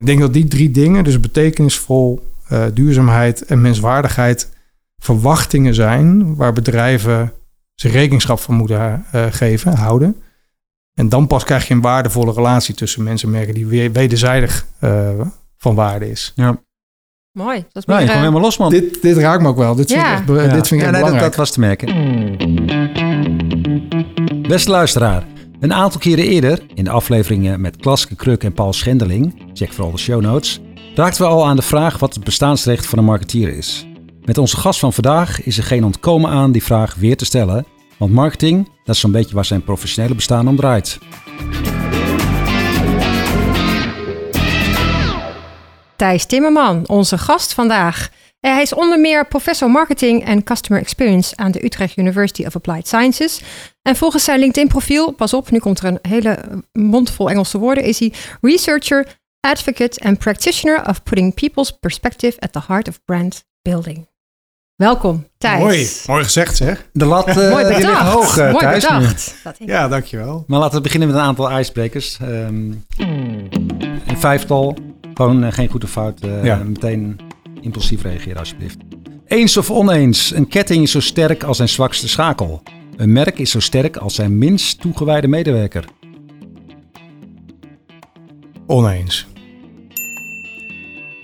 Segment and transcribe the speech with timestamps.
[0.00, 4.50] Ik denk dat die drie dingen, dus betekenisvol, uh, duurzaamheid en menswaardigheid,
[4.98, 7.32] verwachtingen zijn waar bedrijven
[7.74, 10.16] zich rekenschap van moeten uh, geven, houden.
[10.94, 14.66] En dan pas krijg je een waardevolle relatie tussen mensen en merken die weer wederzijdig
[14.80, 15.20] uh,
[15.56, 16.32] van waarde is.
[16.34, 16.62] Ja.
[17.32, 17.64] Mooi.
[17.72, 18.70] Dat is meer, je komt eh, helemaal los, man.
[18.70, 19.74] Dit, dit raakt me ook wel.
[19.74, 21.20] Dit vind ik echt, dit vind ik Ja, nee, dat, belangrijk.
[21.20, 21.88] dat was te merken.
[24.48, 25.24] Beste luisteraar,
[25.60, 29.92] een aantal keren eerder, in de afleveringen met Klaske Kruk en Paul Schendeling, check vooral
[29.92, 30.60] de show notes,
[30.94, 33.86] raakten we al aan de vraag wat het bestaansrecht van een marketeer is.
[34.24, 37.66] Met onze gast van vandaag is er geen ontkomen aan die vraag weer te stellen,
[37.98, 40.98] want marketing, dat is zo'n beetje waar zijn professionele bestaan om draait.
[45.96, 48.10] Thijs Timmerman, onze gast vandaag.
[48.40, 52.54] Eh, Hij is onder meer professor marketing en customer experience aan de Utrecht University of
[52.56, 53.40] Applied Sciences.
[53.82, 56.38] En volgens zijn LinkedIn-profiel, pas op, nu komt er een hele
[56.72, 62.52] mond vol Engelse woorden, is hij researcher, advocate and practitioner of putting people's perspective at
[62.52, 64.08] the heart of brand building.
[64.76, 65.58] Welkom, Thijs.
[65.60, 66.86] Mooi, mooi gezegd zeg.
[66.92, 68.12] De lat eh, Mooi ligt bedacht.
[68.12, 68.82] hoog, eh, Mooi Thijs.
[68.86, 69.34] bedacht.
[69.58, 70.44] Ja, dankjewel.
[70.46, 72.18] Maar laten we beginnen met een aantal ijsbrekers.
[72.20, 74.76] Ehm, een vijftal.
[75.14, 76.20] Gewoon eh, geen goede fout.
[76.20, 76.56] eh, Ja.
[76.56, 77.20] Meteen
[77.60, 78.76] impulsief reageren alsjeblieft.
[79.26, 80.34] Eens of oneens.
[80.34, 82.62] Een ketting is zo sterk als zijn zwakste schakel.
[82.96, 85.84] Een merk is zo sterk als zijn minst toegewijde medewerker.
[88.66, 89.26] Oneens.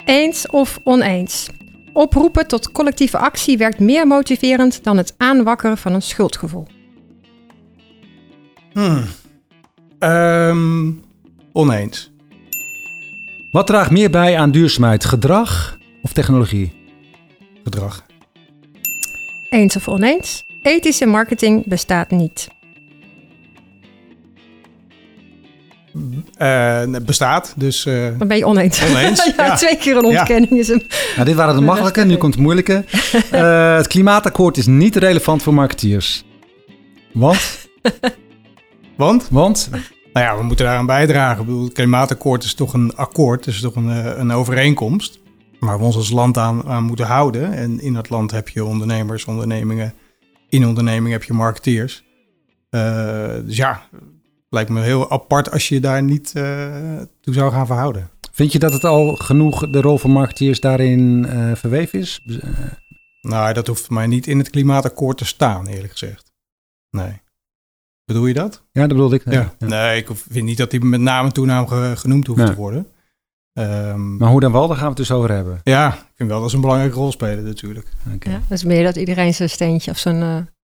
[0.04, 1.48] Eens of oneens.
[1.92, 6.66] Oproepen tot collectieve actie werkt meer motiverend dan het aanwakkeren van een schuldgevoel.
[8.72, 9.04] Hmm.
[9.98, 10.90] Ehm,
[11.52, 12.10] oneens.
[13.50, 15.04] Wat draagt meer bij aan duurzaamheid?
[15.04, 16.72] Gedrag of technologie?
[17.64, 18.04] Gedrag.
[19.50, 20.44] Eens of oneens?
[20.62, 22.48] Ethische marketing bestaat niet.
[26.36, 28.82] Eh, het bestaat, dus eh, Dan ben je oneens.
[28.90, 29.56] Oneens, ja, ja.
[29.56, 30.18] twee keer een Ja.
[30.18, 30.82] ontkenning is hem.
[31.14, 32.84] Nou, dit waren de makkelijke, nu komt het moeilijke.
[33.30, 36.24] Eh, het klimaatakkoord is niet relevant voor marketeers.
[37.12, 37.68] Want?
[38.96, 39.68] want Want?
[40.12, 41.40] nou ja, we moeten daaraan bijdragen.
[41.40, 45.20] Ik bedoel, het klimaatakkoord is toch een akkoord, het is toch een, een overeenkomst
[45.66, 47.52] waar we ons als land aan, aan moeten houden.
[47.52, 49.94] En in dat land heb je ondernemers, ondernemingen.
[50.48, 52.04] In ondernemingen heb je marketeers.
[52.70, 53.82] Eh, dus ja,
[54.48, 56.76] lijkt me heel apart als je je daar niet eh,
[57.20, 58.10] toe zou gaan verhouden.
[58.32, 62.20] Vind je dat het al genoeg de rol van marketeers daarin eh, verweven is?
[63.20, 66.32] Nou, dat hoeft mij niet in het klimaatakkoord te staan, eerlijk gezegd.
[66.90, 67.20] Nee.
[68.04, 68.62] Bedoel je dat?
[68.72, 69.22] Ja, dat bedoelde ik.
[69.24, 69.54] Ja.
[69.58, 69.66] Ja.
[69.66, 71.66] Nee, ik vind niet dat die met naam en toenaam
[71.96, 72.48] genoemd hoeft Nee.
[72.48, 72.86] te worden.
[73.56, 75.60] Ehm, Maar hoe dan wel, daar gaan we het dus over hebben.
[75.62, 77.86] ja, ik vind wel dat ze een belangrijke rol spelen natuurlijk.
[78.14, 78.30] Oké.
[78.30, 80.28] Ja, dat is meer dat iedereen zijn steentje of zijn, eh,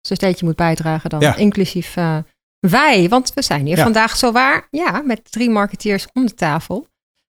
[0.00, 1.20] zijn steentje moet bijdragen dan.
[1.20, 1.36] Ja.
[1.36, 2.16] Inclusief eh,
[2.58, 3.82] wij, want we zijn hier Ja.
[3.82, 6.86] vandaag zowaar ja, met drie marketeers om de tafel.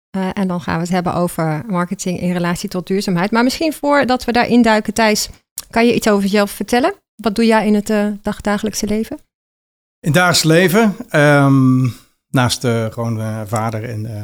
[0.09, 3.31] Eh, en dan gaan we het hebben over marketing in relatie tot duurzaamheid.
[3.31, 5.29] Maar misschien voordat we daarin duiken, Thijs,
[5.69, 6.93] kan je iets over jezelf vertellen?
[7.15, 9.17] Wat doe jij in het eh, dagdagelijkse leven?
[9.99, 11.87] In het dagelijks leven, ehm,
[12.29, 14.21] naast eh, gewoon eh, vader en eh,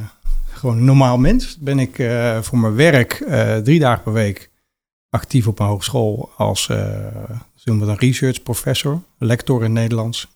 [0.58, 4.50] gewoon normaal mens, ben ik eh, voor mijn werk eh, drie dagen per week
[5.10, 7.32] actief op een hogeschool als eh,
[7.68, 10.28] noemen het een research professor, lector in Nederlands.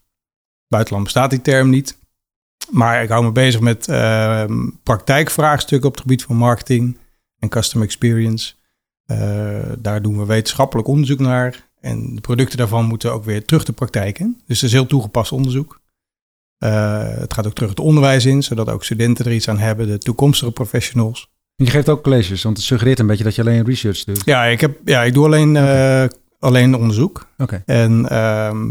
[0.67, 1.97] Buitenland bestaat die term niet.
[2.69, 6.97] Maar ik hou me bezig met ehm, praktijkvraagstukken op het gebied van marketing
[7.39, 8.53] en customer experience.
[9.05, 11.69] Eh, daar doen we wetenschappelijk onderzoek naar.
[11.79, 14.41] En de producten daarvan moeten ook weer terug de praktijk in.
[14.45, 15.80] Dus het is heel toegepast onderzoek.
[16.61, 19.87] Eh, het gaat ook terug het onderwijs in, zodat ook studenten er iets aan hebben,
[19.87, 21.29] de toekomstige professionals.
[21.55, 24.21] Je geeft ook colleges, want het suggereert een beetje dat je alleen research doet.
[24.25, 26.05] Ja, ik, heb, ja, ik doe alleen, eh,
[26.39, 27.27] alleen onderzoek.
[27.37, 27.63] Oké.
[27.65, 28.67] En, ehm,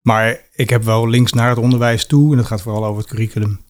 [0.00, 2.30] maar ik heb wel links naar het onderwijs toe.
[2.30, 3.60] En dat gaat vooral over het curriculum.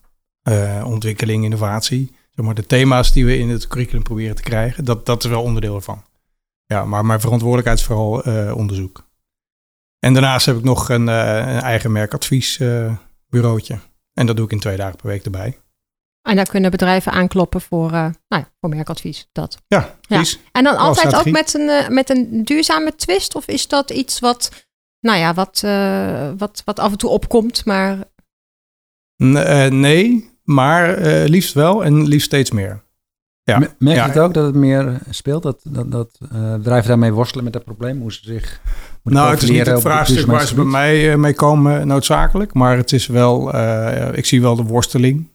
[0.43, 2.11] eh, ontwikkeling, innovatie.
[2.35, 4.85] Zeg maar de thema's die we in het curriculum proberen te krijgen.
[4.85, 6.03] Dat, dat is wel onderdeel ervan.
[6.65, 8.19] Ja, maar mijn verantwoordelijkheid is vooral
[8.53, 9.07] onderzoek.
[9.99, 11.91] En daarnaast heb ik nog een, een eigen
[13.41, 13.79] merkadviesbureautje.
[14.13, 15.57] en dat doe ik in twee dagen per week erbij.
[16.21, 19.29] En daar kunnen bedrijven aankloppen voor, eh, nou ja, voor merkadvies.
[19.31, 19.57] Dat.
[19.67, 19.95] Ja, Ja.
[20.15, 20.39] precies.
[20.51, 23.35] En dan altijd ook met een, eh, met een duurzame twist?
[23.35, 24.67] Of is dat iets wat,
[24.99, 27.97] nou ja, wat, eh, wat, wat af en toe opkomt, maar
[29.23, 32.83] N- nee, maar eh, liefst wel en liefst steeds meer.
[33.43, 33.59] Ja.
[33.59, 34.07] Me- Merk je Ja.
[34.07, 35.43] het ook dat het meer speelt?
[35.43, 37.99] Dat, dat, dat eh, bedrijven daarmee worstelen met dat probleem?
[38.01, 38.61] Hoe ze zich
[39.03, 42.53] Nou, het is niet het vraagstuk waar ze bij mij eh, mee komen noodzakelijk.
[42.53, 45.27] Maar het is wel, eh, ik zie wel de worsteling.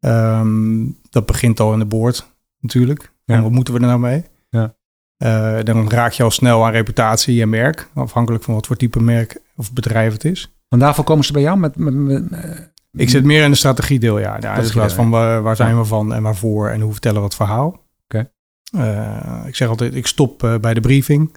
[0.00, 2.26] Ehm, dat begint al in de boord
[2.60, 3.12] natuurlijk.
[3.24, 3.34] Ja.
[3.34, 4.24] En wat moeten we er nou mee?
[4.50, 4.74] Ja.
[5.16, 7.88] Eh, dan raak je al snel aan reputatie en merk.
[7.94, 10.54] Afhankelijk van wat voor type merk of bedrijf het is.
[10.68, 11.76] Want daarvoor komen ze bij jou met...
[11.76, 12.50] met, met- eh,
[12.92, 14.36] Ik zit meer in de strategiedeel, ja.
[14.40, 15.78] ja in plaats van waar, waar zijn Ja.
[15.80, 17.82] we van en waarvoor en hoe vertellen we het verhaal.
[18.04, 18.30] Oké.
[18.76, 21.36] Eh, ik zeg altijd, ik stop eh, bij de briefing.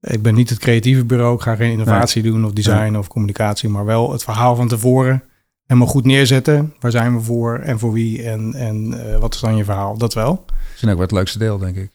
[0.00, 1.34] Ik ben niet het creatieve bureau.
[1.34, 5.22] Ik ga geen innovatie doen of design of communicatie, maar wel het verhaal van tevoren
[5.66, 6.74] helemaal goed neerzetten.
[6.80, 9.98] Waar zijn we voor en voor wie en, en eh, wat is dan je verhaal?
[9.98, 10.44] Dat wel.
[10.46, 11.90] Dat is ook wel het leukste deel, denk ik.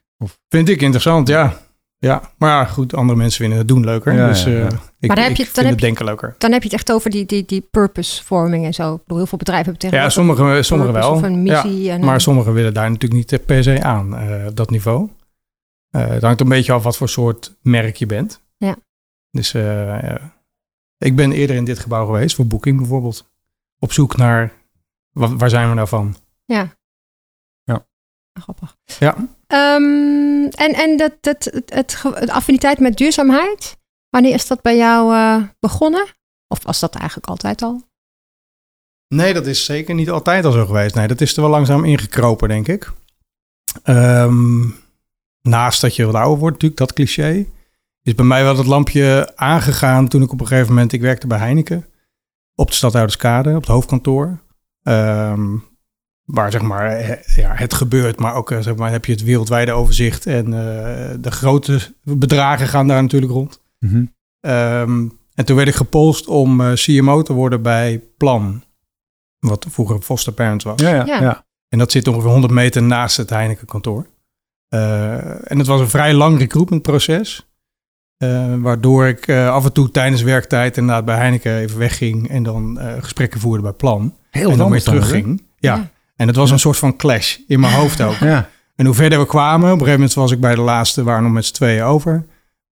[0.50, 1.54] Vind ik interessant, ja.
[1.98, 4.14] Ja, maar ja, goed, andere mensen vinden het doen leuker.
[4.14, 4.66] Ja, dus ja, eh, ja.
[5.00, 6.36] ik, Maar dan heb ik je- dan vind heb denken leuker.
[6.38, 8.94] Dan heb je het echt over die, die, die purpose-vorming en zo.
[8.94, 11.12] Ik bedoel, heel veel bedrijven hebben Ja, tegenwoordig sommige, wel.
[11.12, 11.92] Of een Ja, missie.
[11.92, 15.10] en, maar sommigen willen daar natuurlijk niet per se aan, eh, dat niveau.
[15.94, 18.42] Eh het hangt een beetje af wat voor soort merk je bent.
[18.58, 18.76] Ja.
[19.32, 20.34] Dus eh, ja.
[20.98, 23.32] ik ben eerder in dit gebouw geweest, voor Booking bijvoorbeeld.
[23.80, 24.54] Op zoek naar,
[25.12, 26.16] wat, waar zijn we nou van?
[26.46, 26.76] Ja.
[27.64, 27.86] Ja.
[28.40, 28.78] Grappig.
[29.00, 29.16] Ja.
[29.48, 33.78] Ehm, en en dat, dat, het, het, affiniteit met duurzaamheid,
[34.10, 36.08] wanneer is dat bij jou begonnen?
[36.48, 37.82] Of was dat eigenlijk altijd al?
[39.08, 40.96] Nee, dat is zeker niet altijd al zo geweest.
[40.96, 42.92] Nee, dat is er wel langzaam ingekropen, denk ik.
[43.84, 44.70] Ehm,
[45.48, 47.46] naast dat je wat ouder wordt, natuurlijk, dat cliché.
[48.04, 50.94] Is bij mij wel het lampje aangegaan toen ik op een gegeven moment...
[50.94, 51.86] Ik werkte bij Heineken
[52.56, 54.40] op de Stadhouderskade, op het hoofdkantoor.
[54.84, 55.46] Ehm,
[56.26, 59.24] waar zeg maar he- ja, het gebeurt, maar ook eh, zeg maar, heb je het
[59.24, 60.26] wereldwijde overzicht.
[60.26, 63.62] En eh, de grote bedragen gaan daar natuurlijk rond.
[63.80, 64.06] Mhm.
[64.40, 68.64] Ehm, en toen werd ik gepolst om eh, CMO te worden bij Plan.
[69.40, 70.82] Wat vroeger Foster Parents was.
[70.82, 71.22] Ja, ja, Ja.
[71.22, 71.46] ja.
[71.70, 74.08] En dat zit ongeveer 100 meter naast het Heineken kantoor.
[74.74, 77.48] Eh, en het was een vrij lang recruitmentproces.
[78.18, 82.30] eh, waardoor ik eh, af en toe tijdens werktijd inderdaad bij Heineken even wegging.
[82.30, 84.16] En dan eh, gesprekken voerde bij Plan.
[84.30, 85.44] Heel en dan weer dan, terugging.
[85.58, 85.76] Ja.
[85.76, 85.90] Ja.
[86.16, 86.54] En het was Ja.
[86.54, 88.16] een soort van clash in mijn hoofd ook.
[88.16, 88.50] Ja.
[88.76, 91.06] En hoe verder we kwamen, op een gegeven moment was ik bij de laatste, we
[91.08, 92.26] waren nog met z'n tweeën over.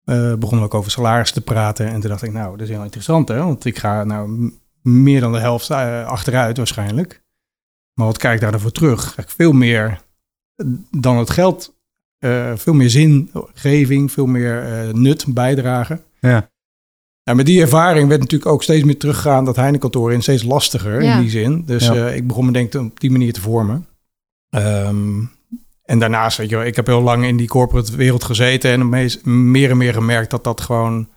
[0.05, 1.87] Eh begonnen we ook over salaris te praten.
[1.89, 3.37] En toen dacht ik, nou, dat is heel interessant hè.
[3.39, 4.53] Want ik ga nou
[4.83, 7.23] meer dan de helft achteruit waarschijnlijk.
[7.95, 9.19] Maar wat kijk ik daar dan voor terug?
[9.19, 10.01] Ik veel meer
[10.91, 11.75] dan het geld,
[12.21, 16.03] eh, veel meer zingeving, veel meer eh, nut bijdragen.
[16.21, 16.51] Ja.
[17.23, 21.03] En met die ervaring werd natuurlijk ook steeds meer teruggegaan dat Heineken-kantoor in steeds lastiger
[21.03, 21.15] Ja.
[21.15, 21.63] in die zin.
[21.67, 21.95] Dus Ja.
[21.95, 23.87] eh, ik begon me denk ik op die manier te vormen.
[24.51, 25.19] Ehm,
[25.85, 28.89] en daarnaast, weet je wel, ik heb heel lang in die corporate wereld gezeten en
[28.89, 31.09] meest, meer en meer gemerkt dat dat gewoon...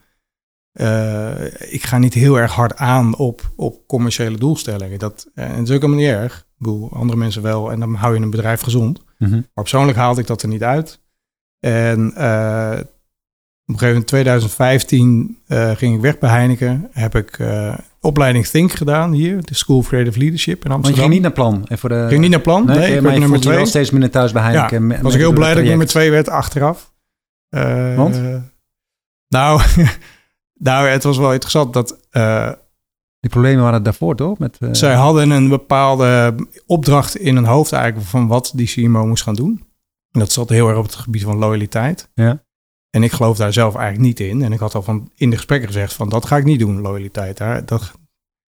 [0.72, 5.00] eh, ik ga niet heel erg hard aan op, op commerciële doelstellingen.
[5.00, 6.38] Dat, en dat is ook helemaal niet erg.
[6.38, 9.02] Ik bedoel, andere mensen wel en dan hou je een bedrijf gezond.
[9.24, 9.34] Mhm.
[9.34, 11.00] Maar persoonlijk haalde ik dat er niet uit.
[11.60, 12.80] En eh,
[13.66, 16.90] op een gegeven moment, 2015, eh, ging ik weg bij Heineken.
[16.92, 20.76] Heb ik eh, opleiding Think gedaan hier, de School of Creative Leadership in Want je
[20.76, 21.02] Amsterdam.
[21.02, 21.66] ging niet naar plan.
[21.68, 22.66] En voor de, Ging niet naar plan.
[22.66, 23.56] Nee, Nee, ik maar je nummer twee.
[23.56, 24.90] wel steeds minder thuis bij Heineken.
[24.90, 26.94] Ja, was ik heel blij dat ik nummer twee werd achteraf.
[27.96, 28.22] Want?
[29.36, 29.62] nou,
[30.70, 32.00] nou, het was wel interessant dat
[33.24, 34.38] Die problemen waren daarvoor, toch?
[34.40, 36.36] Met, eh, zij hadden een bepaalde
[36.66, 39.64] opdracht in hun hoofd eigenlijk van wat die CMO moest gaan doen.
[40.12, 42.10] En dat zat heel erg op het gebied van loyaliteit.
[42.14, 42.44] Ja.
[42.90, 44.42] En ik geloof daar zelf eigenlijk niet in.
[44.44, 46.82] En ik had al van in de gesprekken gezegd van dat ga ik niet doen,
[46.82, 47.38] loyaliteit.
[47.38, 47.92] Daar, dat,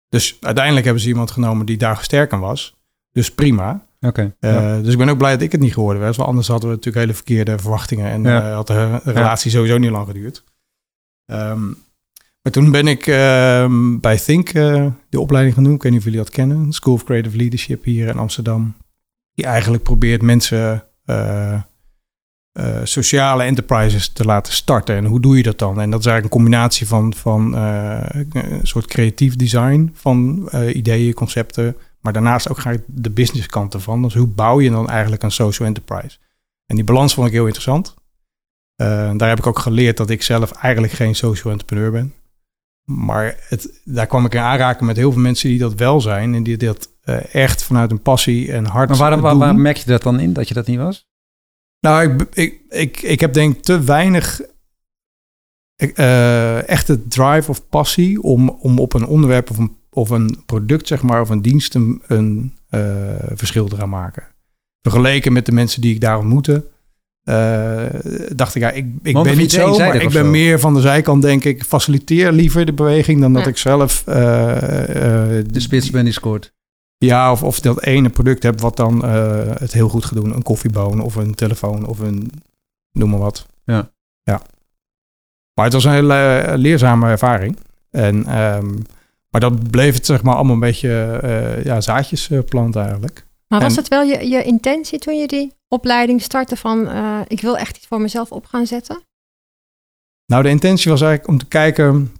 [0.08, 2.76] dus uiteindelijk hebben ze iemand genomen die daar sterk aan was.
[3.12, 3.86] Dus prima.
[4.00, 4.34] Oké.
[4.40, 4.80] Eh, ja.
[4.80, 6.16] Dus ik ben ook blij dat ik het niet geworden was.
[6.16, 8.10] Want anders hadden we natuurlijk hele verkeerde verwachtingen.
[8.10, 8.48] En Ja.
[8.48, 10.44] eh, had de relatie sowieso niet lang geduurd.
[11.26, 11.62] Ehm,
[12.46, 15.74] maar toen ben ik ehm, bij Think eh, de opleiding gaan doen.
[15.74, 16.72] Ik weet niet of jullie dat kennen.
[16.72, 18.76] School of Creative Leadership hier in Amsterdam.
[19.34, 21.60] Die eigenlijk probeert mensen eh, eh,
[22.84, 24.96] sociale enterprises te laten starten.
[24.96, 25.80] En hoe doe je dat dan?
[25.80, 31.76] En dat is eigenlijk een combinatie van, van een soort creatief design van ideeën, concepten.
[32.00, 34.02] Maar daarnaast ook graag de business kant ervan.
[34.02, 36.18] Dus hoe bouw je dan eigenlijk een social enterprise?
[36.66, 37.94] En die balans vond ik heel interessant.
[38.76, 42.12] Daar heb ik ook geleerd dat ik zelf eigenlijk geen social entrepreneur ben.
[42.92, 46.34] Maar het, daar kwam ik in aanraking met heel veel mensen die dat wel zijn.
[46.34, 49.76] En die dat eh, echt vanuit een passie en hart Maar waarom, waar, waar merk
[49.76, 51.06] je dat dan in, dat je dat niet was?
[51.80, 54.40] Nou, ik, ik, ik, ik heb denk ik te weinig
[55.76, 60.86] eh, echte drive of passie om, om op een onderwerp of een, of een product,
[60.86, 62.80] zeg maar, of een dienst een, een eh,
[63.34, 64.22] verschil te gaan maken.
[64.82, 66.66] Vergeleken met de mensen die ik daar ontmoette,
[67.26, 67.84] eh,
[68.34, 70.30] dacht ik, ja, ik, ik Want ben niet zo, maar ik ben zo?
[70.30, 73.48] meer van de zijkant, denk ik, faciliteer liever de beweging dan dat Ja.
[73.48, 76.52] ik zelf eh, eh, De spits ben die scoort.
[76.98, 80.34] ja, of, of dat ene product heb wat dan eh, het heel goed gaat doen.
[80.34, 82.30] Een koffieboon of een telefoon of een
[82.92, 83.46] noem maar wat.
[83.64, 83.90] Ja.
[84.22, 84.42] ja.
[85.54, 87.56] Maar het was een hele leerzame ervaring.
[87.90, 88.74] En, ehm,
[89.30, 93.26] maar dat bleef het zeg maar allemaal een beetje eh, ja, zaadjes planten eigenlijk.
[93.48, 97.20] Maar was En- het wel je, je intentie toen je die opleiding startte van eh,
[97.26, 99.02] ik wil echt iets voor mezelf op gaan zetten?
[100.26, 102.12] Nou, de intentie was eigenlijk om te kijken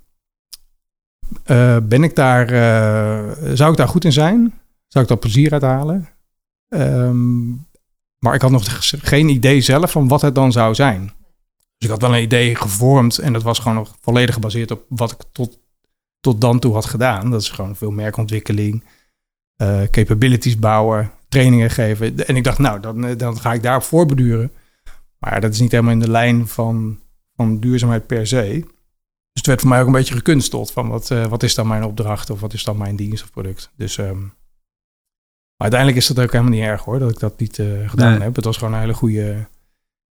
[1.44, 4.60] eh, ben ik daar, eh, zou ik daar goed in zijn?
[4.86, 6.08] Zou ik daar plezier uit halen?
[6.68, 7.48] Ehm,
[8.18, 8.64] maar ik had nog
[9.02, 11.04] geen idee zelf van wat het dan zou zijn.
[11.78, 14.84] Dus ik had wel een idee gevormd en dat was gewoon nog volledig gebaseerd op
[14.88, 15.58] wat ik tot,
[16.20, 17.30] tot dan toe had gedaan.
[17.30, 18.84] Dat is gewoon veel merkontwikkeling,
[19.90, 22.26] capabilities bouwen, trainingen geven.
[22.26, 24.52] En ik dacht, nou, dan, dan ga ik daarop voorbeduren.
[25.18, 26.98] Maar dat is niet helemaal in de lijn van,
[27.36, 28.64] van duurzaamheid per se.
[29.36, 31.66] Dus het werd voor mij ook een beetje gekunsteld van wat, uh, wat is dan
[31.66, 33.70] mijn opdracht of wat is dan mijn dienst of product.
[33.76, 34.20] Dus um,
[35.56, 38.12] maar uiteindelijk is dat ook helemaal niet erg hoor, dat ik dat niet uh, gedaan
[38.12, 38.20] nee.
[38.20, 38.36] heb.
[38.36, 39.46] Het was gewoon een hele goede,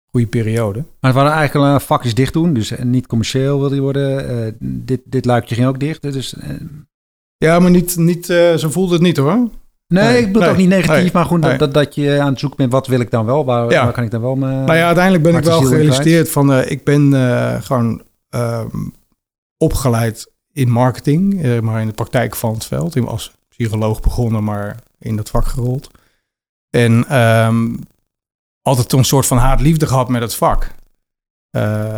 [0.06, 0.80] goede periode.
[0.80, 4.58] Maar het waren eigenlijk uh, vakjes dicht doen, dus niet commercieel wilde je worden.
[4.60, 6.02] dit, dit luikje ging ook dicht.
[6.02, 6.36] Dus,
[7.38, 8.26] ja, maar niet, niet,
[8.58, 9.50] zo voelde het niet hoor.
[9.88, 12.20] Nee, nee, ik bedoel nee, ook niet negatief, nee, maar gewoon dat, dat, dat, je
[12.20, 13.46] aan het zoeken bent, wat wil ik dan wel?
[13.46, 13.84] Waar, ja.
[13.84, 16.72] waar kan ik dan wel me, Nou ja, uiteindelijk ben ik wel gerealiseerd van, uh,
[16.72, 18.04] ik ben uh, gewoon
[18.36, 18.66] uh,
[19.58, 22.96] opgeleid in marketing, maar in de praktijk van het veld.
[22.96, 25.92] Ik als psycholoog begonnen, maar in dat vak gerold.
[26.70, 27.80] En um,
[28.62, 30.72] altijd een soort van haat-liefde gehad met het vak.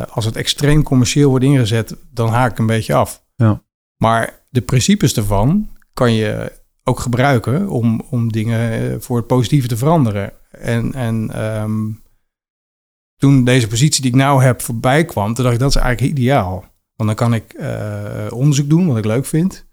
[0.10, 3.24] als het extreem commercieel wordt ingezet, dan haak ik een beetje af.
[3.36, 3.62] Ja.
[3.98, 6.52] Maar de principes ervan kan je
[6.88, 10.34] ook gebruiken om, om dingen voor het positieve te veranderen.
[10.52, 12.02] En, en um,
[13.16, 16.18] toen deze positie die ik nou heb voorbij kwam, toen dacht ik dat is eigenlijk
[16.18, 16.66] ideaal.
[16.96, 19.66] Want dan kan ik uh, onderzoek doen, wat ik leuk vind,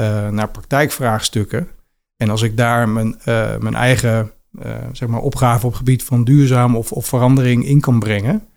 [0.00, 1.68] uh, naar praktijkvraagstukken.
[2.16, 3.16] En als ik daar mijn,
[3.58, 4.32] mijn eigen
[4.92, 8.48] zeg maar opgave op gebied van duurzaam of, of verandering in kan brengen,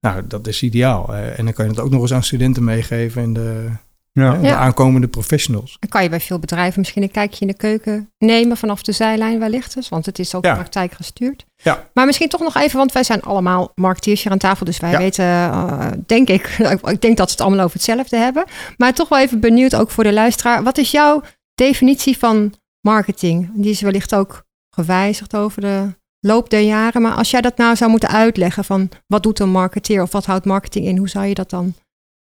[0.00, 1.14] nou, dat is ideaal.
[1.14, 3.70] en dan kan je het ook nog eens aan studenten meegeven in de,
[4.12, 4.36] ja.
[4.36, 5.76] De aankomende professionals.
[5.78, 8.92] Dan kan je bij veel bedrijven misschien een kijkje in de keuken nemen vanaf de
[8.92, 10.54] zijlijn wellicht dus, want het is ook ja.
[10.54, 11.44] praktijk gestuurd.
[11.56, 11.88] Ja.
[11.94, 14.90] Maar misschien toch nog even, want wij zijn allemaal marketeers hier aan tafel, dus wij
[14.90, 14.98] ja.
[14.98, 16.46] weten, uh, denk ik,
[16.84, 18.44] ik denk dat ze het allemaal over hetzelfde hebben.
[18.76, 21.22] Maar toch wel even benieuwd ook voor de luisteraar, wat is jouw
[21.54, 23.50] definitie van marketing?
[23.54, 27.76] Die is wellicht ook gewijzigd over de loop der jaren, maar als jij dat nou
[27.76, 31.26] zou moeten uitleggen van wat doet een marketeer of wat houdt marketing in, hoe zou
[31.26, 31.74] je dat dan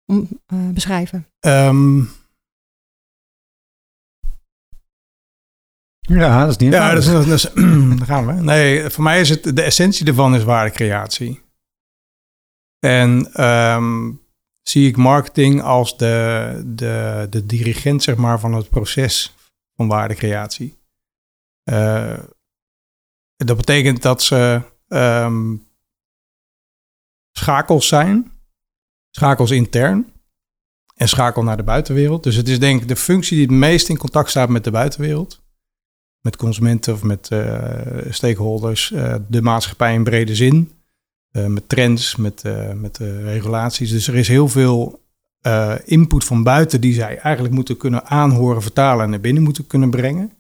[0.09, 1.27] om, uh, beschrijven?
[1.41, 2.11] Um,
[6.00, 6.73] ja, dat is niet.
[6.73, 7.43] Ja, dat is, dat is,
[7.99, 8.33] daar gaan we.
[8.33, 11.43] Nee, voor mij is het de essentie ervan is waardecreatie.
[12.79, 14.21] En um,
[14.62, 19.35] zie ik marketing als de, de, de dirigent zeg maar, van het proces
[19.77, 20.79] van waardecreatie.
[21.71, 22.19] Uh,
[23.37, 25.69] dat betekent dat ze um,
[27.33, 28.38] schakels zijn
[29.18, 30.06] schakels intern
[30.94, 32.22] en schakel naar de buitenwereld.
[32.22, 34.70] Dus het is denk ik de functie die het meest in contact staat met de
[34.70, 35.42] buitenwereld.
[36.20, 37.68] Met consumenten of met uh,
[38.10, 40.72] stakeholders, uh, de maatschappij in brede zin.
[41.32, 42.42] Uh, met trends, met,
[42.75, 43.90] met regulaties.
[43.90, 45.00] Dus er is heel veel
[45.84, 49.90] input van buiten die zij eigenlijk moeten kunnen aanhoren, vertalen en naar binnen moeten kunnen
[49.90, 50.32] brengen.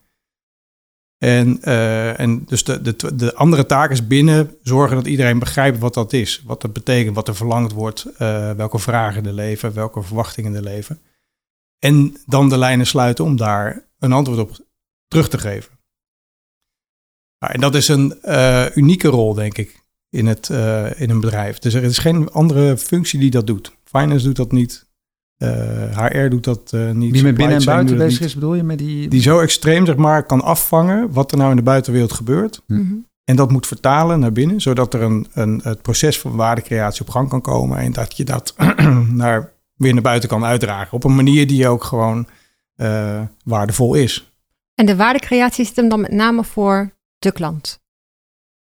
[1.18, 5.78] En, uh, en dus de, de, de andere taak is binnen zorgen dat iedereen begrijpt
[5.78, 6.42] wat dat is.
[6.46, 10.62] Wat dat betekent, wat er verlangd wordt, uh, welke vragen er leven, welke verwachtingen er
[10.62, 11.00] leven.
[11.78, 14.56] En dan de lijnen sluiten om daar een antwoord op
[15.08, 15.78] terug te geven.
[17.38, 20.48] Nou, en dat is een uh, unieke rol, denk ik, in, het,
[20.96, 21.58] in een bedrijf.
[21.58, 23.76] Dus er is geen andere functie die dat doet.
[23.84, 24.87] Finance doet dat niet.
[25.38, 27.12] HR eh, doet dat uh, niet.
[27.12, 28.62] Die met binnen en buiten bezig is, bedoel je?
[28.62, 29.08] Met die...
[29.08, 32.62] die zo extreem zeg maar, kan afvangen wat er nou in de buitenwereld gebeurt.
[32.66, 33.06] Mm -hmm.
[33.24, 37.08] En dat moet vertalen naar binnen, zodat er een, een, het proces van waardecreatie op
[37.08, 37.78] gang kan komen.
[37.78, 38.54] En dat je dat
[39.08, 40.92] naar, weer naar buiten kan uitdragen.
[40.92, 42.26] Op een manier die ook gewoon
[42.76, 44.32] uh, waardevol is.
[44.74, 47.80] En de waardecreatie zit hem dan met name voor de klant?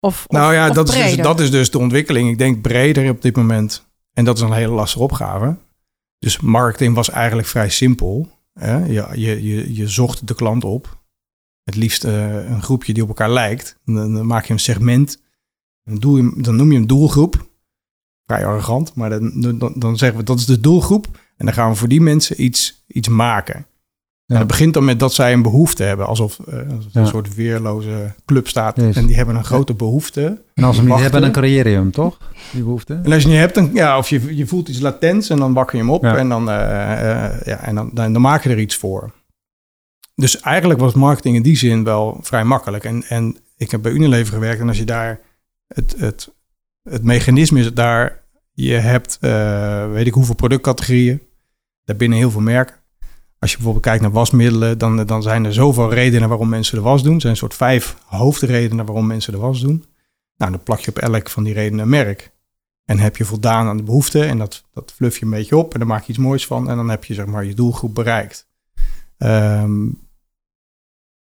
[0.01, 2.31] Of, nou ja, of dat, is dus, dat is dus de ontwikkeling.
[2.31, 3.87] Ik denk breder op dit moment.
[4.13, 5.57] En dat is een hele lastige opgave.
[6.19, 8.31] Dus marketing was eigenlijk vrij simpel.
[8.53, 8.77] Hè?
[8.77, 11.03] Je, je, je, je zocht de klant op.
[11.63, 13.79] Het liefst uh, een groepje die op elkaar lijkt.
[13.85, 15.23] Dan, dan maak je een segment.
[15.83, 17.47] Dan, doe je, dan noem je een doelgroep.
[18.27, 21.07] Vrij arrogant, maar dan, dan, dan zeggen we dat is de doelgroep.
[21.37, 23.67] En dan gaan we voor die mensen iets, iets maken.
[24.29, 24.35] Ja.
[24.35, 26.55] En het begint dan met dat zij een behoefte hebben, alsof, uh,
[26.93, 27.01] ja.
[27.01, 28.77] een soort weerloze club staat.
[28.77, 28.97] Yes.
[28.97, 30.43] En die hebben een grote behoefte.
[30.55, 32.19] En als ze hem niet hebben, dan creëer je hem, toch?
[32.53, 33.01] Die behoefte.
[33.03, 35.53] En als je niet hebt, dan, ja, of je, je voelt iets latents en dan
[35.53, 36.03] wakker je hem op.
[36.03, 36.17] Ja.
[36.17, 39.13] En, dan, uh, uh, ja, en dan, dan, dan, maak je er iets voor.
[40.15, 42.85] Dus eigenlijk was marketing in die zin wel vrij makkelijk.
[42.85, 45.21] En, en ik heb bij Unilever gewerkt en als je daar
[45.67, 46.35] het, het,
[46.83, 49.19] het mechanisme is daar, je hebt
[49.93, 51.23] weet ik hoeveel productcategorieën,
[51.85, 52.78] daarbinnen heel veel merken.
[53.39, 56.83] Als je bijvoorbeeld kijkt naar wasmiddelen, dan, dan zijn er zoveel redenen waarom mensen de
[56.83, 57.15] was doen.
[57.15, 59.85] Er zijn een soort vijf hoofdredenen waarom mensen de was doen.
[60.37, 62.33] Nou, dan plak je op elk van die redenen een merk.
[62.85, 65.73] En heb je voldaan aan de behoefte en dat, dat fluff je een beetje op
[65.73, 67.95] en dan maak je iets moois van en dan heb je zeg maar je doelgroep
[67.95, 68.49] bereikt.
[69.19, 69.87] Ehm,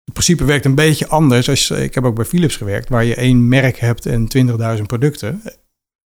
[0.03, 1.49] het principe werkt een beetje anders.
[1.49, 4.27] Als, ik heb ook bij Philips gewerkt, waar je één merk hebt en
[4.77, 5.41] 20.000 producten.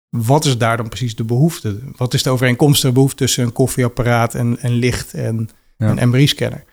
[0.09, 1.79] Wat is daar dan precies de behoefte?
[1.95, 5.97] Wat is de overeenkomstige behoefte tussen een koffieapparaat en, en licht en Ja.
[5.97, 6.63] een MRI-scanner?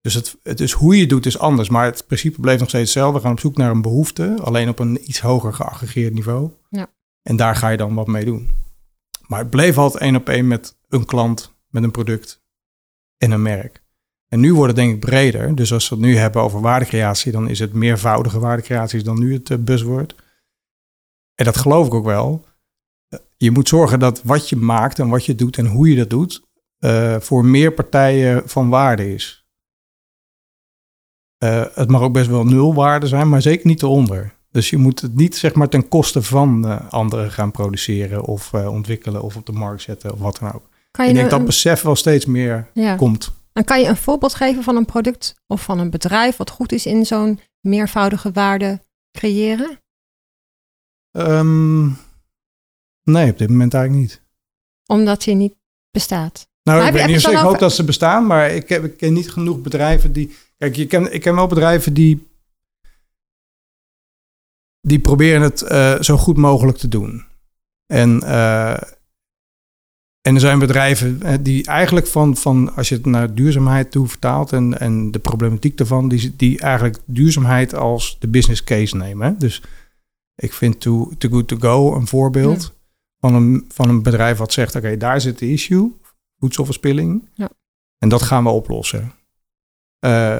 [0.00, 2.68] Dus het, het is hoe je het doet is anders, maar het principe bleef nog
[2.68, 3.16] steeds hetzelfde.
[3.18, 6.50] We gaan op zoek naar een behoefte, alleen op een iets hoger geaggregeerd niveau.
[6.70, 6.86] Ja.
[7.22, 8.50] En daar ga je dan wat mee doen.
[9.26, 12.42] Maar het bleef altijd één op één met een klant, met een product
[13.16, 13.82] en een merk.
[14.28, 15.54] En nu wordt het denk ik breder.
[15.54, 19.32] Dus als we het nu hebben over waardecreatie, dan is het meervoudige waardecreatie dan nu
[19.32, 20.14] het eh, buzzword.
[21.34, 22.44] En dat geloof ik ook wel.
[23.08, 25.96] Eh, Je moet zorgen dat wat je maakt en wat je doet en hoe je
[25.96, 26.43] dat doet,
[26.84, 29.46] eh, voor meer partijen van waarde is.
[31.38, 34.34] Eh, het mag ook best wel nul waarde zijn, maar zeker niet eronder.
[34.50, 38.54] Dus je moet het niet zeg maar ten koste van eh, anderen gaan produceren of
[38.54, 40.68] ontwikkelen of op de markt zetten of wat dan ook.
[40.90, 42.96] Kan je Ik denk nou dat een- besef wel steeds meer ja.
[42.96, 43.32] komt.
[43.52, 46.72] En kan je een voorbeeld geven van een product of van een bedrijf wat goed
[46.72, 48.82] is in zo'n meervoudige waarde
[49.18, 49.78] creëren?
[51.10, 51.84] Ehm,
[53.02, 54.22] nee, op dit moment eigenlijk niet.
[54.86, 55.54] Omdat die niet
[55.90, 56.52] bestaat.
[56.64, 58.84] Nou, Maar ik weet niet ik dan hoop over- dat ze bestaan, maar ik, heb,
[58.84, 60.34] ik ken niet genoeg bedrijven die...
[60.58, 62.26] Kijk, je ken, ik ken wel bedrijven die...
[64.80, 67.24] die proberen het eh, zo goed mogelijk te doen.
[67.86, 68.80] En, eh,
[70.20, 72.74] en er zijn bedrijven eh, die eigenlijk van, van...
[72.74, 74.52] als je het naar duurzaamheid toe vertaalt...
[74.52, 76.08] en, en de problematiek daarvan...
[76.08, 79.26] Die, die eigenlijk duurzaamheid als de business case nemen.
[79.26, 79.36] hè.
[79.36, 79.62] Dus
[80.34, 82.72] ik vind Too, Too Good To Go een voorbeeld...
[83.20, 84.74] Van, een, van een bedrijf wat zegt...
[84.74, 85.92] oké, daar zit de issue
[86.38, 87.28] voedselverspilling.
[87.34, 87.48] Ja.
[87.98, 89.12] En dat gaan we oplossen.
[89.98, 90.38] Eh,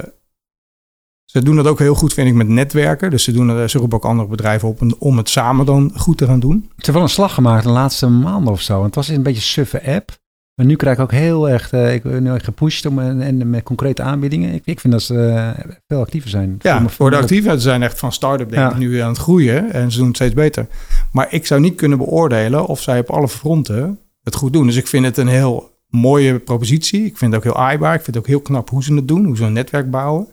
[1.24, 3.10] ze doen dat ook heel goed, vind ik, met netwerken.
[3.10, 6.18] Dus ze, doen, er- ze roepen ook andere bedrijven op om- het samen dan goed
[6.18, 6.60] te gaan doen.
[6.68, 8.78] Ze hebben wel een slag gemaakt de laatste maanden of zo.
[8.78, 10.22] En het was een beetje een suffe app.
[10.54, 13.50] Maar nu krijg ik ook heel erg eh, ik ben nu gepusht om, en, en
[13.50, 14.54] met concrete aanbiedingen.
[14.54, 16.56] Ik, ik vind dat ze eh, veel actiever zijn.
[16.60, 18.70] Ja, voor de actieven ze zijn echt van start-up denk Ja.
[18.70, 19.72] ik nu aan het groeien.
[19.72, 20.66] En ze doen het steeds beter.
[21.12, 24.66] Maar ik zou niet kunnen beoordelen of zij op alle fronten het goed doen.
[24.66, 27.04] Dus ik vind het een heel mooie propositie.
[27.04, 27.94] Ik vind het ook heel aaibaar.
[27.94, 29.24] Ik vind het ook heel knap hoe ze het doen.
[29.24, 30.26] Hoe ze een netwerk bouwen.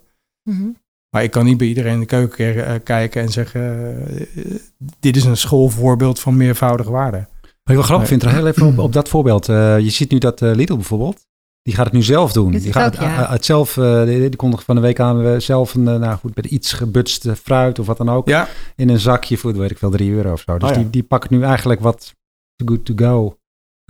[0.50, 0.69] Mhm.
[1.10, 3.95] Maar ik kan niet bij iedereen in de keuken eh, kijken en zeggen...
[4.08, 4.56] eh,
[5.00, 7.17] dit is een schoolvoorbeeld van meervoudige waarde.
[7.41, 9.50] Wat ik wel grappig vind, er heel even op, op dat voorbeeld.
[9.50, 11.26] Eh, je ziet nu dat eh, Lidl bijvoorbeeld,
[11.62, 12.52] die gaat het nu zelf doen.
[12.52, 13.30] Die het gaat ook, het, ja.
[13.32, 16.45] het zelf, eh, die, die kondigt van de week aan zelf een, nou goed, met
[16.45, 18.28] iets gebutste fruit of wat dan ook.
[18.28, 20.58] Ja, In een zakje voor, weet ik veel, 3 euro of zo.
[20.58, 20.82] Dus Oh ja.
[20.82, 22.15] die, die pakken nu eigenlijk wat
[22.56, 23.38] Too Good To Go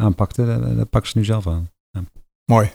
[0.02, 0.46] aanpakte.
[0.46, 1.70] Dat, dat pakken ze nu zelf aan.
[2.46, 2.72] mooi.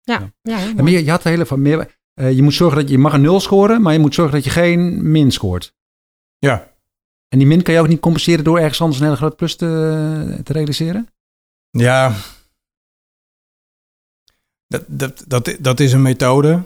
[0.00, 0.56] Ja, ja.
[0.56, 0.82] heel En mooi.
[0.92, 1.98] meer, je had de hele van meer.
[2.14, 4.34] eh, je moet zorgen dat je, je mag een nul scoren, maar je moet zorgen
[4.34, 5.74] dat je geen min scoort.
[6.38, 6.72] Ja,
[7.28, 9.56] En die min kan je ook niet compenseren door ergens anders een hele grote plus
[9.56, 11.08] te, te realiseren.
[11.70, 12.14] ja.
[14.66, 16.62] Dat, dat, dat, dat is een methode.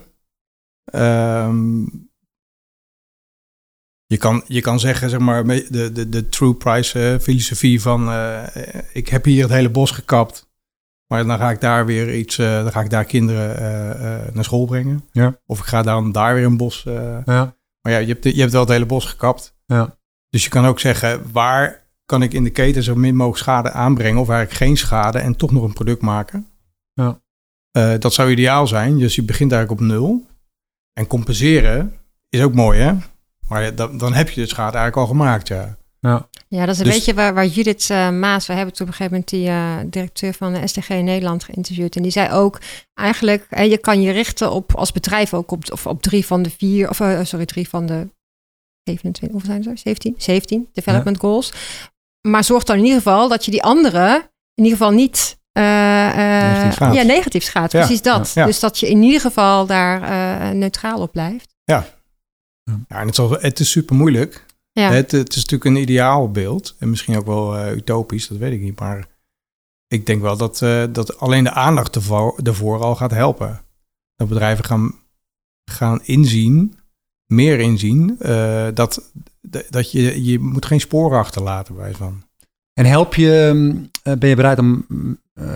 [0.85, 1.85] Ehm,
[4.13, 8.09] je, kan, je kan zeggen, zeg maar, de, de, de true price eh, filosofie van...
[8.11, 8.43] eh,
[8.93, 10.51] ik heb hier het hele bos gekapt.
[11.07, 12.39] Maar dan ga ik daar weer iets...
[12.39, 15.05] eh, dan ga ik daar kinderen naar school brengen.
[15.13, 15.39] Ja.
[15.47, 16.83] Of ik ga dan daar weer een bos...
[17.25, 17.57] Ja.
[17.81, 19.57] Maar ja, je hebt, je hebt wel het hele bos gekapt.
[19.67, 19.97] Ja.
[20.29, 23.71] Dus je kan ook zeggen, waar kan ik in de keten zo min mogelijk schade
[23.71, 26.47] aanbrengen, of eigenlijk geen schade en toch nog een product maken?
[26.93, 27.21] Ja.
[27.99, 28.99] Dat zou ideaal zijn.
[28.99, 30.27] Dus je begint eigenlijk op nul.
[30.93, 31.93] En compenseren
[32.29, 32.95] is ook mooi, hè?
[33.53, 35.77] Maar dan, dan heb je de schade eigenlijk al gemaakt, ja.
[36.01, 36.29] Ja.
[36.49, 38.93] Ja, dat is een Dus- beetje waar, waar Judith eh, Maas, we hebben toen op
[38.93, 41.97] een gegeven moment die eh, directeur van de SDG in Nederland geïnterviewd.
[41.97, 42.61] En die zei ook
[42.95, 46.43] eigenlijk, hè, je kan je richten op als bedrijf ook op, of op drie van
[46.43, 48.09] de vier, of eh, sorry, drie van de
[48.85, 49.79] 27, hoeveel zijn er?
[49.79, 50.15] 17?
[50.19, 51.53] 17 development goals.
[52.29, 56.09] Maar zorg dan in ieder geval dat je die andere in ieder geval niet eh,
[56.09, 56.95] eh, Negatief gaat.
[56.95, 57.73] Ja, negatief gaat.
[57.73, 58.33] Ja, Precies dat.
[58.35, 58.47] ja.
[58.47, 61.55] Dus dat je in ieder geval daar eh, neutraal op blijft.
[61.65, 61.87] Ja,
[62.65, 64.47] en het is, al- het is super moeilijk.
[64.73, 64.91] Ja.
[64.91, 66.75] Het, het is natuurlijk een ideaalbeeld.
[66.79, 68.81] En misschien ook wel eh, utopisch, dat weet ik niet.
[68.81, 69.07] Maar
[69.89, 73.61] ik denk wel dat, eh, dat alleen de aandacht ervoor, ervoor al gaat helpen.
[74.17, 74.95] Dat bedrijven gaan,
[75.71, 76.79] gaan inzien,
[77.27, 79.13] meer inzien, eh, dat,
[79.71, 82.23] dat je, je moet geen sporen achterlaten bij van.
[82.73, 84.87] En help je, mm, eh, ben je bereid om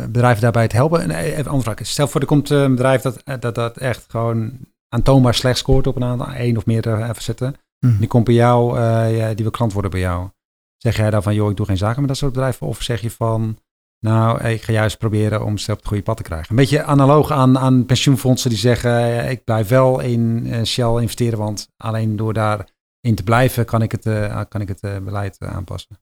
[0.09, 1.01] bedrijven daarbij te helpen?
[1.01, 1.87] En even een andere vraag.
[1.87, 4.59] Stel voor, er komt een bedrijf dat, dat, dat echt gewoon
[4.97, 7.55] aantoonbaar slecht scoort op een aantal, één of meerdere facetten.
[7.99, 10.29] Die komt bij jou, eh, ja, die wil klant worden bij jou.
[10.77, 12.67] Zeg jij dan van, joh, ik doe geen zaken met dat soort bedrijven?
[12.67, 13.59] Of zeg je van,
[14.01, 16.51] nou, ik ga juist proberen om ze op het goede pad te krijgen?
[16.51, 21.01] Een beetje analoog aan, aan pensioenfondsen die zeggen, eh, ik blijf wel in eh, Shell
[21.01, 24.05] investeren, want alleen door daarin te blijven kan ik het,
[24.49, 25.99] kan ik het beleid aanpassen.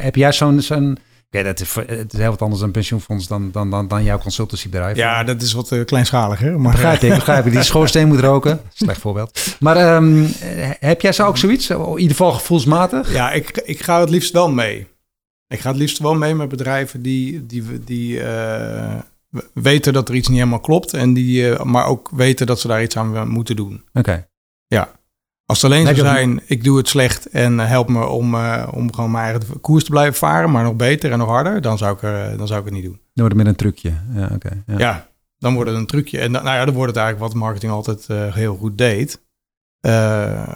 [0.00, 0.98] Heb jij zo'n zo'n
[1.30, 4.18] Oké, dat is, het is heel wat anders dan pensioenfonds dan, dan, dan, dan jouw
[4.18, 4.96] consultancybedrijf.
[4.96, 6.60] Ja, dat is wat uh, kleinschaliger.
[6.60, 7.52] Maar begrijp ik, begrijp ik.
[7.52, 8.60] Die schoorsteen moet roken.
[8.72, 9.56] Slecht voorbeeld.
[9.60, 10.26] Maar um,
[10.78, 11.70] heb jij zo ook zoiets?
[11.70, 13.12] In ieder geval gevoelsmatig?
[13.12, 14.86] Ja, ik, ik ga het liefst wel mee.
[15.46, 18.98] Ik ga het liefst wel mee met bedrijven die, die, die uh,
[19.54, 20.92] weten dat er iets niet helemaal klopt.
[20.92, 23.84] En die, uh, maar ook weten dat ze daar iets aan moeten doen.
[23.92, 24.28] Oké.
[24.66, 24.97] Ja.
[25.48, 28.94] Als het alleen zou zijn, ik doe het slecht en help me om, uh, om
[28.94, 31.94] gewoon mijn eigen koers te blijven varen, maar nog beter en nog harder, dan zou
[31.94, 33.00] ik, er, dan zou ik het niet doen.
[33.14, 33.92] Dan wordt het met een trucje.
[34.14, 34.62] Ja, oké.
[34.66, 34.78] ja.
[34.78, 35.08] ja.
[35.38, 36.18] dan wordt het een trucje.
[36.18, 39.26] En dan, nou ja, dan wordt het eigenlijk wat marketing altijd uh, heel goed deed.
[39.86, 40.54] Uh,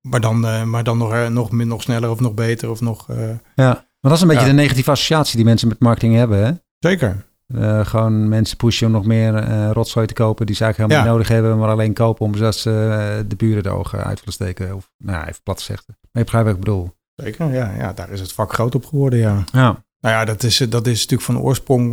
[0.00, 3.06] maar dan, maar dan nog, nog, nog sneller of nog beter of nog...
[3.54, 6.52] ja, maar dat is een beetje de negatieve associatie die mensen met marketing hebben, hè?
[6.78, 7.24] Zeker.
[7.54, 11.12] Uh, gewoon mensen pushen om nog meer uh, rotzooi te kopen die ze eigenlijk helemaal
[11.12, 11.18] ja.
[11.18, 14.32] niet nodig hebben, maar alleen kopen omdat ze uh, de buren de ogen uit willen
[14.32, 14.74] steken.
[14.74, 15.86] Of nou ja, even plat zeggen.
[15.88, 16.96] Maar je begrijpt wat ik bedoel.
[17.14, 17.92] Zeker, ja, ja.
[17.92, 19.44] Daar is het vak groot op geworden, ja.
[19.52, 19.84] ja.
[20.00, 21.90] Nou ja, dat is, dat is natuurlijk van oorsprong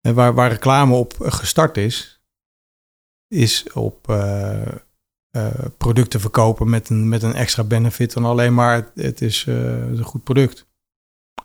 [0.00, 2.20] waar, waar reclame op gestart is,
[3.28, 4.14] is op
[5.76, 10.02] producten verkopen met een, met een extra benefit dan alleen maar het, het is een
[10.02, 10.66] goed product.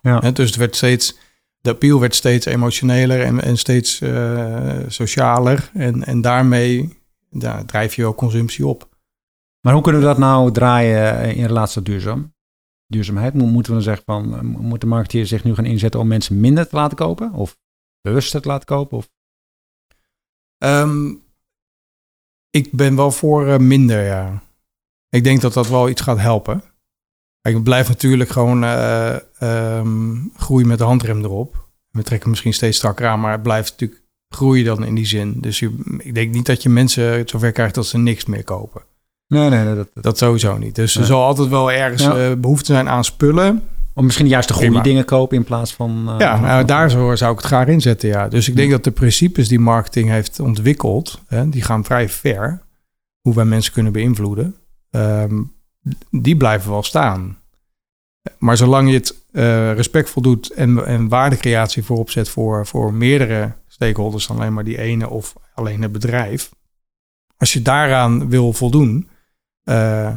[0.02, 0.20] Ja.
[0.20, 1.18] dus het werd steeds
[1.60, 5.70] de appeal werd steeds emotioneler en, en steeds uh, socialer.
[5.74, 6.98] En, en daarmee
[7.30, 8.88] daar drijf je ook consumptie op.
[9.60, 12.32] Maar hoe kunnen we dat nou draaien in relatie tot duurzaam?
[12.86, 13.34] duurzaamheid?
[13.34, 16.40] Moeten we dan zeggen van, eh, moet de marketeer zich nu gaan inzetten om mensen
[16.40, 17.32] minder te laten kopen?
[17.32, 17.58] Of
[18.00, 18.96] bewuster te laten kopen?
[18.96, 19.10] Of?
[20.58, 21.22] Um,
[22.50, 24.42] ik ben wel voor minder, ja.
[25.08, 26.62] Ik denk dat dat wel iets gaat helpen.
[27.42, 31.68] Ik blijf natuurlijk gewoon uh, um, groeien met de handrem erop.
[31.90, 35.34] We trekken misschien steeds strakker aan, maar het blijft natuurlijk groeien dan in die zin.
[35.40, 38.82] Dus je, ik denk niet dat je mensen zover krijgt dat ze niks meer kopen.
[39.26, 40.74] Nee, nee, nee dat, dat sowieso niet.
[40.74, 41.02] Dus nee.
[41.02, 42.30] er zal altijd wel ergens ja.
[42.30, 43.62] uh, behoefte zijn aan spullen.
[43.94, 46.06] Of misschien juist de goede dingen kopen in plaats van...
[46.08, 48.28] Uh, ja, nou, daar zou, ik het graag inzetten, ja.
[48.28, 51.20] Dus ik denk dat de principes die marketing heeft ontwikkeld...
[51.26, 52.62] Hè, die gaan vrij ver,
[53.20, 54.54] hoe wij mensen kunnen beïnvloeden...
[54.90, 55.52] Um,
[56.10, 57.38] die blijven wel staan.
[58.38, 63.52] Maar zolang je het uh, respectvol doet en, en waardecreatie voorop zet voor, voor meerdere
[63.66, 66.50] stakeholders dan alleen maar die ene of alleen het bedrijf.
[67.36, 69.08] Als je daaraan wil voldoen,
[69.64, 70.16] uh,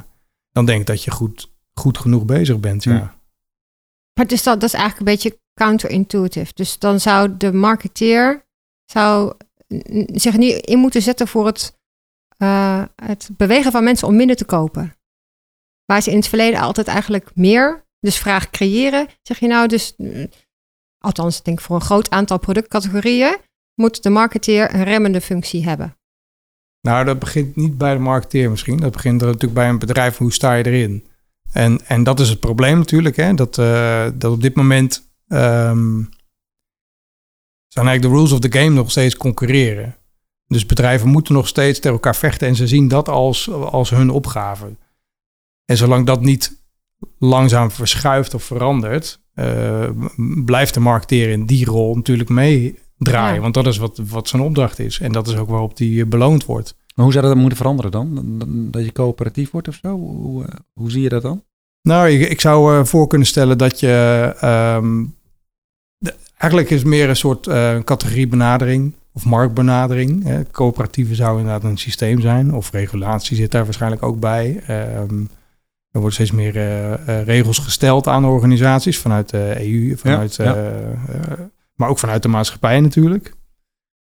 [0.51, 2.83] dan denk ik dat je goed, goed genoeg bezig bent.
[2.83, 3.15] Ja.
[4.13, 6.51] Maar dus dat, dat is eigenlijk een beetje counterintuitive.
[6.53, 8.45] Dus dan zou de marketeer
[8.85, 9.33] zou
[10.13, 11.79] zich niet in moeten zetten voor het,
[12.37, 14.95] uh, het bewegen van mensen om minder te kopen.
[15.93, 19.95] Waar ze in het verleden altijd eigenlijk meer dus vraag creëren, zeg je nou dus,
[20.97, 23.37] althans ik voor een groot aantal productcategorieën,
[23.75, 25.97] moet de marketeer een remmende functie hebben.
[26.81, 28.77] Nou, dat begint niet bij de marketeer misschien.
[28.77, 31.07] Dat begint er natuurlijk bij een bedrijf, hoe sta je erin?
[31.51, 33.33] En, en dat is het probleem natuurlijk, hè?
[33.33, 36.09] Dat, uh, dat op dit moment um,
[37.67, 39.95] zijn eigenlijk de rules of the game nog steeds concurreren.
[40.47, 44.09] Dus bedrijven moeten nog steeds tegen elkaar vechten en ze zien dat als, als hun
[44.09, 44.75] opgave.
[45.65, 46.61] En zolang dat niet
[47.19, 49.89] langzaam verschuift of verandert, uh,
[50.45, 53.35] blijft de marketeer in die rol natuurlijk meedraaien.
[53.35, 53.41] Ja.
[53.41, 54.99] Want dat is wat, wat zijn opdracht is.
[54.99, 56.75] En dat is ook waarop die eh, beloond wordt.
[56.95, 58.37] Maar hoe zou dat moeten veranderen dan?
[58.71, 59.97] Dat je coöperatief wordt of zo?
[59.97, 61.43] Hoe, eh, hoe zie je dat dan?
[61.81, 64.35] Nou, ik, ik zou uh, voor kunnen stellen dat je.
[64.81, 65.15] Um,
[65.97, 70.23] de, eigenlijk is het meer een soort uh, categoriebenadering of marktbenadering.
[70.23, 70.43] Hè.
[70.51, 74.63] Coöperatieven zou inderdaad een systeem zijn, of regulatie zit daar waarschijnlijk ook bij.
[74.99, 75.29] Um,
[75.93, 80.43] er worden steeds meer uh, uh, regels gesteld aan organisaties vanuit de EU, vanuit, ja,
[80.43, 80.71] ja.
[81.09, 81.39] Uh,
[81.75, 83.33] maar ook vanuit de maatschappij natuurlijk.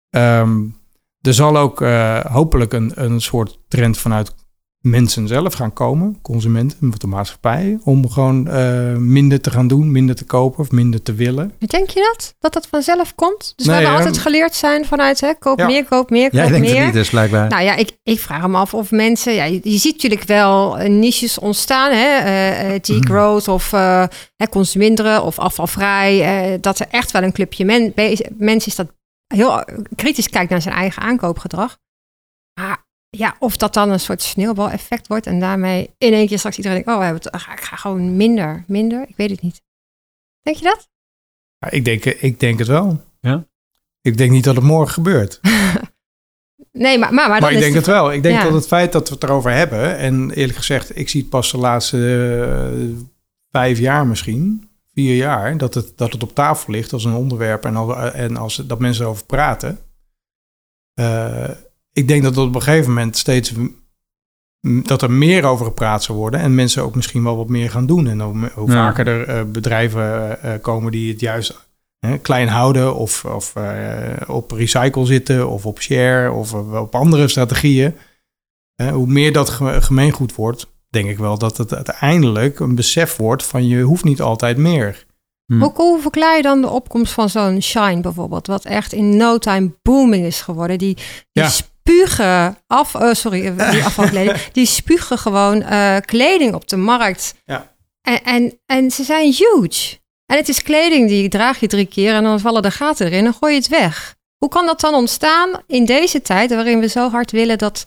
[0.09, 0.75] Um,
[1.21, 1.79] er zal ook
[2.27, 4.35] hopelijk een, een soort trend vanuit
[4.83, 10.15] mensen zelf gaan komen, consumenten, de maatschappij, om gewoon uh, minder te gaan doen, minder
[10.15, 11.53] te kopen of minder te willen.
[11.59, 12.35] Denk je dat?
[12.39, 13.53] Dat dat vanzelf komt?
[13.55, 15.65] Dus nee, we hebben ja, altijd geleerd zijn vanuit hè, koop ja.
[15.65, 16.75] meer, koop meer, koop Jij denkt meer.
[16.75, 17.49] Het niet, dus blijkbaar.
[17.49, 20.75] Nou ja, ik, ik vraag me af of mensen, ja, je, je ziet natuurlijk wel
[20.75, 24.03] niches ontstaan, hè, uh, T-growth of uh,
[24.49, 27.93] consuminderen of afvalvrij, dat er echt wel een clubje men,
[28.37, 28.87] mensen is dat
[29.27, 29.63] heel
[29.95, 31.77] kritisch kijkt naar zijn eigen aankoopgedrag.
[33.17, 36.77] Ja, of dat dan een soort sneeuwbaleffect wordt en daarmee in één keer straks iedereen
[36.77, 39.05] denkt, oh, we hebben het, ik ga gewoon minder, minder.
[39.07, 39.61] Ik weet het niet.
[40.41, 40.89] Denk je dat?
[41.57, 43.03] Ja, ik, denk, ik denk het wel.
[43.19, 43.45] Ja?
[44.01, 45.39] Ik denk niet dat het morgen gebeurt.
[46.71, 48.11] nee, maar, maar, maar, maar ik denk het wel.
[48.11, 48.43] Ik denk ja.
[48.43, 51.51] dat het feit dat we het erover hebben, en eerlijk gezegd, ik zie het pas
[51.51, 51.97] de laatste
[52.77, 53.05] uh,
[53.51, 57.65] vijf jaar misschien, vier jaar, dat het, dat het op tafel ligt als een onderwerp
[57.65, 59.79] en, al, en als, dat mensen erover praten.
[60.99, 61.49] Uh,
[61.93, 63.53] ik denk dat het op een gegeven moment steeds
[64.83, 67.85] dat er meer over gepraat zou worden en mensen ook misschien wel wat meer gaan
[67.85, 68.07] doen.
[68.07, 68.73] En hoe, hoe Ja.
[68.87, 70.01] vaker er eh, bedrijven
[70.41, 75.49] eh, eh, komen die het juist hè, klein houden of, of eh, op recycle zitten
[75.49, 77.95] of op share of op andere strategieën.
[78.75, 83.15] Hè, hoe meer dat ge- gemeengoed wordt, denk ik wel dat het uiteindelijk een besef
[83.15, 85.05] wordt van je hoeft niet altijd meer.
[85.45, 85.59] Hm.
[85.59, 89.37] Hoe, hoe verklaar je dan de opkomst van zo'n Shine bijvoorbeeld, wat echt in no
[89.37, 90.77] time booming is geworden?
[90.77, 91.05] Die, die
[91.43, 91.49] Ja.
[91.83, 97.35] Spugen af, eh, sorry, eh, die afvalkleding, die spugen gewoon eh, kleding op de markt.
[97.45, 97.71] Ja.
[98.01, 100.01] En, en, en ze zijn huge.
[100.25, 103.25] En het is kleding die draag je drie keer en dan vallen de gaten erin
[103.25, 104.15] en gooi je het weg.
[104.37, 107.83] Hoe kan dat dan ontstaan in deze tijd waarin we zo hard willen dat,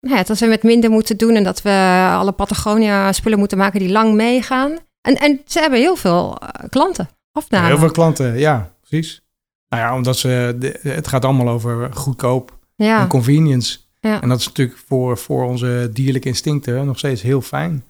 [0.00, 3.58] nou ja, dat we met minder moeten doen en dat we alle Patagonia spullen moeten
[3.58, 4.78] maken die lang meegaan?
[5.00, 7.66] En, en ze hebben heel veel klanten, afname.
[7.66, 9.20] Heel veel klanten, ja, precies.
[9.68, 13.78] Nou ja, omdat ze, het gaat allemaal over goedkoop Ja, en convenience.
[14.00, 14.22] Ja.
[14.22, 17.84] En dat is natuurlijk voor, voor onze dierlijke instincten nog steeds heel fijn.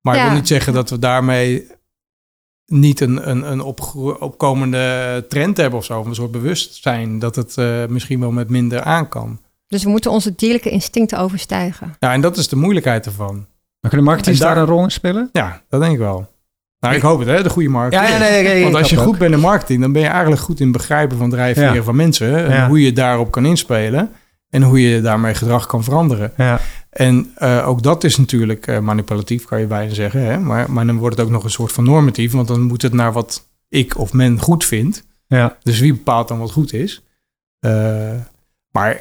[0.00, 1.66] Maar ik wil niet zeggen dat we daarmee
[2.66, 3.60] niet een, een, een
[4.20, 5.98] opkomende trend hebben of zo.
[5.98, 9.40] Of een soort bewustzijn dat het eh, misschien wel met minder aan kan.
[9.66, 11.96] dus we moeten onze dierlijke instincten overstijgen.
[11.98, 13.34] Ja, en dat is de moeilijkheid ervan.
[13.80, 15.28] Maar kunnen marketeers daar een rol in spelen?
[15.32, 16.28] Ja, dat denk ik wel.
[16.80, 17.94] Nou, ik hoop het, hè, de goede markt.
[17.94, 20.40] Ja, ja, nee, nee, Want als je goed bent in marketing, dan ben je eigenlijk
[20.42, 21.82] goed in begrijpen van drijfveren Ja.
[21.82, 22.44] van mensen.
[22.46, 22.68] En Ja.
[22.68, 24.10] hoe je daarop kan inspelen.
[24.50, 26.32] En hoe je daarmee gedrag kan veranderen.
[26.36, 26.60] Ja.
[26.90, 30.20] En eh, ook dat is natuurlijk eh, manipulatief, kan je bijna zeggen.
[30.20, 30.38] Hè?
[30.38, 32.32] Maar, maar dan wordt het ook nog een soort van normatief.
[32.32, 35.04] Want dan moet het naar wat ik of men goed vindt.
[35.26, 35.56] Ja.
[35.62, 37.02] Dus wie bepaalt dan wat goed is?
[37.60, 37.70] Eh,
[38.70, 39.00] maar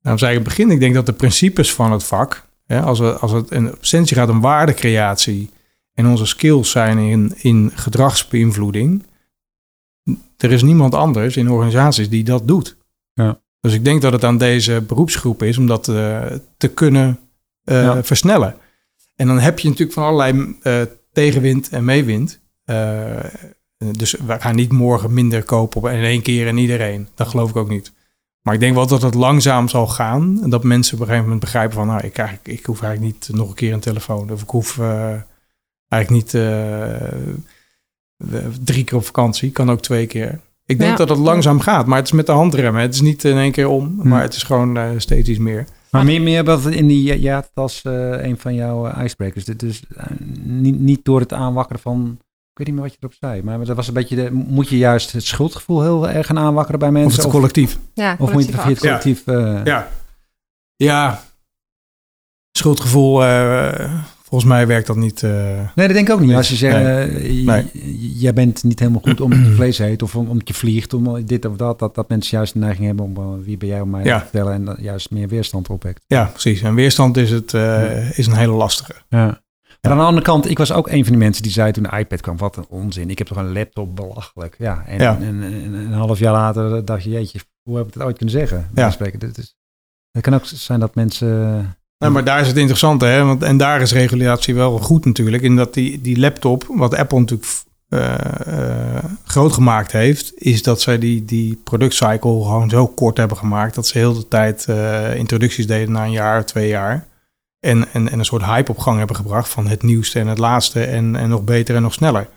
[0.00, 2.46] daarom zei ik in het begin, ik denk dat de principes van het vak...
[2.66, 5.50] Hè, als, we, als het in essentie gaat om waardecreatie...
[5.98, 9.06] en onze skills zijn in, in gedragsbeïnvloeding...
[10.36, 12.76] er is niemand anders in organisaties die dat doet.
[13.14, 13.40] Ja.
[13.60, 16.22] Dus ik denk dat het aan deze beroepsgroep is om dat eh,
[16.56, 17.18] te kunnen
[17.64, 18.04] eh, Ja.
[18.04, 18.54] versnellen.
[19.16, 20.82] En dan heb je natuurlijk van allerlei eh,
[21.12, 22.40] tegenwind en meewind.
[23.76, 27.08] Dus we gaan niet morgen minder kopen op in één keer en iedereen.
[27.14, 27.92] Dat geloof ik ook niet.
[28.42, 30.38] Maar ik denk wel dat het langzaam zal gaan.
[30.42, 31.86] En dat mensen op een gegeven moment begrijpen van...
[31.86, 34.30] nou, ik, eigenlijk, ik hoef eigenlijk niet nog een keer een telefoon.
[34.30, 34.78] Of ik hoef
[35.88, 36.94] eigenlijk niet eh,
[38.64, 39.50] drie keer op vakantie.
[39.50, 40.40] Kan ook twee keer.
[40.66, 40.96] Ik denk Ja.
[40.96, 41.86] dat het langzaam gaat.
[41.86, 42.82] Maar het is met de handremmen.
[42.82, 44.00] Het is niet in één keer om.
[44.00, 44.08] Hm.
[44.08, 45.66] Maar het is gewoon eh, steeds iets meer.
[45.90, 49.44] Maar meer, meer wat in die, ja, het als eh, een van jouw icebreakers.
[49.44, 50.06] Dit Dus eh,
[50.42, 53.64] niet, niet door het aanwakkeren van, ik weet niet meer wat je erop zei, maar
[53.64, 56.88] dat was een beetje, de, moet je juist het schuldgevoel heel erg gaan aanwakkeren bij
[56.88, 57.16] Of mensen?
[57.16, 57.78] het is collectief.
[57.94, 58.78] Ja, of moet je via het actie.
[58.88, 59.26] collectief...
[59.26, 59.88] eh, Ja.
[60.76, 61.22] Ja.
[62.52, 63.94] Schuldgevoel, eh,
[64.28, 65.22] volgens mij werkt dat niet.
[65.22, 65.30] eh,
[65.74, 66.34] Nee, dat denk ik ook niet.
[66.34, 67.08] Als je zegt, Nee.
[67.40, 68.14] eh, Nee.
[68.18, 71.26] jij bent niet helemaal goed omdat je vlees eet of om- omdat je vliegt, om
[71.26, 73.80] dit of dat, dat, dat mensen juist de neiging hebben om eh, wie ben jij
[73.80, 74.16] om mij Ja.
[74.18, 76.04] te vertellen en dat juist meer weerstand opwekt.
[76.06, 76.62] ja, precies.
[76.62, 78.92] En weerstand is, het, eh, is een hele lastige.
[79.08, 79.40] Ja.
[79.80, 81.82] En aan de andere kant, ik was ook een van die mensen die zei toen
[81.82, 83.10] de iPad kwam, wat een onzin.
[83.10, 84.54] Ik heb toch een laptop, belachelijk.
[84.58, 85.16] Ja, en, Ja.
[85.16, 88.16] en, en- en een half jaar later dacht je, jeetje, hoe heb ik het ooit
[88.16, 88.70] kunnen zeggen?
[88.74, 88.90] Ja.
[88.90, 89.18] spreken.
[89.18, 89.56] Dit is,
[90.10, 91.76] het kan ook zijn dat mensen...
[91.98, 93.24] Nou, maar daar is het interessante, hè?
[93.24, 95.42] Want, en daar is regulatie wel goed natuurlijk.
[95.42, 97.48] In dat die, die laptop, wat Apple natuurlijk
[97.88, 103.36] eh, eh, groot gemaakt heeft, is dat zij die, die productcycle gewoon zo kort hebben
[103.36, 107.08] gemaakt dat ze heel de tijd eh, introducties deden na een jaar, twee jaar.
[107.60, 110.38] En, en, en een soort hype op gang hebben gebracht van het nieuwste en het
[110.38, 112.28] laatste en, en nog beter en nog sneller.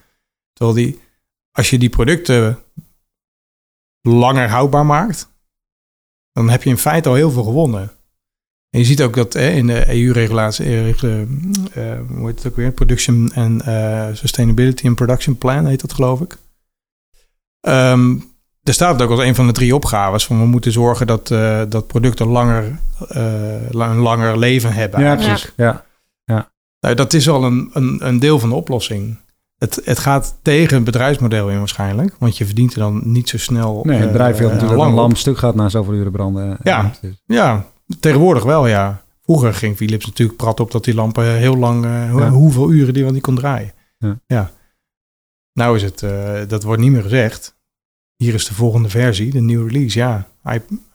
[0.53, 0.99] Terwijl die,
[1.51, 2.59] als je die producten
[4.01, 5.29] langer houdbaar maakt,
[6.31, 7.91] dan heb je in feite al heel veel gewonnen.
[8.71, 12.55] En je ziet ook dat hè, in de EU-regulatie, eh, eh, hoe heet het ook
[12.55, 12.71] weer?
[12.71, 16.37] Production and eh, Sustainability and Production Plan heet dat, geloof ik.
[17.61, 18.15] Ehm
[18.63, 21.27] er staat het ook als een van de drie opgaves van we moeten zorgen dat,
[21.71, 22.79] dat producten langer,
[23.69, 24.99] la- een langer leven hebben.
[24.99, 25.53] Ja, precies.
[25.57, 25.85] Ja.
[26.79, 29.19] Nou, dat is al een, een, een deel van de oplossing.
[29.57, 33.37] Het, het gaat tegen het bedrijfsmodel in waarschijnlijk, want je verdient er dan niet zo
[33.37, 33.81] snel.
[33.83, 35.01] Nee, het bedrijf wil natuurlijk lang een op.
[35.01, 36.57] lam stuk gaat na zoveel uren branden.
[36.63, 36.91] Ja.
[37.25, 37.65] Ja,
[37.99, 39.03] tegenwoordig wel, ja.
[39.23, 42.29] Vroeger ging Philips natuurlijk prat op dat die lampen heel lang, eh, hoe- Ja.
[42.29, 43.73] hoeveel uren die wel niet kon draaien.
[44.27, 44.51] Ja.
[45.53, 47.59] Nou is het, eh, dat wordt niet meer gezegd.
[48.15, 49.97] Hier is de volgende versie, de nieuwe release.
[49.99, 50.27] Ja,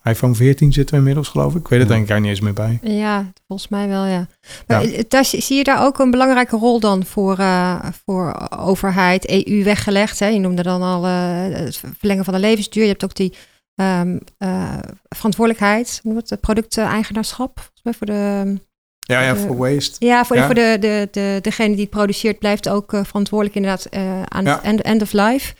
[0.03, 1.59] iPhone 14 zitten we inmiddels, geloof ik.
[1.59, 1.93] Ik weet het Ja.
[1.93, 2.79] denk ik daar niet eens meer bij.
[2.81, 4.27] Ja, volgens mij wel, ja.
[4.67, 4.91] Maar Ja.
[4.91, 9.63] eh, daar, zie je daar ook een belangrijke rol dan voor, eh, voor overheid, EU
[9.63, 10.19] weggelegd?
[10.19, 10.27] Hè?
[10.27, 12.83] Je noemde dan al eh, het verlengen van de levensduur.
[12.83, 13.33] Je hebt ook die
[13.77, 14.77] ehm, eh,
[15.09, 18.55] verantwoordelijkheid, noem het, producteigenaarschap, volgens mij voor de...
[18.99, 20.05] Ja, ja, voor waste.
[20.05, 20.45] Ja, voor, Ja.
[20.45, 24.43] voor de, de, de, degene die het produceert blijft ook eh, verantwoordelijk inderdaad eh, aan
[24.45, 24.55] Ja.
[24.55, 25.53] het end, end of life.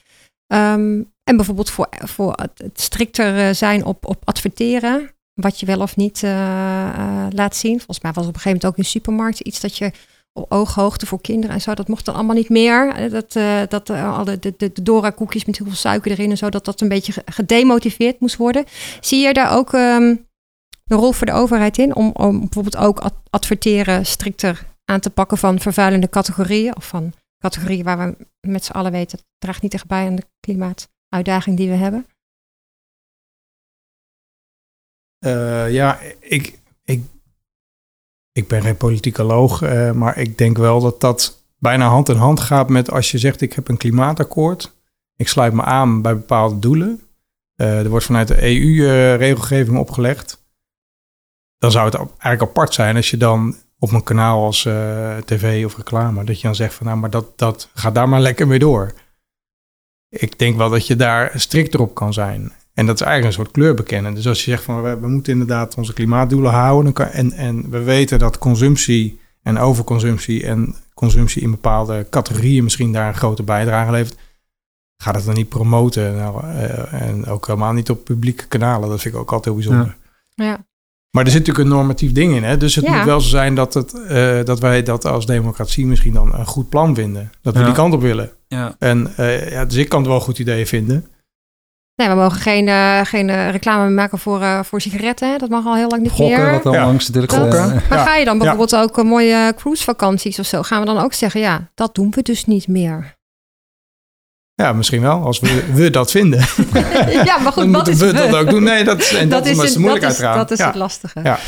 [0.48, 5.12] Ehm, en bijvoorbeeld voor, voor het strikter zijn op, op adverteren.
[5.34, 6.22] wat je wel of niet
[7.30, 7.76] laat zien.
[7.78, 9.92] Volgens mij was op een gegeven moment ook in de supermarkt iets dat je
[10.50, 11.74] ooghoogte voor kinderen en zo.
[11.74, 12.90] Dat mocht dan allemaal niet meer.
[12.96, 16.30] Eh, Dat, eh, dat eh, alle de, de, de Dora-koekjes met heel veel suiker erin
[16.30, 18.66] en zo, dat dat een beetje ge- gedemotiveerd moest worden.
[19.00, 20.16] Zie je daar ook ehm,
[20.84, 21.96] de rol voor de overheid in?
[21.96, 26.76] Om, om bijvoorbeeld ook ad- adverteren strikter aan te pakken van vervuilende categorieën.
[26.76, 30.26] Of van categorieën waar we met z'n allen weten, draagt niet echt bij aan de
[30.40, 32.06] klimaatuitdaging die we hebben.
[35.72, 37.04] Ja, ik, ik,
[38.38, 42.40] ik ben geen politicoloog, eh, maar ik denk wel dat dat bijna hand in hand
[42.40, 44.76] gaat met als je zegt ik heb een klimaatakkoord,
[45.16, 47.02] ik sluit me aan bij bepaalde doelen.
[47.56, 50.46] Eh, er wordt vanuit de EU eh, regelgeving opgelegd.
[51.58, 54.62] Dan zou het eigenlijk apart zijn als je dan op een kanaal als
[55.26, 58.22] tv of reclame, dat je dan zegt van nou, maar dat, dat gaat daar maar
[58.22, 58.94] lekker mee door.
[60.10, 62.52] Ik denk wel dat je daar strikter op kan zijn.
[62.78, 64.14] En dat is eigenlijk een soort kleur bekennen.
[64.14, 66.94] Dus als je zegt van we, we moeten inderdaad onze klimaatdoelen houden.
[66.94, 72.92] Kan, en, en we weten dat consumptie en overconsumptie en consumptie in bepaalde categorieën misschien
[72.94, 74.18] daar een grote bijdrage levert.
[74.98, 76.16] Ga dat dan niet promoten.
[76.16, 78.90] Nou, eh, en ook helemaal niet op publieke kanalen.
[78.90, 79.96] Dat vind ik ook altijd heel bijzonder.
[80.30, 80.66] Ja.
[81.12, 82.44] Maar er zit natuurlijk een normatief ding in.
[82.44, 82.58] Hè?
[82.58, 82.96] Dus het Ja.
[82.96, 86.46] moet wel zo zijn dat, het, eh, dat wij dat als democratie misschien dan een
[86.46, 87.32] goed plan vinden.
[87.42, 87.66] Dat we Ja.
[87.66, 88.32] die kant op willen.
[88.48, 88.76] Ja.
[88.80, 91.06] En eh, ja, dus ik kan het wel goed ideeën vinden.
[92.02, 95.40] Nee, we mogen geen, eh, geen eh, reclame meer maken voor, eh, voor sigaretten.
[95.40, 96.52] Dat mag al heel lang niet Gokken, meer.
[96.52, 96.86] wat dan Ja.
[96.86, 97.08] langs.
[97.08, 98.04] Dat- eh, Maar Ja.
[98.06, 98.40] ga je dan Ja.
[98.40, 100.62] bijvoorbeeld ook een mooie cruisevakanties of zo?
[100.64, 103.16] Gaan we dan ook zeggen, ja, dat doen we dus niet meer.
[104.54, 106.40] Ja, misschien wel, als we, we dat vinden.
[107.26, 108.64] ja, maar goed, wat is we dat ook doen.
[108.64, 110.38] Nee, dat is, en dat, is, het- de moeilijkheid dat is, eraan.
[110.38, 110.66] dat is ja.
[110.66, 111.20] het lastige.
[111.24, 111.40] Ja.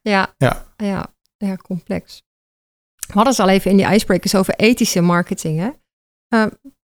[0.00, 0.34] Ja.
[0.36, 0.64] Ja.
[0.76, 1.06] Ja.
[1.36, 2.22] ja, complex.
[3.06, 5.68] We hadden het al even in die icebreakers over ethische marketing, hè?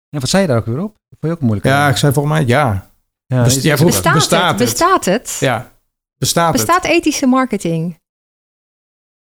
[0.09, 0.92] ja, wat zei je daar ook weer op?
[1.09, 1.66] Dat vond je ook moeilijk.
[1.66, 2.89] ja, ik zei volgens mij ja.
[3.37, 4.59] Ja, best- vroeg- Bestaat, bestaat het?
[4.59, 4.69] het?
[4.69, 5.37] Bestaat het?
[5.40, 5.73] Ja,
[6.19, 7.93] bestaat, Bestaat ethische marketing?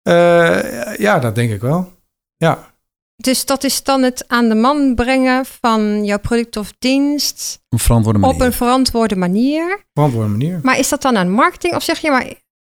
[0.02, 0.14] het?
[0.14, 1.92] Eh, ja, dat denk ik wel.
[2.36, 2.74] Ja,
[3.16, 7.78] Dus dat is dan het aan de man brengen van jouw product of dienst een
[7.78, 8.34] verantwoorde manier.
[8.34, 9.84] op een verantwoorde manier.
[9.92, 10.60] verantwoorde manier.
[10.62, 11.74] Maar is dat dan aan marketing?
[11.74, 12.32] Of zeg je maar,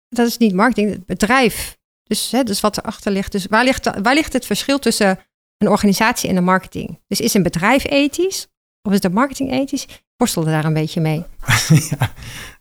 [0.10, 1.78] dat is niet marketing, het bedrijf.
[2.04, 3.32] Dus, hè, dus wat erachter ligt.
[3.32, 5.20] Dus waar ligt, waar ligt het verschil tussen
[5.58, 7.00] een organisatie en de marketing?
[7.08, 8.48] Dus is een bedrijf ethisch?
[8.82, 9.84] Of is de marketing ethisch?
[9.84, 11.24] Ik worstelde daar een beetje mee.
[11.90, 12.14] ja,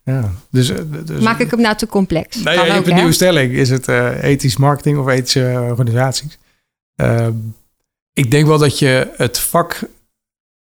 [0.04, 0.32] ja.
[0.50, 2.36] Dus, eh, dus, Maak ik hem nou te complex?
[2.36, 3.52] Nee, ja, je ook, hebt een nieuwe stelling.
[3.52, 6.38] Is het eh, ethisch marketing of ethische organisaties?
[6.94, 7.32] Ehm,
[8.12, 9.80] ik denk wel dat je het vak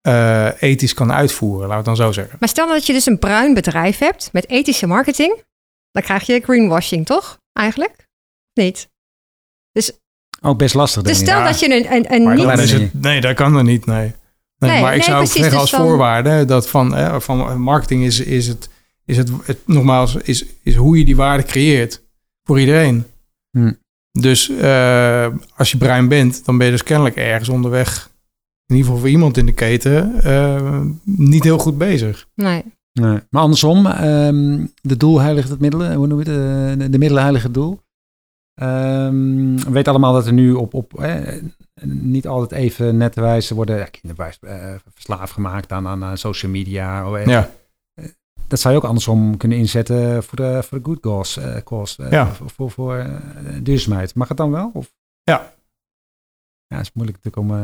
[0.01, 2.37] eh, ethisch kan uitvoeren, laat het dan zo zeggen.
[2.39, 5.43] Maar stel nou dat je dus een bruin bedrijf hebt met ethische marketing.
[5.91, 7.37] Dan krijg je greenwashing, toch?
[7.53, 8.07] Eigenlijk?
[8.53, 8.89] Niet.
[10.41, 11.45] Ook best lastig, denk Dus stel Ja.
[11.45, 12.71] dat je een, een, een niet...
[12.71, 14.13] het, nee, dat kan er niet, nee.
[14.57, 17.19] Nee, Nee, maar ik nee, zou ook zeggen dus als dan- voorwaarde dat van, eh,
[17.19, 18.69] van marketing is, is, het,
[19.05, 22.03] is het, het, nogmaals, is, is hoe je die waarde creëert
[22.43, 23.05] voor iedereen.
[23.57, 23.71] Hm.
[24.11, 28.09] Dus eh, als je bruin bent, dan ben je dus kennelijk ergens onderweg,
[28.65, 32.27] in ieder geval voor iemand in de keten, eh, niet heel goed bezig.
[32.35, 32.63] Nee.
[32.93, 33.19] Nee.
[33.29, 35.93] Maar andersom, ehm, de doel heiligt het middelen.
[35.93, 36.37] Hoe noem je het?
[36.73, 37.79] Eh, De, de middelen heiligen het doel.
[38.53, 41.41] Ehm, we weten allemaal dat er nu op, op eh,
[41.83, 46.51] niet altijd even nette wijze worden ja, kinderwijs eh, verslaafd gemaakt aan, aan, aan social
[46.51, 47.07] media.
[47.09, 47.49] Oh, eh, Ja,
[48.47, 51.41] Dat zou je ook andersom kunnen inzetten voor de, voor de good cause.
[51.41, 52.27] eh, cause eh, Ja.
[52.33, 53.09] Voor, voor, voor eh,
[53.61, 54.15] duurzaamheid.
[54.15, 54.69] Mag het dan wel?
[54.73, 54.93] Of?
[55.23, 55.53] Ja.
[56.67, 57.51] Ja, het is moeilijk om...
[57.51, 57.57] eh,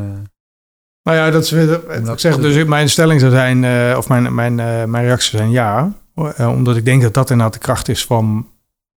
[1.02, 4.60] nou ja, dat is, ik zeg dus, mijn stelling zou zijn, eh, of mijn, mijn,
[4.60, 5.92] eh, mijn reactie zou zijn ja.
[6.36, 8.48] Eh, omdat ik denk dat dat inderdaad de kracht is van,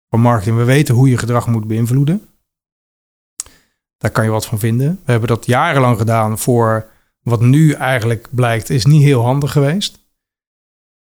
[0.09, 0.57] van marketing.
[0.57, 2.27] We weten hoe je gedrag moet beïnvloeden.
[3.97, 4.99] Daar kan je wat van vinden.
[5.05, 6.85] We hebben dat jarenlang gedaan voor
[7.21, 10.05] wat nu eigenlijk blijkt, is niet heel handig geweest.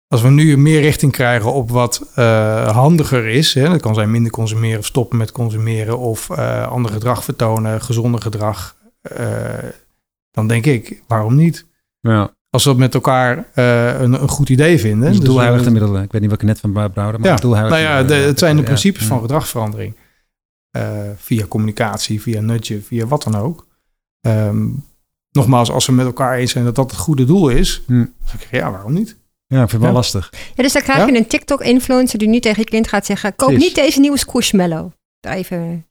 [0.08, 4.12] Als we nu meer richting krijgen op wat eh, handiger is, hè, dat kan zijn
[4.12, 9.53] minder consumeren of stoppen met consumeren of eh ander gedrag vertonen, gezonder gedrag, eh,
[10.31, 11.65] dan denk ik, waarom niet?
[11.99, 12.34] ja.
[12.49, 15.08] Als we dat met elkaar een, een goed idee vinden.
[15.08, 16.03] Dus het doel we- heiligt de middelen.
[16.03, 18.03] Ik weet niet wat ik net van brouwde, maar ja, het doel heiligt nou ja,
[18.03, 19.08] de het zijn de principes Ja.
[19.08, 19.95] van gedragsverandering.
[20.76, 23.68] Eh, via communicatie, via nudgen, via wat dan ook.
[24.22, 24.68] Ehm,
[25.32, 27.94] nogmaals, als we met elkaar eens zijn dat dat het goede doel is, Hm.
[27.94, 29.18] dan zeg ik, ja, waarom niet?
[29.48, 29.96] Ja, ik vind het wel Ja.
[29.96, 30.34] lastig.
[30.56, 31.06] Ja, dus dan krijg Ja?
[31.06, 33.36] je een TikTok-influencer die nu tegen je kind gaat zeggen...
[33.36, 34.92] koop niet deze nieuwe squishmallow.
[35.19, 35.88] Daar Even,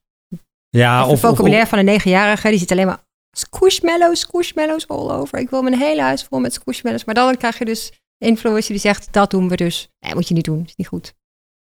[0.69, 2.49] Ja, even of, of, vocabulaire van een negenjarige.
[2.49, 3.03] Die ziet alleen maar
[3.37, 5.39] squishmallows, squishmallows all over.
[5.39, 7.05] Ik wil mijn hele huis vol met squishmallows.
[7.05, 9.13] Maar dan krijg je dus een influencer die zegt...
[9.13, 9.89] dat doen we dus.
[10.01, 10.63] Nee, moet je niet doen.
[10.67, 11.15] is niet goed.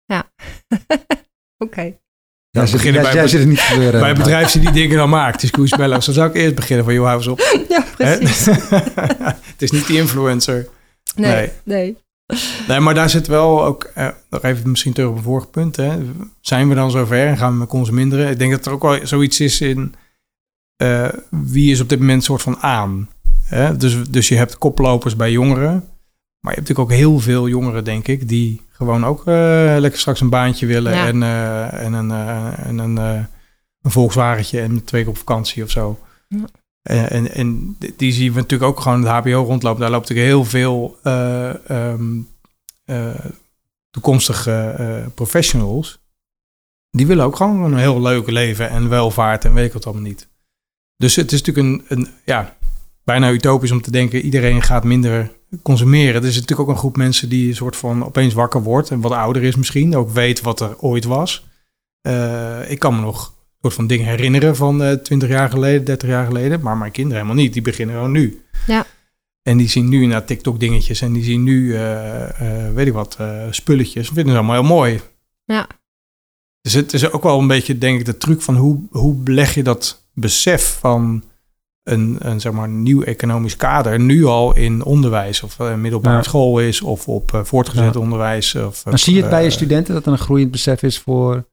[0.05, 0.31] Ja.
[1.65, 1.97] Oké.
[2.59, 3.99] Ja, zit- beginnen jij, bij- jij zit het niet te gebeuren.
[3.99, 6.93] Bij bedrijven die die dingen dan maakt, die squishmallows, dan zou ik eerst beginnen van,
[6.93, 7.39] joh, hou eens op.
[7.69, 8.45] Ja, precies.
[9.53, 10.67] het is niet die influencer.
[11.15, 11.51] Nee, Nee.
[11.63, 11.97] nee.
[12.67, 15.75] Nee, maar daar zit wel ook, eh, nog even misschien terug op een vorig punt.
[15.75, 15.97] Hè.
[16.41, 18.29] Zijn we dan zover en gaan we met consuminderen?
[18.29, 19.93] Ik denk dat er ook wel zoiets is in
[20.75, 23.09] eh, wie is op dit moment soort van aan.
[23.43, 23.77] Hè?
[23.77, 25.71] Dus, dus je hebt koplopers bij jongeren.
[26.39, 29.99] Maar je hebt natuurlijk ook heel veel jongeren, denk ik, die gewoon ook eh, lekker
[29.99, 31.07] straks een baantje willen Ja.
[31.07, 32.97] en, eh, en, een, eh, en een,
[33.81, 35.99] een Volkswagentje en twee keer op vakantie of zo.
[36.27, 36.45] Ja.
[36.81, 39.81] En, en, en die zien we natuurlijk ook gewoon het HBO rondlopen.
[39.81, 41.53] Daar loopt natuurlijk heel veel eh,
[43.89, 45.99] toekomstige professionals.
[46.91, 50.03] Die willen ook gewoon een heel leuk leven en welvaart en weet ik wat allemaal
[50.03, 50.29] niet.
[50.97, 52.57] Dus het is natuurlijk een, een ja,
[53.03, 56.21] bijna utopisch om te denken, iedereen gaat minder consumeren.
[56.21, 59.01] Er is natuurlijk ook een groep mensen die een soort van opeens wakker wordt en
[59.01, 61.45] wat ouder is misschien, ook weet wat er ooit was.
[62.01, 65.85] Eh, ik kan me nog een soort van dingen herinneren van eh 20 jaar geleden,
[65.85, 67.53] 30 jaar geleden, maar mijn kinderen helemaal niet.
[67.53, 68.41] Die beginnen gewoon nu.
[68.67, 68.85] Ja.
[69.41, 73.17] En die zien nu naar TikTok dingetjes en die zien nu, eh, weet ik wat,
[73.49, 74.05] spulletjes.
[74.05, 75.01] Dat vinden ze allemaal heel mooi.
[75.45, 75.67] Ja.
[76.61, 79.53] Dus het is ook wel een beetje, denk ik, de truc van hoe, hoe leg
[79.53, 81.23] je dat besef van
[81.91, 86.21] een, een zeg maar, nieuw economisch kader nu al in onderwijs of uh, middelbare Ja.
[86.23, 87.99] school is of op uh, voortgezet Ja.
[87.99, 88.55] onderwijs.
[88.55, 90.99] Of, Dan zie je het bij je eh, studenten dat er een groeiend besef is
[90.99, 91.47] voor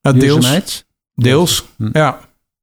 [0.00, 0.86] deels, duurzaamheid?
[1.14, 1.88] deels, Hm.
[1.92, 2.18] ja.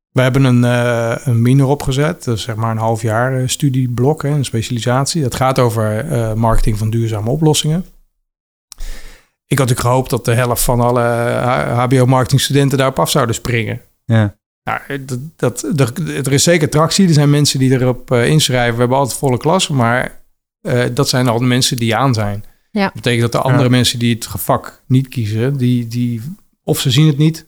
[0.10, 4.22] We hebben een, eh, een minor opgezet, dus zeg maar een half jaar eh, studieblok,
[4.24, 5.22] hè, een specialisatie.
[5.22, 7.86] Dat gaat over eh, marketing van duurzame oplossingen.
[9.48, 11.02] Ik had natuurlijk gehoopt dat de helft van alle
[11.76, 13.82] HBO-marketingstudenten daarop af zouden springen.
[14.06, 14.36] Ja.
[14.88, 15.06] Nou,
[15.36, 17.08] dat, dat, er, is zeker tractie.
[17.08, 18.74] Er zijn mensen die erop eh, inschrijven.
[18.74, 20.22] We hebben altijd volle klas, maar
[20.62, 22.44] eh, dat zijn al de mensen die aan zijn.
[22.72, 22.84] Ja.
[22.84, 23.70] Dat betekent dat de andere Ja.
[23.70, 26.22] mensen die het vak niet kiezen, die, die
[26.64, 27.48] of ze zien het niet,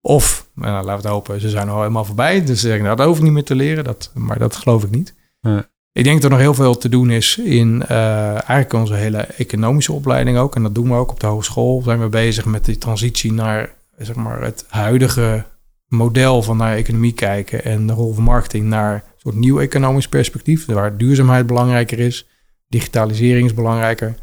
[0.00, 2.44] of, nou, laten we het hopen, ze zijn al helemaal voorbij.
[2.44, 4.84] Dus ze zeggen, nou, dat hoef ik niet meer te leren, dat, maar dat geloof
[4.84, 5.14] ik niet.
[5.40, 5.68] Ja.
[5.92, 9.18] Ik denk dat er nog heel veel te doen is in eh, eigenlijk onze hele
[9.18, 10.54] economische opleiding ook.
[10.56, 11.82] En dat doen we ook op de hogeschool.
[11.82, 15.44] Zijn we bezig met die transitie naar zeg maar, het huidige
[15.88, 20.08] model van naar economie kijken en de rol van marketing naar een soort nieuw economisch
[20.08, 22.28] perspectief, waar duurzaamheid belangrijker is,
[22.66, 24.14] digitalisering is belangrijker,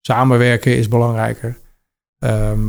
[0.00, 1.58] samenwerken is belangrijker.
[2.18, 2.68] Ehm,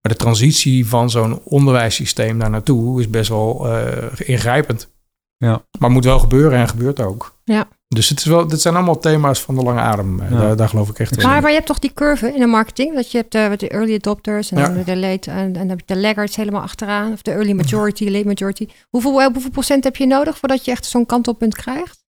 [0.00, 4.90] maar de transitie van zo'n onderwijssysteem daar naartoe is best wel eh, ingrijpend.
[5.36, 5.64] Ja.
[5.78, 7.38] Maar moet wel gebeuren en gebeurt ook.
[7.44, 7.68] Ja.
[7.94, 10.20] Dus het is wel, dit zijn allemaal thema's van de lange adem.
[10.20, 10.38] Eh, Ja.
[10.40, 11.22] Daar, daar geloof ik echt in.
[11.26, 12.94] Maar, maar je hebt toch die curve in de marketing?
[12.94, 14.68] Dat je hebt de, de early adopters en Ja.
[14.68, 17.12] dan de late en, en dan heb je de laggards helemaal achteraan.
[17.12, 18.68] Of de early majority, late majority.
[18.90, 22.04] Hoeveel, eh, hoeveel procent heb je nodig voordat je echt zo'n kantelpunt krijgt?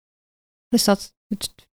[0.69, 1.15] Is dat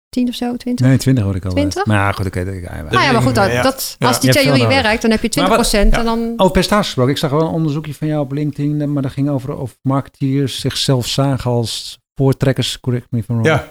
[0.09, 0.86] 10 of zo, 20?
[0.86, 1.51] Nee, 20 hoor ik al.
[1.51, 1.86] 20?
[1.86, 2.44] Maar ja, goed, oké.
[2.44, 3.62] nou ja, maar goed, dat, Ja.
[3.62, 4.07] dat, Ja.
[4.09, 5.92] als die theorie werkt, dan heb je 20 Maar wat- procent.
[5.92, 5.98] ja.
[5.98, 7.12] En dan, Over gesproken.
[7.12, 9.78] Ik zag wel een onderzoekje van jou op LinkedIn, eh, maar dat ging over of
[9.82, 13.68] marketeers zichzelf zagen als voortrekkers, correct me if I'm wrong, Ja, eh,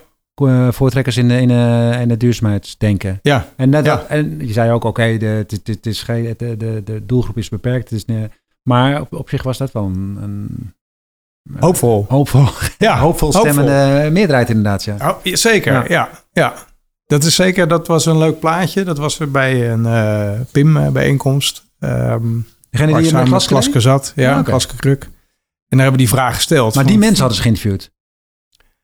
[0.72, 3.20] voortrekkers in in, de, in de duurzaamheidsdenken.
[3.22, 3.96] ja, En, net Ja.
[3.96, 7.06] dat, en je zei ook, oké, de, het, het, het is geen, de, de, de
[7.06, 7.90] doelgroep is beperkt.
[7.90, 8.00] Het
[8.64, 10.74] maar op, op zich was dat wel een, een
[11.60, 12.06] hoopvol.
[12.10, 12.46] hoopvol,
[12.78, 14.84] Ja, hoopvol stemmende meerderheid inderdaad.
[14.84, 14.96] Ja.
[15.00, 15.84] Oh, zeker, Ja.
[15.88, 16.10] ja.
[16.32, 16.54] ja.
[17.06, 18.84] Dat is zeker, dat was een leuk plaatje.
[18.84, 21.64] Dat was weer bij een eh, PIM-bijeenkomst.
[21.80, 22.38] Degene Ehm
[22.72, 23.30] waar die in de
[23.82, 24.14] zat.
[24.16, 24.42] Ja.
[24.44, 25.04] Klaske Kruk.
[25.04, 25.10] En
[25.78, 26.74] daar hebben die vraag gesteld.
[26.76, 27.92] Maar van- die mensen hadden ze geïnterviewd.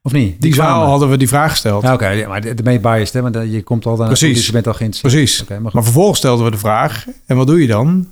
[0.05, 0.41] Of niet?
[0.41, 1.83] Die zaal hadden we die vraag gesteld.
[1.83, 3.21] Ja, Oké, maar de, de mee biased, hè?
[3.21, 4.35] Want eh, je komt al dan Precies.
[4.35, 5.45] dus je bent al geïnteresseerd.
[5.47, 5.71] Precies.
[5.73, 8.07] Maar vervolgens stelden we de vraag, en wat doe je dan?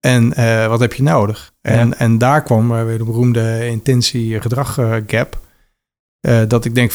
[0.00, 1.52] En eh, wat heb je nodig?
[1.60, 1.94] En, Ja.
[1.96, 5.38] en daar kwam eh, weer de beroemde intentie-gedrag gap.
[6.48, 6.92] Dat ik denk,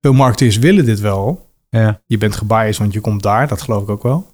[0.00, 1.50] veel marketeers willen dit wel.
[1.70, 2.00] ja.
[2.06, 3.48] Je bent gebiased, want je komt daar.
[3.48, 4.30] Dat geloof ik ook wel.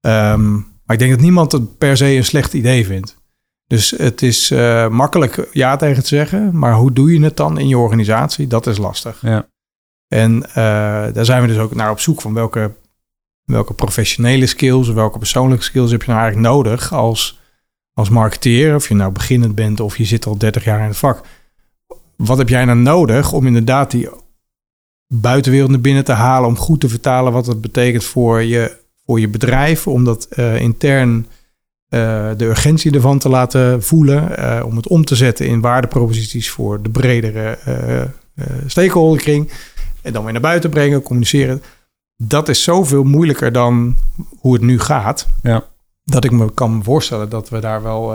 [0.00, 3.16] Ehm, maar ik denk dat niemand het per se een slecht idee vindt.
[3.72, 6.58] Dus het is eh, makkelijk ja tegen te zeggen.
[6.58, 8.46] Maar hoe doe je het dan in je organisatie?
[8.46, 9.18] Dat is lastig.
[9.22, 9.48] Ja.
[10.08, 10.54] En eh,
[11.12, 12.74] daar zijn we dus ook naar op zoek van welke,
[13.44, 17.40] welke professionele skills, welke persoonlijke skills heb je nou eigenlijk nodig als,
[17.94, 18.74] als marketeer.
[18.74, 21.24] Of je nou beginnend bent of je zit al 30 jaar in het vak.
[22.16, 24.08] Wat heb jij nou nodig om inderdaad die
[25.06, 29.20] buitenwereld naar binnen te halen, om goed te vertalen wat het betekent voor je, voor
[29.20, 31.26] je bedrijf, om dat eh, intern
[31.92, 36.50] eh, de urgentie ervan te laten voelen, eh, om het om te zetten in waardeproposities
[36.50, 39.50] voor de bredere eh, stakeholderkring
[40.02, 41.62] en dan weer naar buiten brengen, communiceren.
[42.16, 43.96] Dat is zoveel moeilijker dan
[44.38, 45.28] hoe het nu gaat.
[45.42, 45.64] Ja.
[46.04, 48.14] Dat ik me kan voorstellen dat we daar wel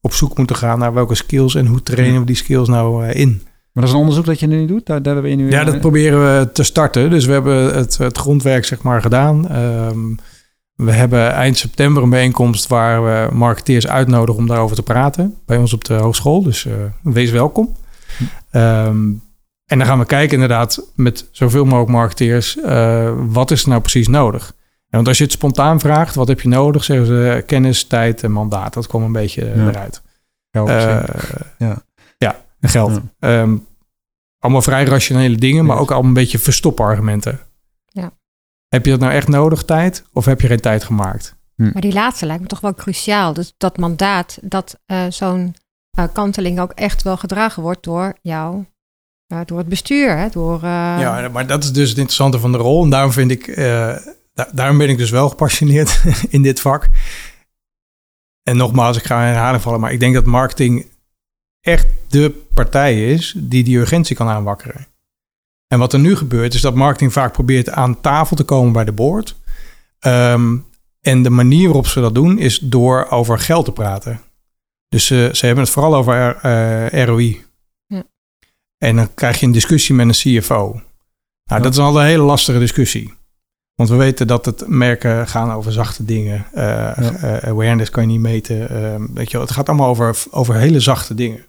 [0.00, 3.42] op zoek moeten gaan naar welke skills en hoe trainen we die skills nou in.
[3.72, 4.86] Maar dat is een onderzoek dat je nu doet?
[4.86, 7.10] Daar, daar ben je nu Ja, dat proberen we te starten.
[7.10, 9.48] Dus we hebben het, het grondwerk zeg maar gedaan.
[9.48, 10.14] Ehm,
[10.84, 15.36] we hebben eind september een bijeenkomst waar we marketeers uitnodigen om daarover te praten.
[15.46, 16.42] Bij ons op de hogeschool.
[16.42, 16.72] Dus eh,
[17.02, 17.76] wees welkom.
[18.50, 19.12] Ehm,
[19.66, 23.80] en dan gaan we kijken inderdaad met zoveel mogelijk marketeers, uh, wat is er nou
[23.80, 24.54] precies nodig?
[24.88, 26.84] want als je het spontaan vraagt, wat heb je nodig?
[26.84, 28.74] Zeggen ze kennis, tijd en mandaat.
[28.74, 30.02] Dat komt een beetje eruit.
[30.50, 31.04] Ja,
[31.58, 31.82] ja.
[32.18, 33.00] ja, geld.
[33.18, 33.56] Ehm,
[34.38, 37.40] allemaal vrij rationele dingen, maar ook allemaal een beetje verstopargumenten.
[38.70, 40.04] Heb je dat nou echt nodig, tijd?
[40.12, 41.36] Of heb je geen tijd gemaakt?
[41.56, 41.70] Hm.
[41.72, 43.32] Maar die laatste lijkt me toch wel cruciaal.
[43.32, 45.54] Dus dat mandaat, dat uh, zo'n
[45.98, 48.64] uh, kanteling ook echt wel gedragen wordt door jou,
[49.32, 50.16] uh, door het bestuur.
[50.16, 50.28] Hè?
[50.28, 52.84] Door, Ja, maar dat is dus het interessante van de rol.
[52.84, 53.56] En daarom vind ik,
[54.34, 56.88] da daarom ben ik dus wel gepassioneerd in dit vak.
[58.42, 60.86] En nogmaals, ik ga in herhaling vallen, maar ik denk dat marketing
[61.60, 64.86] echt de partij is die die urgentie kan aanwakkeren.
[65.72, 68.84] En wat er nu gebeurt, is dat marketing vaak probeert aan tafel te komen bij
[68.84, 69.36] de board.
[70.00, 70.66] Um,
[71.00, 74.20] en de manier waarop ze dat doen is door over geld te praten.
[74.88, 77.44] Dus ze, ze hebben het vooral over uh, ROI.
[77.86, 78.02] Ja.
[78.78, 80.80] En dan krijg je een discussie met een CFO.
[81.44, 83.14] Nou, dat is al een hele lastige discussie.
[83.74, 86.46] Want we weten dat het merken gaan over zachte dingen.
[86.54, 87.40] Uh, ja.
[87.40, 88.68] awareness kan je niet meten.
[88.68, 91.44] Ehm, weet je, het gaat allemaal over, over hele zachte dingen.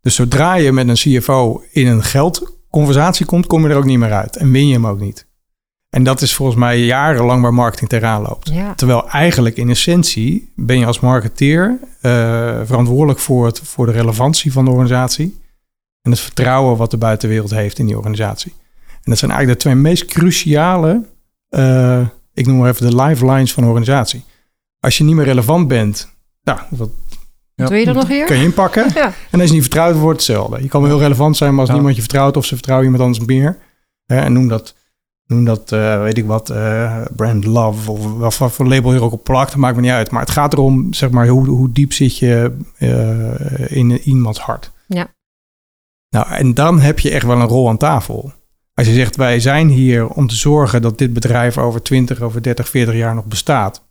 [0.00, 3.98] Dus zodra je met een CFO in een geldconversatie komt, kom je er ook niet
[3.98, 4.36] meer uit.
[4.36, 5.26] En win je hem ook niet.
[5.90, 8.52] En dat is volgens mij jarenlang waar marketing tegenaan loopt.
[8.76, 11.80] Terwijl eigenlijk in essentie ben je als marketeer uh,
[12.64, 15.40] verantwoordelijk voor, het, voor de relevantie van de organisatie.
[16.02, 18.52] En het vertrouwen wat de buitenwereld heeft in die organisatie.
[18.86, 21.04] En dat zijn eigenlijk de twee meest cruciale,
[21.50, 24.24] uh, ik noem maar even de lifelines van een organisatie.
[24.80, 26.90] Als je niet meer relevant bent, nou, wat,
[27.58, 28.26] ja, Doe je dat nog hier?
[28.26, 28.90] Kan je inpakken.
[28.94, 29.12] ja.
[29.30, 30.62] En als je niet vertrouwd wordt, hetzelfde.
[30.62, 33.04] Je kan wel heel relevant zijn, maar als niemand je vertrouwt of ze vertrouwen iemand
[33.04, 33.58] anders meer.
[34.06, 34.74] Hè, en noem dat
[35.28, 39.12] noem dat, uh, weet ik wat, uh, brand love of wat voor label je ook
[39.12, 40.10] op plakt, maakt me niet uit.
[40.10, 44.70] Maar het gaat erom, zeg maar, hoe, hoe diep zit je uh, in iemands hart.
[44.86, 45.06] Ja.
[46.10, 48.32] Nou, en dan heb je echt wel een rol aan tafel.
[48.74, 52.42] Als je zegt, wij zijn hier om te zorgen dat dit bedrijf over 20, over
[52.42, 53.82] 30, 40 jaar nog bestaat.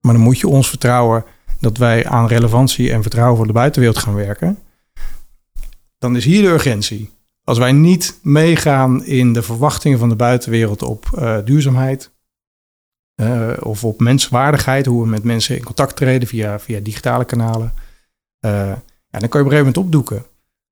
[0.00, 1.24] Maar dan moet je ons vertrouwen
[1.62, 4.58] dat wij aan relevantie en vertrouwen voor de buitenwereld gaan werken.
[5.98, 7.10] Dan is hier de urgentie.
[7.44, 12.12] Als wij niet meegaan in de verwachtingen van de buitenwereld op uh, duurzaamheid
[13.20, 17.72] uh, of op menswaardigheid, hoe we met mensen in contact treden via, via digitale kanalen,
[18.40, 18.50] uh,
[19.10, 20.24] ja, dan kan je op een gegeven moment opdoeken.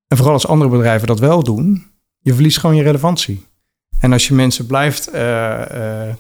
[0.07, 1.86] En vooral als andere bedrijven dat wel doen,
[2.18, 3.47] je verliest gewoon je relevantie.
[3.99, 5.05] En als je mensen blijft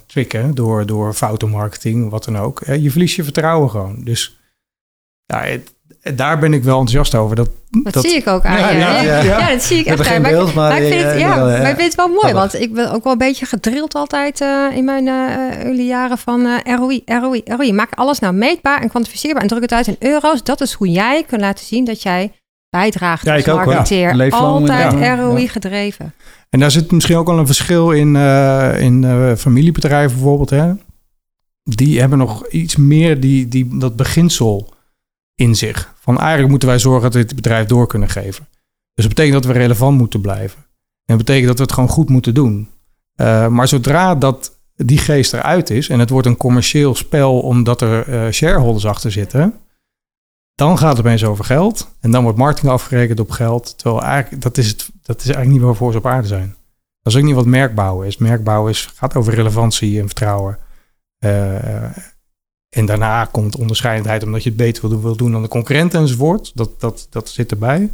[0.06, 4.04] tricken door, door foutenmarketing, wat dan ook, je verliest je vertrouwen gewoon.
[4.04, 4.39] Dus
[5.30, 5.72] ja, het,
[6.16, 7.36] daar ben ik wel enthousiast over.
[7.36, 9.50] Dat, dat, zie ik ook aan ja, ja, ja, ja.
[9.50, 10.22] dat zie ik echt aan.
[10.22, 12.72] Beeld, maar, maar, ik vind het, ja, maar ik vind het wel mooi, want ik
[12.72, 17.02] ben ook wel een beetje gedrild altijd uh, in mijn uh, jaren van uh, ROI,
[17.04, 17.72] ROI, ROI.
[17.72, 20.42] Maak alles nou meetbaar en kwantificeerbaar en druk het uit in euro's.
[20.42, 22.32] Dat is hoe jij kunt laten zien dat jij
[22.70, 24.32] bijdraagt ja, als marketeer.
[24.32, 26.14] Altijd ROI gedreven.
[26.50, 28.16] En daar zit misschien ook wel een verschil in,
[28.78, 30.50] in familiebedrijven bijvoorbeeld.
[30.50, 30.72] Hè?
[31.62, 34.78] Die hebben nog iets meer die, die, dat beginsel
[35.40, 35.94] in zich.
[36.00, 38.48] Van eigenlijk moeten wij zorgen dat we het bedrijf door kunnen geven.
[38.94, 40.58] Dus dat betekent dat we relevant moeten blijven.
[41.04, 42.68] En dat betekent dat we het gewoon goed moeten doen.
[43.16, 47.80] Uh, maar zodra dat die geest eruit is en het wordt een commercieel spel omdat
[47.80, 49.54] er uh, shareholders achter zitten,
[50.54, 51.94] dan gaat het opeens over geld.
[52.00, 53.78] En dan wordt marketing afgerekend op geld.
[53.78, 56.56] Terwijl eigenlijk, dat is, het, dat is eigenlijk niet waarvoor ze op aarde zijn.
[57.02, 58.16] Dat is ook niet wat merkbouwen is.
[58.16, 60.58] Merkbouwen is, gaat over relevantie en vertrouwen.
[61.24, 61.96] Uh,
[62.70, 66.52] en daarna komt onderscheidendheid omdat je het beter wil, doen dan de concurrent enzovoort.
[66.54, 67.90] Dat, dat, dat zit erbij.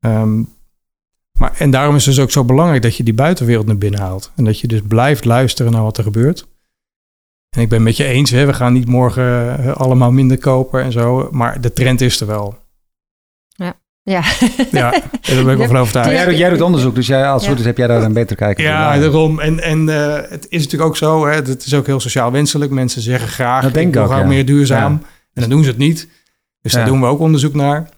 [0.00, 0.54] Um,
[1.38, 4.00] maar, en daarom is het dus ook zo belangrijk dat je die buitenwereld naar binnen
[4.00, 4.32] haalt.
[4.36, 6.46] En dat je dus blijft luisteren naar wat er gebeurt.
[7.56, 10.38] En ik ben het met je eens, hè, we gaan niet morgen eh, allemaal minder
[10.38, 11.28] kopen en zo.
[11.30, 12.58] Maar de trend is er wel.
[14.06, 14.22] Ja.
[14.70, 16.10] ja, daar ben ik wel van overtuigd.
[16.10, 18.36] Jij, jij, doet onderzoek, dus jij, als het goed is heb jij daar een beter
[18.36, 18.64] kijken.
[18.64, 19.40] Ja, daarom.
[19.40, 22.70] En, en uh, het is natuurlijk ook zo, hè, het is ook heel sociaal wenselijk.
[22.70, 24.24] Mensen zeggen graag, dat denk ik ook, ja.
[24.24, 24.92] meer duurzaam.
[25.32, 26.08] En dan doen ze het niet.
[26.60, 27.88] Dus daar doen we ook onderzoek naar.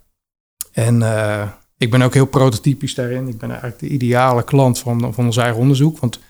[0.72, 1.42] En uh,
[1.78, 3.28] ik ben ook heel prototypisch daarin.
[3.28, 5.98] Ik ben eigenlijk de ideale klant van, van ons eigen onderzoek.
[5.98, 6.20] Want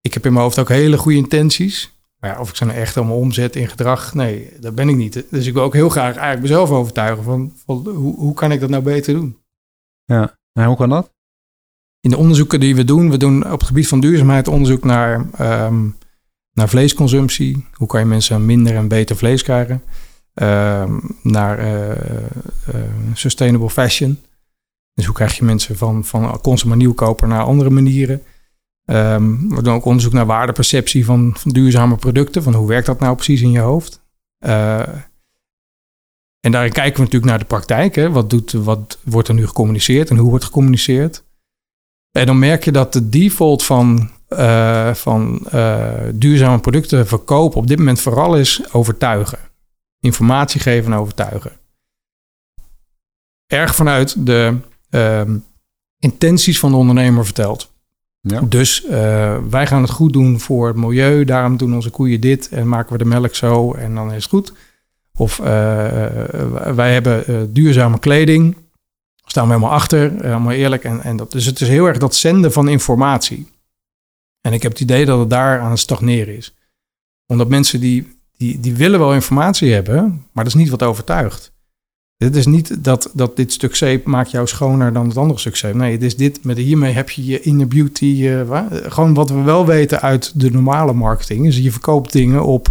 [0.00, 1.92] ik heb in mijn hoofd ook hele goede intenties.
[2.24, 4.96] Maar ja, of ik ze nou echt allemaal omzet in gedrag, nee, dat ben ik
[4.96, 5.24] niet.
[5.30, 8.60] Dus ik wil ook heel graag eigenlijk mezelf overtuigen van, van hoe, hoe kan ik
[8.60, 9.38] dat nou beter doen?
[10.04, 11.12] Ja, en hoe kan dat?
[12.00, 15.26] In de onderzoeken die we doen, we doen op het gebied van duurzaamheid onderzoek naar,
[15.66, 15.96] um,
[16.52, 17.66] naar vleesconsumptie.
[17.72, 19.82] Hoe kan je mensen minder en beter vlees krijgen?
[20.34, 21.90] Um, naar uh,
[22.74, 24.18] uh, sustainable fashion.
[24.94, 28.22] Dus hoe krijg je mensen van, van consument nieuwkoper naar andere manieren?
[28.86, 32.42] Um, we doen ook onderzoek naar waardeperceptie van, van, duurzame producten.
[32.42, 34.02] Van hoe werkt dat nou precies in je hoofd?
[34.46, 34.88] Uh,
[36.40, 37.94] en daarin kijken we natuurlijk naar de praktijk.
[37.94, 38.10] Hè?
[38.10, 41.24] Wat, doet, wat wordt er nu gecommuniceerd en hoe wordt gecommuniceerd?
[42.10, 47.66] En dan merk je dat de default van, uh, van uh, duurzame producten verkopen op
[47.66, 49.38] dit moment vooral is overtuigen.
[50.00, 51.52] Informatie geven en overtuigen.
[53.46, 54.56] Erg vanuit de
[54.90, 55.22] uh,
[55.98, 57.73] intenties van de ondernemer verteld.
[58.48, 58.90] Dus uh,
[59.50, 62.92] wij gaan het goed doen voor het milieu, daarom doen onze koeien dit en maken
[62.92, 64.52] we de melk zo en dan is het goed.
[65.16, 65.36] Of
[66.74, 68.56] wij hebben duurzame kleding,
[69.24, 70.84] staan we helemaal achter, helemaal eerlijk.
[70.84, 73.52] En, en dat, dus het is heel erg dat zenden van informatie.
[74.40, 76.54] En ik heb het idee dat het daar aan het stagneren is.
[77.26, 81.52] Omdat mensen die, die, die willen wel informatie hebben, maar dat is niet wat overtuigt.
[82.16, 85.56] Het is niet dat, dat dit stuk zeep maakt jou schoner dan het andere stuk
[85.56, 85.74] zeep.
[85.74, 88.04] Nee, het is dit, met hiermee heb je je inner beauty.
[88.04, 91.46] Uh, gewoon wat we wel weten uit de normale marketing.
[91.46, 92.68] Is je verkoopt dingen op,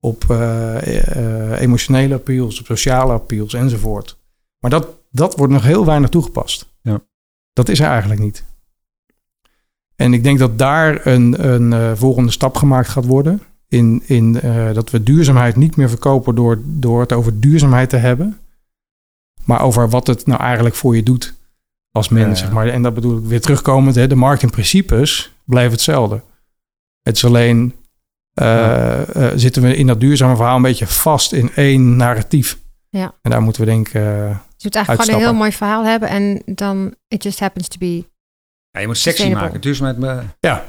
[0.00, 4.18] op uh, uh, emotionele appeals, op sociale appeals enzovoort.
[4.58, 6.72] Maar dat, dat wordt nog heel weinig toegepast.
[6.82, 7.00] Ja.
[7.52, 8.44] Dat is er eigenlijk niet.
[9.96, 13.42] En ik denk dat daar een, een volgende stap gemaakt gaat worden.
[13.68, 14.32] In, in
[14.72, 18.38] dat we duurzaamheid niet meer verkopen door, door het over duurzaamheid te hebben.
[19.44, 21.34] Maar over wat het nou eigenlijk voor je doet
[21.90, 22.38] als mens.
[22.38, 22.68] Ja, Zeg maar.
[22.68, 23.94] En dat bedoel ik weer terugkomend.
[23.94, 26.22] Hè, de marketingprincipes blijven hetzelfde.
[27.02, 27.74] Het is alleen,
[28.42, 29.00] uh,
[29.34, 32.58] zitten we in dat duurzame verhaal een beetje vast in één narratief.
[32.88, 33.14] Ja.
[33.22, 33.94] En daar moeten we denk ik
[34.62, 37.78] je moet eigenlijk gewoon een heel mooi verhaal hebben en dan it just happens to
[37.78, 38.04] be.
[38.70, 39.60] Ja, je moet sexy maken.
[39.60, 40.24] Duurzaamheid.
[40.40, 40.64] Ja.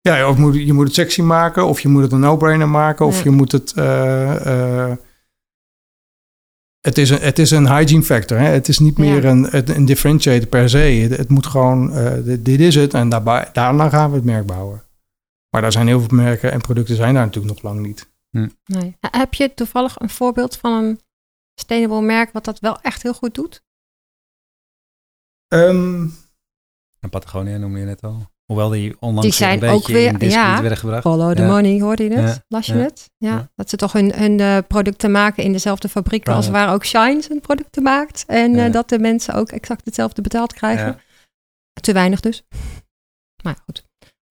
[0.00, 3.06] Ja, of moet, je moet het sexy maken, of je moet het een no-brainer maken,
[3.06, 3.72] of je moet het.
[6.84, 8.38] Het is een, het is een hygiene factor.
[8.38, 8.46] Hè?
[8.46, 10.78] Het is niet meer een, een differentiator per se.
[10.78, 14.24] Het, het moet gewoon, uh, dit, dit, is het en daarbij, daarna gaan we het
[14.24, 14.84] merk bouwen.
[15.50, 18.12] Maar daar zijn heel veel merken en producten zijn daar natuurlijk nog lang niet.
[18.30, 18.48] Hm.
[18.64, 18.96] Nee.
[19.00, 21.00] Heb je toevallig een voorbeeld van een
[21.54, 23.64] sustainable merk wat dat wel echt heel goed doet?
[25.48, 26.14] Um,
[27.00, 28.32] en Patagonia noemde je net al.
[28.44, 31.02] Hoewel die onlangs die zijn een beetje ook weer, in ja, werden gebracht.
[31.02, 32.28] Follow the money, hoorde je het?
[32.28, 32.42] Ja.
[32.48, 33.10] Las je het?
[33.16, 33.50] Ja.
[33.54, 37.22] Dat ze toch hun, hun uh, producten maken in dezelfde fabrieken als waar ook Shine
[37.22, 38.24] zijn producten maakt.
[38.26, 40.98] En uh, dat de mensen ook exact hetzelfde betaald krijgen.
[41.80, 42.46] Te weinig dus.
[43.42, 43.84] Maar goed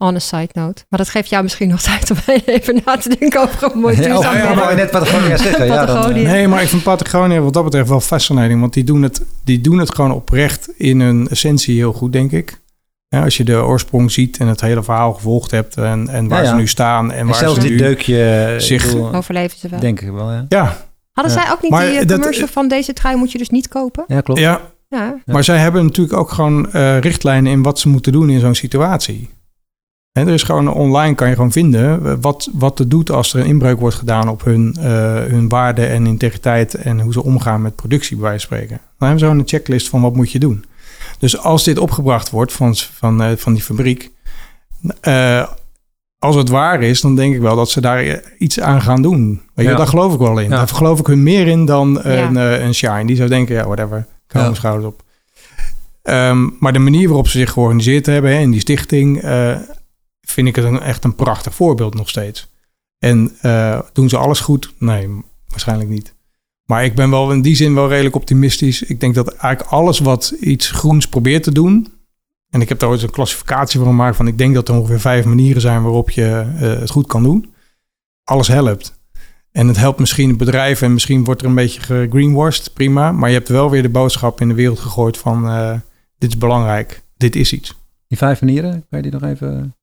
[0.04, 0.86] on a side note.
[0.90, 3.96] Maar dat geeft jou misschien nog tijd om even na te denken over een mooi
[3.96, 5.66] duurzaam ja, ja, net Patagonia zeggen.
[5.66, 6.24] Ja, dan, eh.
[6.24, 8.60] nee, maar ik vind Patagonia wat dat betreft wel fascinating.
[8.60, 12.32] Want die doen het, die doen het gewoon oprecht in hun essentie heel goed, denk
[12.32, 12.62] ik.
[13.14, 16.46] Ja, als je de oorsprong ziet en het hele verhaal gevolgd hebt en, en waar
[16.46, 18.24] ze nu staan en, en waar zelfs ze dit deukje
[18.60, 19.80] eh, overleven ze wel.
[19.80, 20.46] Denk ik wel, ja.
[20.50, 20.78] ja.
[21.12, 23.68] Hadden zij ook niet maar die uh, commercial van deze trui moet je dus niet
[23.68, 24.04] kopen?
[24.08, 24.40] Ja, klopt.
[24.40, 24.62] Ja.
[24.90, 25.16] ja.
[25.26, 28.56] Maar zij hebben natuurlijk ook gewoon uh, richtlijnen in wat ze moeten doen in zo'n
[28.56, 29.30] situatie.
[30.12, 33.34] En er is gewoon online kan je gewoon vinden eh, wat, wat het doet als
[33.34, 34.86] er een inbreuk wordt gedaan op hun, uh,
[35.16, 38.78] hun waarde en integriteit en hoe ze omgaan met productie, bij wijze van spreken.
[38.78, 40.66] Dan hebben ze gewoon een checklist van wat moet je doen.
[41.24, 44.12] Dus als dit opgebracht wordt van, van, uh, van die fabriek,
[45.02, 45.48] uh,
[46.20, 49.42] als het waar is, dan denk ik wel dat ze daar iets aan gaan doen.
[49.54, 49.78] Weet je, ja.
[49.78, 50.50] daar geloof ik wel in.
[50.50, 50.58] Ja.
[50.58, 52.28] Daar geloof ik hun meer in dan ja.
[52.28, 53.06] een, een Shine.
[53.06, 55.04] Die zou denken, ja, whatever, ik hou mijn schouders op.
[56.04, 59.22] Um, maar de manier waarop ze zich georganiseerd hebben hè, in die stichting
[60.22, 62.52] vind ik het een, echt een prachtig voorbeeld nog steeds.
[63.00, 64.74] En uh, doen ze alles goed?
[64.78, 65.10] Nee,
[65.48, 66.14] waarschijnlijk niet.
[66.66, 68.84] Maar ik ben wel in die zin wel redelijk optimistisch.
[68.84, 71.94] Ik denk dat eigenlijk alles wat iets groens probeert te doen.
[72.50, 74.16] En ik heb daar ooit een klassificatie van gemaakt.
[74.16, 77.24] Van ik denk dat er ongeveer vijf manieren zijn waarop je uh, het goed kan
[77.24, 77.54] doen.
[78.24, 79.02] Alles helpt.
[79.52, 83.12] En het helpt misschien bedrijven en misschien wordt er een beetje gegreenwashed, prima.
[83.12, 85.80] Maar je hebt wel weer de boodschap in de wereld gegooid van uh,
[86.18, 87.82] dit is belangrijk, dit is iets.
[88.08, 89.76] Die vijf manieren, kan je die nog even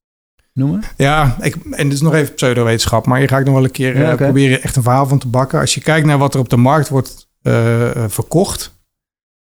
[0.61, 0.83] noemen?
[0.97, 3.71] Ja, ik, en dit is nog even pseudowetenschap, maar je ga ik nog wel een
[3.71, 4.15] keer ja, okay.
[4.15, 5.59] proberen echt een verhaal van te bakken.
[5.59, 8.79] Als je kijkt naar wat er op de markt wordt uh, verkocht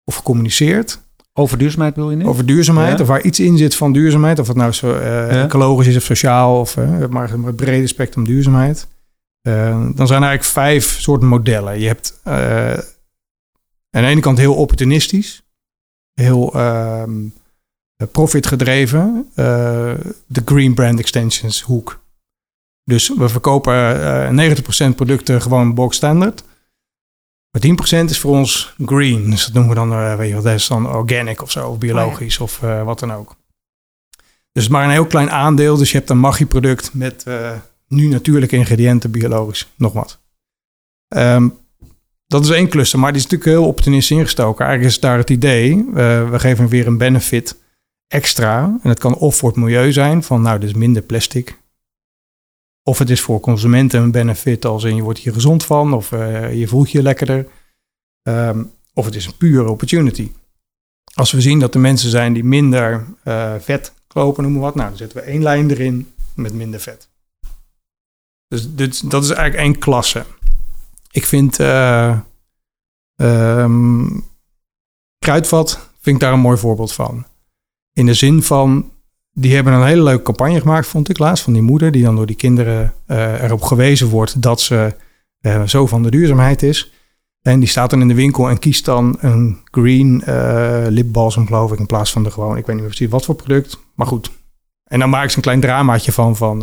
[0.04, 1.02] of gecommuniceerd.
[1.34, 2.26] Over duurzaamheid wil je nu?
[2.26, 3.02] Over duurzaamheid, ja.
[3.02, 4.40] of waar iets in zit van duurzaamheid.
[4.40, 5.44] Of het nou zo uh, ja.
[5.44, 8.88] ecologisch is of sociaal, of uh, maar het brede spectrum duurzaamheid.
[9.42, 11.80] dan zijn er eigenlijk vijf soorten modellen.
[11.80, 15.44] Je hebt aan de ene kant heel opportunistisch.
[16.14, 17.32] Heel ehm, eh,
[18.12, 19.46] profit gedreven, uh,
[20.28, 22.02] de Green Brand Extensions hoek.
[22.84, 24.58] Dus we verkopen uh, eh,
[24.92, 26.44] 90% producten gewoon box standard.
[27.52, 27.62] Maar
[28.02, 29.30] 10% is voor ons green.
[29.30, 33.14] Dus dat noemen we dan, weet dan organic of zo, of biologisch of wat dan
[33.14, 33.36] ook.
[34.52, 35.78] Dus maar een heel klein aandeel.
[35.78, 37.26] Dus je hebt een Maggi-product met
[37.88, 40.20] nu natuurlijke ingrediënten, biologisch, nog wat.
[41.08, 41.58] Um,
[42.28, 44.66] dat is één cluster, maar die is natuurlijk heel optimistisch ingestoken.
[44.66, 47.56] Eigenlijk is daar het idee, we geven weer een benefit
[48.08, 48.78] extra.
[48.82, 51.62] En het kan of voor het milieu zijn, van nou, dus minder plastic.
[52.84, 56.12] Of het is voor consumenten een benefit, als in je wordt hier gezond van, of
[56.12, 57.48] uh, je voelt je lekkerder.
[58.28, 60.32] Um, of het is een pure opportunity.
[61.14, 64.76] als we zien dat er mensen zijn die minder eh, vet kopen, noem maar wat,
[64.76, 67.10] nou, dan zetten we één lijn erin met minder vet.
[68.48, 70.26] Dus dit, dat is eigenlijk één klasse.
[71.12, 72.20] Ik vind uh,
[73.16, 74.26] um,
[75.20, 77.26] Kruidvat vind ik daar een mooi voorbeeld van.
[77.94, 78.92] In de zin van,
[79.32, 82.16] die hebben een hele leuke campagne gemaakt, vond ik laatst, van die moeder, die dan
[82.16, 84.96] door die kinderen uh, erop gewezen wordt dat ze
[85.42, 86.92] uh, zo van de duurzaamheid is.
[87.42, 91.72] En die staat dan in de winkel en kiest dan een green uh, lipbalsem, geloof
[91.72, 94.08] ik, in plaats van de gewoon, ik weet niet meer precies wat voor product, maar
[94.08, 94.32] goed.
[94.84, 96.58] En dan maak ik ze een klein dramaatje van, van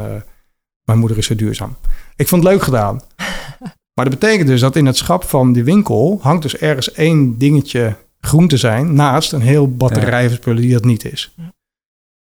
[0.85, 1.76] mijn moeder is zo duurzaam.
[2.16, 3.01] Ik vond het leuk gedaan.
[3.95, 7.39] Maar dat betekent dus dat in het schap van die winkel hangt dus ergens één
[7.39, 11.35] dingetje groen te zijn naast een heel batterij van spullen die dat niet is.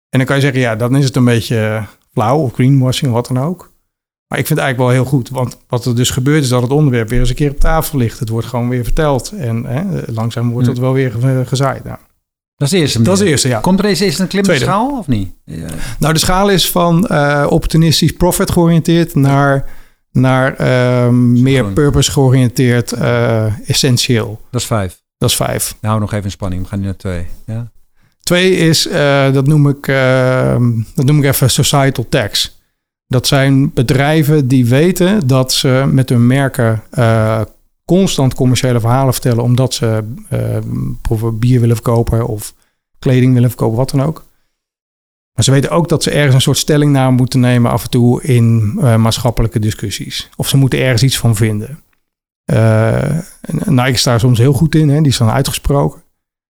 [0.09, 3.15] En dan kan je zeggen, ja, dan is het een beetje flauw of greenwashing of
[3.17, 3.71] wat dan ook.
[4.27, 6.61] Maar ik vind het eigenlijk wel heel goed, want wat er dus gebeurt is dat
[6.61, 8.19] het onderwerp weer eens een keer op tafel ligt.
[8.19, 11.11] Het wordt gewoon weer verteld en hè, langzaam wordt het wel weer
[11.45, 11.83] gezaaid.
[11.83, 11.97] Nou.
[12.55, 13.01] Dat is de eerste.
[13.01, 13.59] Dat is de eerste, ja.
[13.59, 15.33] Komt er eens eerst een klimmende schaal of niet?
[15.43, 15.67] Ja.
[15.99, 19.69] Nou, de schaal is van uh, opportunistisch profit georiënteerd naar
[20.11, 24.41] naar uh, meer purpose georiënteerd uh, essentieel.
[24.51, 25.01] Dat is vijf.
[25.19, 25.75] Dat is vijf.
[25.81, 26.61] Nou, nog even in spanning.
[26.61, 27.25] We gaan nu naar twee.
[27.45, 27.71] Ja.
[28.23, 32.57] Twee is, uh, dat, noem ik, ehm, dat noem ik even societal tax.
[33.07, 37.41] Dat zijn bedrijven die weten dat ze met hun merken eh,
[37.85, 40.03] constant commerciële verhalen vertellen, omdat ze
[41.33, 42.53] bier willen verkopen of
[42.99, 44.25] kleding willen verkopen, wat dan ook.
[45.33, 47.89] Maar ze weten ook dat ze ergens een soort stelling naar moeten nemen af en
[47.89, 50.29] toe in maatschappelijke discussies.
[50.35, 51.79] Of ze moeten ergens iets van vinden.
[52.53, 53.19] Uh,
[53.65, 55.01] Nike is daar soms heel goed in, hè?
[55.01, 56.01] die is dan uitgesproken.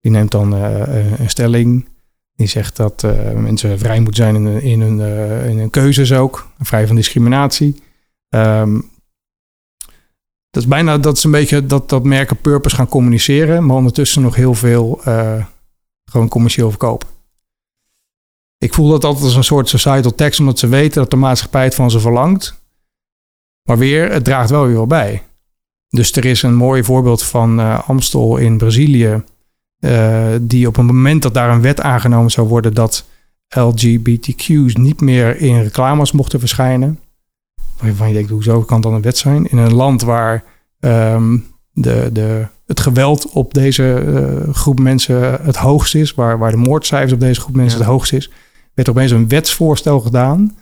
[0.01, 1.88] Die neemt dan uh, een stelling.
[2.34, 5.01] Die zegt dat mensen vrij moeten zijn in, hun,
[5.59, 6.49] in keuzes ook.
[6.59, 7.82] Vrij van discriminatie.
[8.28, 8.90] Um,
[10.51, 13.66] dat is bijna dat is een beetje dat, dat merken purpose gaan communiceren.
[13.66, 15.01] Maar ondertussen nog heel veel
[16.05, 17.09] gewoon commercieel verkopen.
[18.59, 21.64] Ik voel dat altijd als een soort societal tax, omdat ze weten dat de maatschappij
[21.64, 22.61] het van ze verlangt.
[23.62, 25.22] Maar weer, het draagt wel weer wel bij.
[25.97, 29.22] Dus er is een mooi voorbeeld van uh, Amstel in Brazilië.
[29.80, 33.05] Uh, die op het moment dat daar een wet aangenomen zou worden dat
[33.49, 36.99] LGBTQ's niet meer in reclames mochten verschijnen.
[37.80, 39.51] Waarvan je denkt, hoezo kan dan een wet zijn?
[39.51, 40.45] In een land waar
[40.80, 46.51] um, de, de, het geweld op deze uh, groep mensen het hoogst is, waar, waar
[46.51, 47.84] de moordcijfers op deze groep mensen ja.
[47.84, 48.30] het hoogst is,
[48.74, 50.57] werd opeens een wetsvoorstel gedaan.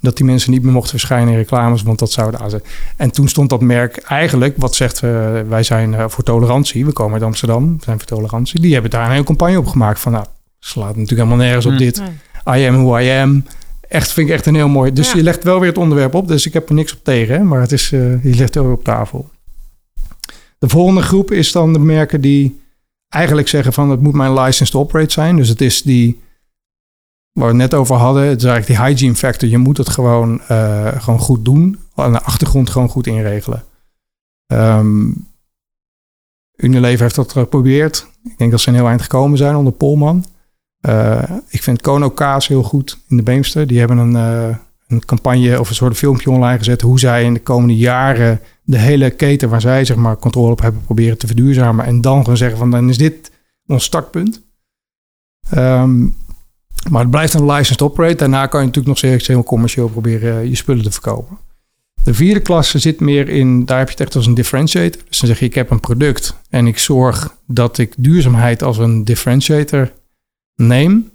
[0.00, 2.62] Dat die mensen niet meer mochten verschijnen in reclames, want dat zou daar zijn.
[2.96, 6.92] En toen stond dat merk eigenlijk, wat zegt uh, wij zijn uh, voor tolerantie, we
[6.92, 8.60] komen uit Amsterdam, we zijn voor tolerantie.
[8.60, 10.24] Die hebben daar een hele campagne op gemaakt van, nou,
[10.58, 11.80] slaat natuurlijk helemaal nergens op mhm.
[11.80, 12.02] dit.
[12.56, 13.44] I am who I am.
[13.88, 14.92] Echt, vind ik echt een heel mooi.
[14.92, 15.16] Dus ja.
[15.16, 17.42] je legt wel weer het onderwerp op, dus ik heb er niks op tegen, hè,
[17.42, 19.30] maar het is, uh, je legt wel weer op tafel.
[20.58, 22.60] De volgende groep is dan de merken die
[23.08, 25.36] eigenlijk zeggen van het moet mijn license to operate zijn.
[25.36, 26.20] Dus het is die
[27.34, 29.48] waar we het net over hadden, het is eigenlijk die hygiene factor.
[29.48, 31.78] Je moet het gewoon, uh, gewoon goed doen.
[31.94, 33.64] Aan de achtergrond gewoon goed inregelen.
[34.46, 35.26] Um,
[36.56, 38.06] Unilever heeft dat geprobeerd.
[38.24, 40.24] Ik denk dat ze een heel eind gekomen zijn onder Polman.
[40.80, 43.66] Uh, ik vind Kono Kaas heel goed in de Beemster.
[43.66, 44.56] Die hebben een, uh,
[44.86, 46.80] een campagne of een soort filmpje online gezet...
[46.80, 50.60] hoe zij in de komende jaren de hele keten waar zij zeg maar, controle op
[50.60, 50.82] hebben...
[50.84, 51.84] proberen te verduurzamen.
[51.84, 53.30] En dan gaan zeggen van dan is dit
[53.66, 54.42] ons startpunt.
[55.56, 56.14] Um,
[56.90, 58.14] maar het blijft een licensed operate.
[58.14, 61.38] Daarna kan je natuurlijk nog steeds heel commercieel proberen eh, je spullen te verkopen.
[62.04, 65.02] De vierde klasse zit meer in, daar heb je het echt als een differentiator.
[65.08, 68.78] Dus dan zeg je, ik heb een product en ik zorg dat ik duurzaamheid als
[68.78, 69.92] een differentiator
[70.54, 71.12] neem.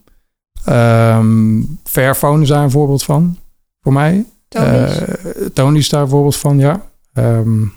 [0.69, 3.37] Um, Fairphone is daar een voorbeeld van,
[3.81, 4.25] voor mij.
[4.47, 4.99] Tony's.
[4.99, 6.89] Uh, Tony is daar een voorbeeld van, ja.
[7.13, 7.73] Um,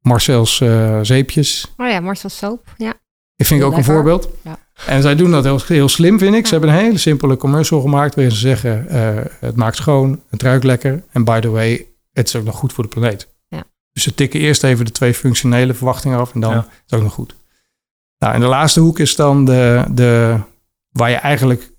[0.00, 1.74] Marcel's uh, zeepjes.
[1.76, 2.94] Oh ja, Marcel's soap, ja.
[3.36, 4.28] Ik vind ik ook een voorbeeld.
[4.42, 4.58] Ja.
[4.86, 6.46] En zij doen dat heel, heel slim, vind ik.
[6.46, 10.42] Ze hebben een hele simpele commercial gemaakt waarin ze zeggen: uh, het maakt schoon, het
[10.42, 11.02] ruikt lekker.
[11.10, 13.28] En by the way, het is ook nog goed voor de planeet.
[13.48, 13.64] Ja.
[13.92, 16.58] Dus ze tikken eerst even de twee functionele verwachtingen af en dan ja.
[16.58, 17.34] is het ook nog goed.
[18.18, 20.38] Nou, en de laatste hoek is dan de, de,
[20.90, 21.72] waar je eigenlijk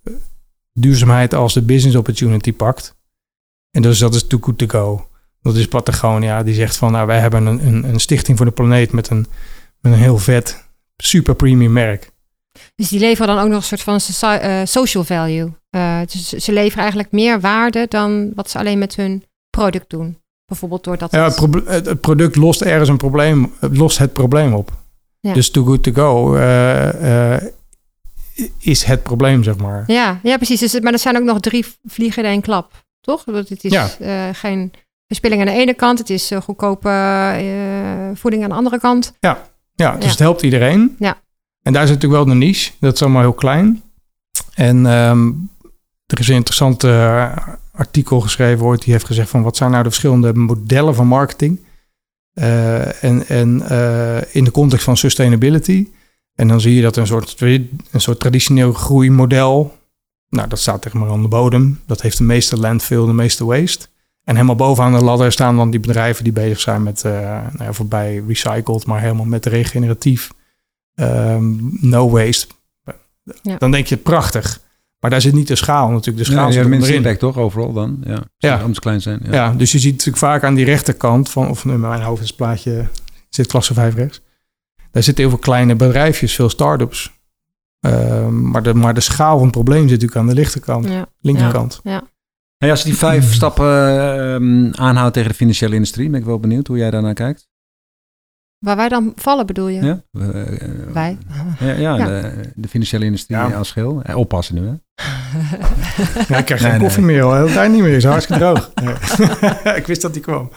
[0.73, 2.95] duurzaamheid als de business opportunity pakt.
[3.71, 5.07] En dus dat is Too Good To Go.
[5.41, 8.51] Dat is Patagonia, die zegt van, nou, wij hebben een, een, een stichting voor de
[8.51, 9.27] planeet met een,
[9.79, 10.66] met een heel vet,
[10.97, 12.09] super premium merk.
[12.75, 15.53] Dus die leveren dan ook nog een soort van uh, social value.
[15.75, 20.17] Uh, dus ze leveren eigenlijk meer waarde dan wat ze alleen met hun product doen.
[20.45, 21.11] Bijvoorbeeld doordat.
[21.11, 24.71] Ja, het, pro het product lost ergens een probleem, het lost het probleem op.
[25.19, 25.33] Ja.
[25.33, 27.37] Dus too good to go uh,
[28.59, 29.83] is het probleem, zeg maar.
[29.87, 30.59] Ja, ja precies.
[30.59, 33.25] Dus, maar er zijn ook nog drie vliegen in één klap, toch?
[33.25, 34.33] Het is ja.
[34.33, 34.71] geen
[35.07, 36.89] verspilling aan de ene kant, het is goedkope
[38.13, 39.13] voeding aan de andere kant.
[39.19, 39.47] Ja,
[39.77, 40.09] ja dus ja.
[40.09, 40.95] het helpt iedereen.
[40.99, 41.21] Ja.
[41.61, 42.71] En daar is natuurlijk wel de niche.
[42.79, 43.83] Dat is allemaal heel klein.
[44.53, 45.27] En ehm,
[46.05, 47.37] er is een interessant eh,
[47.71, 48.81] artikel geschreven ooit.
[48.81, 51.59] Die heeft gezegd van wat zijn nou de verschillende modellen van marketing?
[52.33, 55.87] Eh, en en eh, in de context van sustainability.
[56.35, 59.77] En dan zie je dat een soort, een soort traditioneel groeimodel.
[60.29, 61.79] Nou, dat staat tegen maar aan de bodem.
[61.85, 63.87] Dat heeft de meeste landfill, de meeste waste.
[64.27, 67.63] En helemaal bovenaan de ladder staan dan die bedrijven die bezig zijn met, uh, nou
[67.63, 70.31] ja, voorbij recycled, maar helemaal met regeneratief,
[70.95, 72.47] um, no waste.
[73.41, 73.57] Ja.
[73.57, 74.61] Dan denk je prachtig.
[74.99, 76.27] Maar daar zit niet de schaal natuurlijk.
[76.27, 77.97] De schaal zit ja, minste impact toch overal dan?
[78.03, 78.59] Ja, ja.
[78.59, 79.19] Anders klein zijn.
[79.23, 79.33] Ja.
[79.33, 79.53] ja.
[79.53, 82.37] dus je ziet natuurlijk vaak aan die rechterkant van, of in mijn hoofd is het
[82.37, 82.87] plaatje,
[83.29, 84.21] zit klasse 5 rechts.
[84.91, 87.11] Daar zitten heel veel kleine bedrijfjes, veel start-ups.
[87.81, 90.87] Uh, maar, de, maar de schaal van het probleem zit natuurlijk aan de linkerkant.
[90.87, 91.07] Ja.
[91.21, 91.79] Linkerkant.
[91.83, 92.03] Ja.
[92.57, 96.39] Hey, als je die vijf stappen uh, aanhoudt tegen de financiële industrie, ben ik wel
[96.39, 97.47] benieuwd hoe jij daarnaar kijkt.
[98.57, 99.81] Waar wij dan vallen, bedoel je?
[99.81, 101.17] Ja, uh, wij?
[101.59, 103.51] Ja, ja, De, de, financiële industrie ja.
[103.51, 104.01] als geheel.
[104.01, 104.73] Eh, oppassen nu, hè?
[106.33, 107.15] ja, ik krijg geen nee, koffie nee.
[107.15, 107.35] meer al.
[107.35, 107.95] Heel tijd niet meer.
[107.95, 108.71] is hartstikke droog.
[109.75, 110.51] ik wist dat die kwam.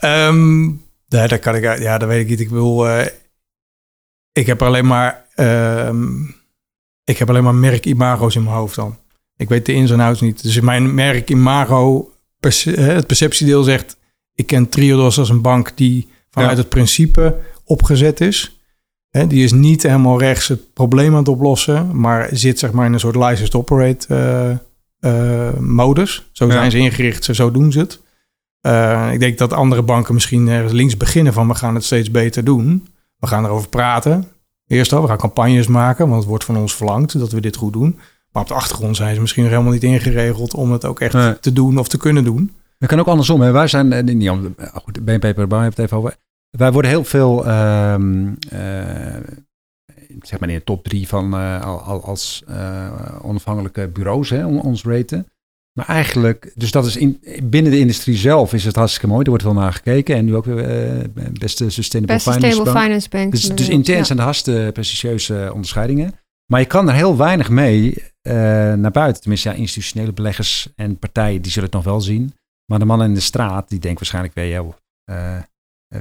[0.00, 0.66] Um,
[1.08, 1.78] nee, dat kan ik...
[1.78, 2.40] Ja, dat weet ik niet.
[2.40, 2.86] Ik wil...
[2.86, 3.06] Uh,
[4.32, 5.26] ik heb alleen maar...
[5.36, 6.34] Um,
[7.04, 8.98] ik heb alleen maar merk-imago's in mijn hoofd dan.
[9.38, 10.42] Ik weet de ins en outs niet.
[10.42, 13.96] Dus mijn merk imago, perce het perceptiedeel zegt...
[14.34, 16.58] ik ken Triodos als een bank die vanuit ja.
[16.58, 18.60] het principe opgezet is.
[19.08, 22.00] He, die is niet helemaal rechts het probleem aan het oplossen...
[22.00, 24.06] maar zit zeg maar in een soort licensed operate
[25.02, 26.28] uh, uh, modus.
[26.32, 26.70] Zo zijn ja.
[26.70, 28.00] ze ingericht, zo doen ze het.
[28.62, 31.48] Uh, ik denk dat andere banken misschien ergens links beginnen van...
[31.48, 32.88] we gaan het steeds beter doen.
[33.18, 34.24] We gaan erover praten.
[34.66, 36.06] Eerst al, we gaan campagnes maken...
[36.06, 37.98] want het wordt van ons verlangd dat we dit goed doen...
[38.38, 41.12] Maar op de achtergrond zijn ze misschien nog helemaal niet ingeregeld om het ook echt
[41.12, 41.40] nee.
[41.40, 42.52] te doen of te kunnen doen.
[42.78, 43.40] Dat kan ook andersom.
[43.40, 43.50] Hè.
[43.50, 44.30] Wij zijn, niet,
[44.74, 46.16] goed, BNP Paribas heeft het even over.
[46.50, 47.94] Wij worden heel veel, uh,
[48.52, 49.16] uh,
[50.22, 55.26] zeg maar in de top drie van uh, als uh, onafhankelijke bureaus, hè, ons raten.
[55.72, 59.22] Maar eigenlijk, dus dat is in, binnen de industrie zelf is het hartstikke mooi.
[59.22, 60.16] Er wordt wel naar gekeken.
[60.16, 61.06] En nu ook weer
[61.38, 62.78] beste Sustainable, beste Finance, Bank.
[62.78, 63.30] Finance Bank.
[63.30, 64.04] Dus, dus intern ja.
[64.04, 66.14] zijn de hartstikke prestigieuze onderscheidingen.
[66.52, 68.32] Maar je kan er heel weinig mee uh,
[68.74, 69.20] naar buiten.
[69.20, 72.34] Tenminste, ja, institutionele beleggers en partijen die zullen het nog wel zien.
[72.64, 74.72] Maar de mannen in de straat, die denken waarschijnlijk weer, joh,
[75.10, 75.40] uh,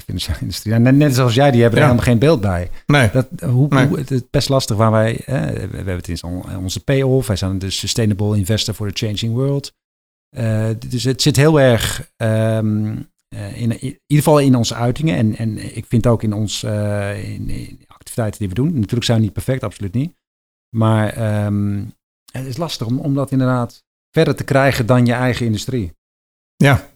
[0.05, 0.73] financiële industrie.
[0.73, 1.91] En net, net zoals jij, die hebben er ja.
[1.91, 2.69] helemaal geen beeld bij.
[2.85, 3.09] Nee.
[3.11, 3.87] Dat, hoe, nee.
[3.87, 6.23] hoe, het is best lastig waar wij, uh, we hebben het in
[6.57, 7.27] onze payoff.
[7.27, 9.73] Wij zijn de Sustainable Investor for the Changing World.
[10.37, 13.09] Uh, dus het zit heel erg um,
[13.55, 15.15] in, in ieder geval in onze uitingen.
[15.15, 18.73] En, en ik vind ook in ons in, in activiteiten die we doen.
[18.73, 20.15] Natuurlijk zijn we niet perfect, absoluut niet.
[20.77, 21.93] Maar um,
[22.31, 25.91] het is lastig om, om dat inderdaad verder te krijgen dan je eigen industrie.
[26.55, 26.89] Ja.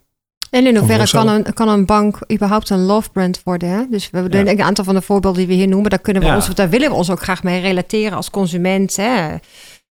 [0.50, 3.70] En in hoeverre kan een, kan een bank überhaupt een love brand worden?
[3.70, 3.86] Hè?
[3.90, 4.52] Dus we hebben ja.
[4.52, 5.90] een aantal van de voorbeelden die we hier noemen.
[5.90, 6.36] Daar, kunnen we ja.
[6.36, 8.96] ons, daar willen we ons ook graag mee relateren als consument.
[8.96, 9.36] Hè?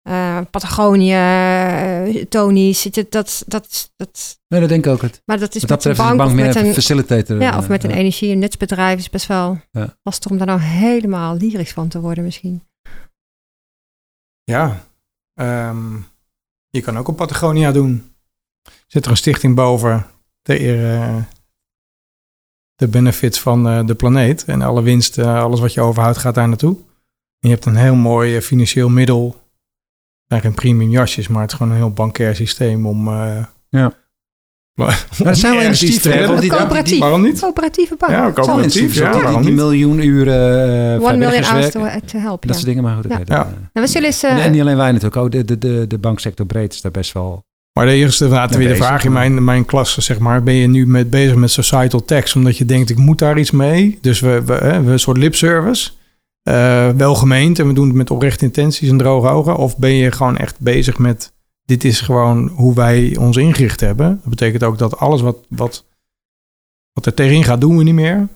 [0.09, 4.39] Uh, Patagonië, uh, Tony's, dat, dat, dat, dat...
[4.49, 5.22] Nee, dat denk ik ook het.
[5.24, 7.41] Maar dat is dat met een bank, bank meer met een facilitator.
[7.41, 9.97] Ja, of met een energie- en nutsbedrijf is best wel ja.
[10.03, 12.62] lastig om daar nou helemaal lyrisch van te worden misschien.
[14.45, 14.84] Ja,
[15.34, 16.07] um,
[16.70, 18.14] je kan ook op Patagonia doen.
[18.86, 20.07] Zit er een stichting boven
[20.42, 21.22] ter uh,
[22.74, 24.45] de benefits van uh, de planeet.
[24.45, 26.76] En alle winst, uh, alles wat je overhoudt, gaat daar naartoe.
[27.38, 29.42] En je hebt een heel mooi financieel middel.
[30.26, 33.09] zijn geen premium jasjes, maar het is gewoon een heel bankair systeem om...
[33.68, 34.03] ja.
[34.74, 36.00] Maar, maar zijn we industrie
[36.40, 36.98] die, coöperatief.
[36.98, 37.40] Waarom niet?
[37.40, 38.12] Coöperatieve bank.
[38.12, 38.94] Ja, coöperatief.
[38.94, 42.40] Ja, ja, die, die miljoen uren uh, One million hours to, to help.
[42.40, 42.52] Dat ja.
[42.52, 43.04] soort dingen, maar goed.
[43.08, 43.18] Ja.
[43.20, 43.42] Okay, ja.
[43.42, 45.98] Nou, we zullen eens, uh, en niet alleen wij natuurlijk, ook de, de, de, de
[45.98, 47.44] banksector breed is daar best wel...
[47.72, 50.66] Maar de eerste laten we de vraag in mijn, mijn klas, zeg maar, ben je
[50.66, 53.98] nu met, bezig met societal tax, omdat je denkt, ik moet daar iets mee.
[54.00, 55.90] Dus we, we, we hebben een soort lip service.
[56.48, 59.56] Uh, wel gemeend en we doen het met oprechte intenties en droge ogen.
[59.56, 61.34] Of ben je gewoon echt bezig met
[61.64, 64.20] dit is gewoon hoe wij ons ingericht hebben.
[64.20, 65.84] Dat betekent ook dat alles wat, wat,
[66.92, 68.28] wat er tegenin gaat, doen we niet meer.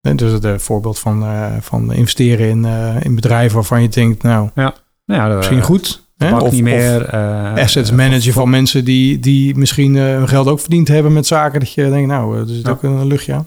[0.00, 4.22] En dus het voorbeeld van, uh, van investeren in, uh, in bedrijven waarvan je denkt,
[4.22, 4.74] nou, ja.
[5.04, 6.04] Nou ja, misschien goed.
[6.16, 6.36] Hè?
[6.36, 10.60] Of, niet meer, of uh, assets managen van mensen die, die misschien hun geld ook
[10.60, 11.60] verdiend hebben met zaken.
[11.60, 12.70] Dat je denkt, nou, er zit ja.
[12.70, 13.46] ook een luchtje aan.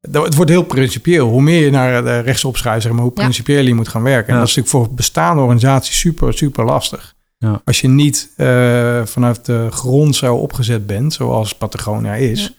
[0.00, 1.28] Het wordt heel principieel.
[1.28, 4.32] Hoe meer je naar de rechts opschrijft, zeg maar, hoe principieel je moet gaan werken.
[4.32, 7.14] En dat is natuurlijk voor bestaande organisaties super, super lastig.
[7.44, 7.60] Ja.
[7.64, 12.54] Als je niet uh, vanuit de grond zo opgezet bent, zoals Patagonia is,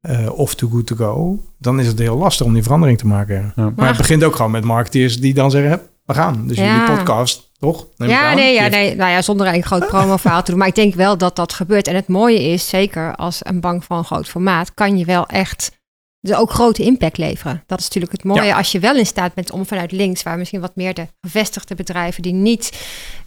[0.00, 0.20] ja.
[0.20, 3.06] uh, of too good to go, dan is het heel lastig om die verandering te
[3.06, 3.34] maken.
[3.34, 3.52] Ja.
[3.56, 6.46] Maar, maar, het begint ook gewoon met marketeers die dan zeggen, we gaan.
[6.46, 7.86] Dus jullie podcast, toch?
[7.96, 10.58] Neem ja, nee, ja, nee, nou ja, zonder een groot promo-verhaal te doen.
[10.58, 11.86] Maar ik denk wel dat dat gebeurt.
[11.86, 15.80] En het mooie is, zeker als een bank van groot formaat, kan je wel echt
[16.20, 17.62] dus ook grote impact leveren.
[17.66, 20.38] Dat is natuurlijk het mooie als je wel in staat bent om vanuit links, waar
[20.38, 22.72] misschien wat meer de gevestigde bedrijven die niet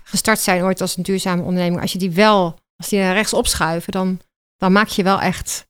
[0.08, 3.34] gestart zijn ooit als een duurzame onderneming, als je die wel, als die naar rechts
[3.34, 4.20] opschuiven, dan,
[4.58, 5.68] dan maak je wel echt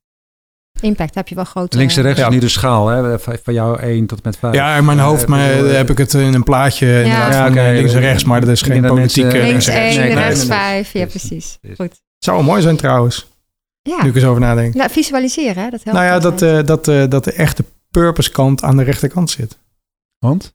[0.80, 1.16] impact.
[1.16, 1.78] heb je wel grote.
[1.78, 2.28] Links en rechts ja.
[2.28, 3.20] is nu de schaal, hè?
[3.20, 4.54] van jou 1 tot met 5.
[4.54, 7.30] Ja, in mijn hoofd uh, maar, uh, heb ik het in een plaatje ja.
[7.32, 9.38] ja okay, links en rechts, maar dat is geen politieke.
[9.38, 11.58] Links 1, rechts 5, ja precies.
[11.62, 11.92] Goed.
[11.92, 13.28] Het zou wel mooi zijn trouwens.
[13.82, 14.04] Ja.
[14.04, 14.74] Nu ik eens over nadenk.
[14.74, 15.70] Nou, visualiseren, hè?
[15.70, 16.00] dat helpt.
[16.00, 19.58] Nou ja, dat, uh, dat, uh, dat de echte purpose kant aan de rechterkant zit.
[20.20, 20.55] Want?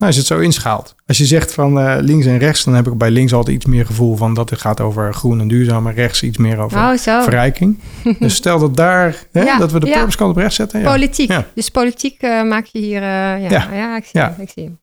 [0.00, 0.94] Nou, als je het zo inschaalt.
[1.06, 3.66] Als je zegt van uh, links en rechts, dan heb ik bij links altijd iets
[3.66, 5.86] meer gevoel van dat het gaat over groen en duurzaam.
[5.86, 7.78] En rechts iets meer over oh, verrijking.
[8.18, 9.92] dus stel dat daar, hè, ja, dat we de ja.
[9.92, 10.80] purpose kant op rechts zetten.
[10.80, 10.90] Ja.
[10.90, 11.32] Politiek.
[11.54, 13.96] Dus politiek maak je hier, ja, ja.
[13.96, 14.80] ik zie, ik zie hem.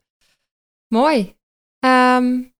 [0.87, 1.35] Mooi.
[1.85, 2.53] Um,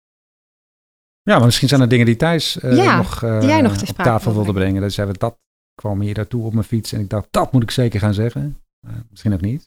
[1.22, 3.96] ja, maar misschien zijn er dingen die Thijs uh, nog, uh, die jij nog op
[3.96, 4.82] tafel wilde brengen.
[4.82, 5.38] Dus we dat
[5.74, 8.60] kwam hier naartoe op mijn fiets en ik dacht, dat moet ik zeker gaan zeggen.
[8.86, 9.66] Uh, misschien ook niet.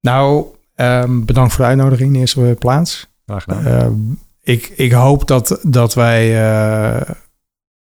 [0.00, 0.46] Nou,
[0.76, 3.08] um, bedankt voor de uitnodiging in de eerste plaats.
[3.26, 3.64] Graag gedaan.
[3.64, 3.94] Ehm,
[4.42, 6.30] ik, ik hoop dat, dat wij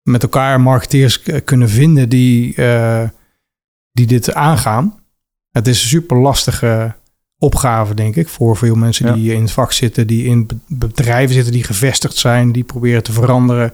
[0.01, 2.55] met elkaar marketeers kunnen vinden die,
[3.91, 4.99] die dit aangaan.
[5.51, 6.95] Het is een super lastige
[7.43, 11.53] opgave, denk ik, voor veel mensen die in het vak zitten, die in bedrijven zitten,
[11.53, 13.73] die gevestigd zijn, die proberen te veranderen.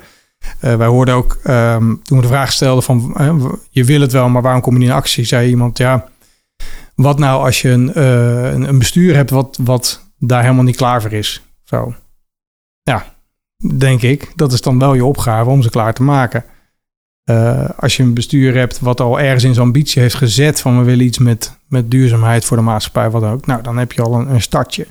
[0.62, 4.12] Uh, wij hoorden ook, um, toen we de vraag stelden van, uh, je wil het
[4.12, 5.26] wel, maar waarom kom je niet in actie?
[5.26, 6.10] Zei iemand, ja,
[7.02, 11.02] wat nou als je een, uh, een bestuur hebt wat, wat daar helemaal niet klaar
[11.02, 11.42] voor is?
[11.64, 11.94] Zo.
[12.82, 13.06] Ja,
[13.76, 16.44] denk ik, dat is dan wel je opgave om ze klaar te maken.
[17.30, 20.78] Uh, als je een bestuur hebt wat al ergens in zijn ambitie heeft gezet van
[20.78, 23.46] we willen iets met, met duurzaamheid voor de maatschappij, wat ook.
[23.46, 24.88] Nou, dan heb je al een, een startje.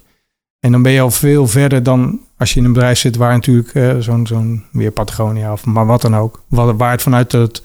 [0.61, 3.33] En dan ben je al veel verder dan als je in een bedrijf zit waar
[3.33, 7.33] natuurlijk uh, zo'n zo'n weer Patagonia of maar wat dan ook, waar, waar het vanuit
[7.33, 7.63] het,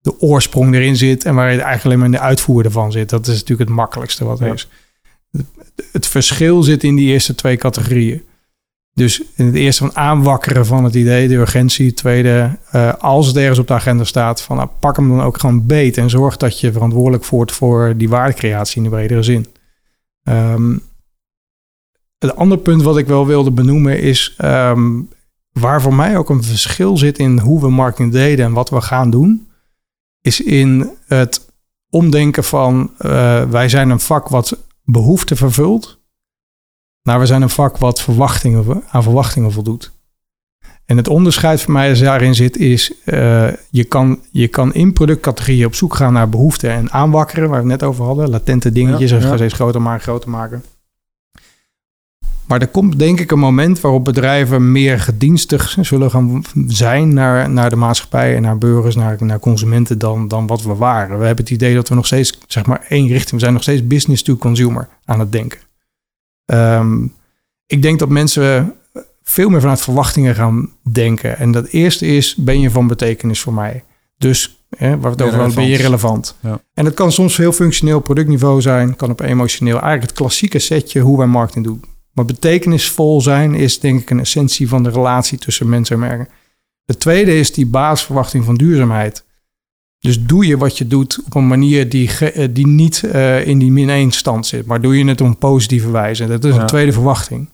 [0.00, 3.08] de oorsprong erin zit en waar je eigenlijk alleen maar in de uitvoer ervan zit.
[3.08, 4.68] Dat is natuurlijk het makkelijkste wat er is.
[5.92, 8.22] Het, verschil zit in die eerste twee categorieën.
[8.94, 11.86] Dus in het eerste van aanwakkeren van het idee, de urgentie.
[11.86, 15.20] Het tweede, uh, als het ergens op de agenda staat, van nou, pak hem dan
[15.20, 19.22] ook gewoon beet en zorg dat je verantwoordelijk wordt voor die waardecreatie in de bredere
[19.22, 19.46] zin.
[20.22, 20.82] Um,
[22.18, 25.08] het andere punt wat ik wel wilde benoemen is um,
[25.52, 28.80] waar voor mij ook een verschil zit in hoe we marketing deden en wat we
[28.80, 29.48] gaan doen,
[30.20, 31.48] is in het
[31.90, 36.00] omdenken van uh, wij zijn een vak wat behoefte vervult
[37.02, 39.92] nou, we zijn een vak wat verwachtingen, aan verwachtingen voldoet.
[40.84, 45.66] En het onderscheid voor mij daarin zit is, uh, je, kan, je kan in productcategorieën
[45.66, 48.30] op zoek gaan naar behoeften en aanwakkeren, waar we het net over hadden.
[48.30, 49.36] Latente dingetjes, ja, ja.
[49.36, 50.64] steeds groter maken, groter maken.
[52.50, 57.50] Maar er komt denk ik een moment waarop bedrijven meer gedienstig zullen gaan zijn naar,
[57.50, 61.18] naar de maatschappij en naar burgers, naar, naar consumenten dan, dan wat we waren.
[61.18, 63.62] We hebben het idee dat we nog steeds, zeg maar, één richting, we zijn nog
[63.62, 65.58] steeds business to consumer aan het denken.
[66.46, 67.14] Um,
[67.66, 68.74] ik denk dat mensen
[69.22, 71.38] veel meer vanuit verwachtingen gaan denken.
[71.38, 73.84] En dat eerste is, ben je van betekenis voor mij?
[74.18, 76.36] Dus, hè, waar we het over hadden, ben je relevant?
[76.40, 76.60] Ja.
[76.74, 79.80] En dat kan soms heel functioneel productniveau zijn, kan op emotioneel.
[79.80, 81.84] Eigenlijk het klassieke setje hoe wij marketing doen.
[82.12, 86.28] Maar betekenisvol zijn is denk ik een essentie van de relatie tussen mensen en merken.
[86.84, 89.24] De tweede is die basisverwachting van duurzaamheid.
[89.98, 93.58] Dus doe je wat je doet op een manier die, eh, die niet uh, in
[93.58, 96.26] die min 1 stand zit, maar doe je het op een positieve wijze.
[96.26, 97.48] Dat is een tweede verwachting.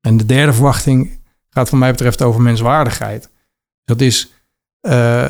[0.00, 1.18] En de derde verwachting
[1.50, 3.30] gaat van mij betreft over menswaardigheid.
[3.84, 4.32] Dat is
[4.82, 5.28] uh,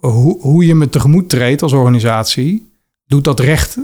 [0.00, 2.72] hoe, hoe je me tegemoet treedt als organisatie,
[3.06, 3.78] doet dat recht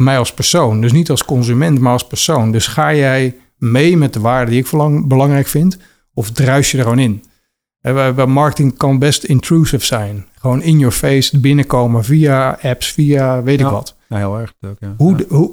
[0.00, 0.80] mij als persoon.
[0.80, 2.52] Dus niet als consument, maar als persoon.
[2.52, 5.78] Dus ga jij mee met de waarden die ik belangrijk vind,
[6.14, 7.24] of druis je er gewoon in?
[7.80, 10.26] Bij marketing kan best intrusive zijn.
[10.40, 13.96] Gewoon in your face binnenkomen via apps, via weet ik wat.
[14.08, 14.52] Ja, heel erg.
[14.60, 14.94] Ook, ja.
[14.96, 15.50] Hoe, hoe,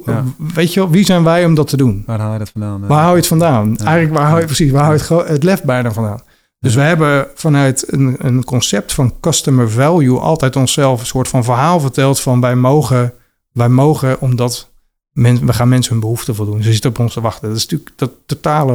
[0.54, 2.02] Weet je wel, wie zijn wij om dat te doen?
[2.06, 2.86] Waar haal je dat vandaan?
[2.86, 3.76] Waar hou je het vandaan?
[3.76, 6.22] Eigenlijk, waar hou je precies, waar hou je het, het lef bijna vandaan?
[6.60, 11.44] Dus we hebben vanuit een, een concept van customer value altijd onszelf een soort van
[11.44, 13.12] verhaal verteld van wij mogen,
[13.52, 14.70] wij mogen omdat
[15.12, 16.62] we gaan mensen hun behoeften voldoen.
[16.62, 17.48] Ze zitten op ons te wachten.
[17.48, 18.72] Dat is natuurlijk dat totale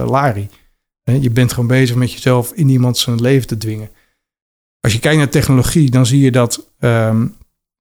[0.00, 0.48] uh, larie.
[1.20, 3.90] Je bent gewoon bezig met jezelf in iemand zijn leven te dwingen.
[4.80, 7.36] Als je kijkt naar technologie, dan zie je dat um,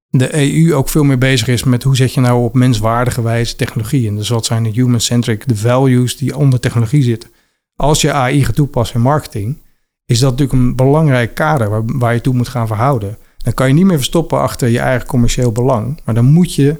[0.09, 3.55] de EU ook veel meer bezig is met hoe zet je nou op menswaardige wijze
[3.55, 4.07] technologie.
[4.07, 7.29] En dus wat zijn de human-centric, de values die onder technologie zitten.
[7.75, 9.57] Als je AI gaat toepassen in marketing,
[10.05, 13.17] is dat natuurlijk een belangrijk kader waar je toe moet gaan verhouden.
[13.45, 16.75] Dan kan je niet meer verstoppen achter je eigen commercieel belang, maar dan moet je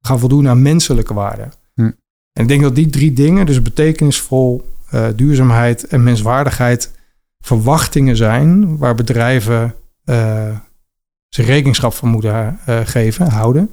[0.00, 1.52] gaan voldoen aan menselijke waarden.
[1.74, 1.90] Hm.
[2.32, 6.92] En ik denk dat die drie dingen, dus betekenisvol, uh, duurzaamheid en menswaardigheid
[7.38, 9.74] verwachtingen zijn waar bedrijven
[10.04, 10.58] uh,
[11.28, 13.70] ze rekenschap van moeten uh, geven, houden.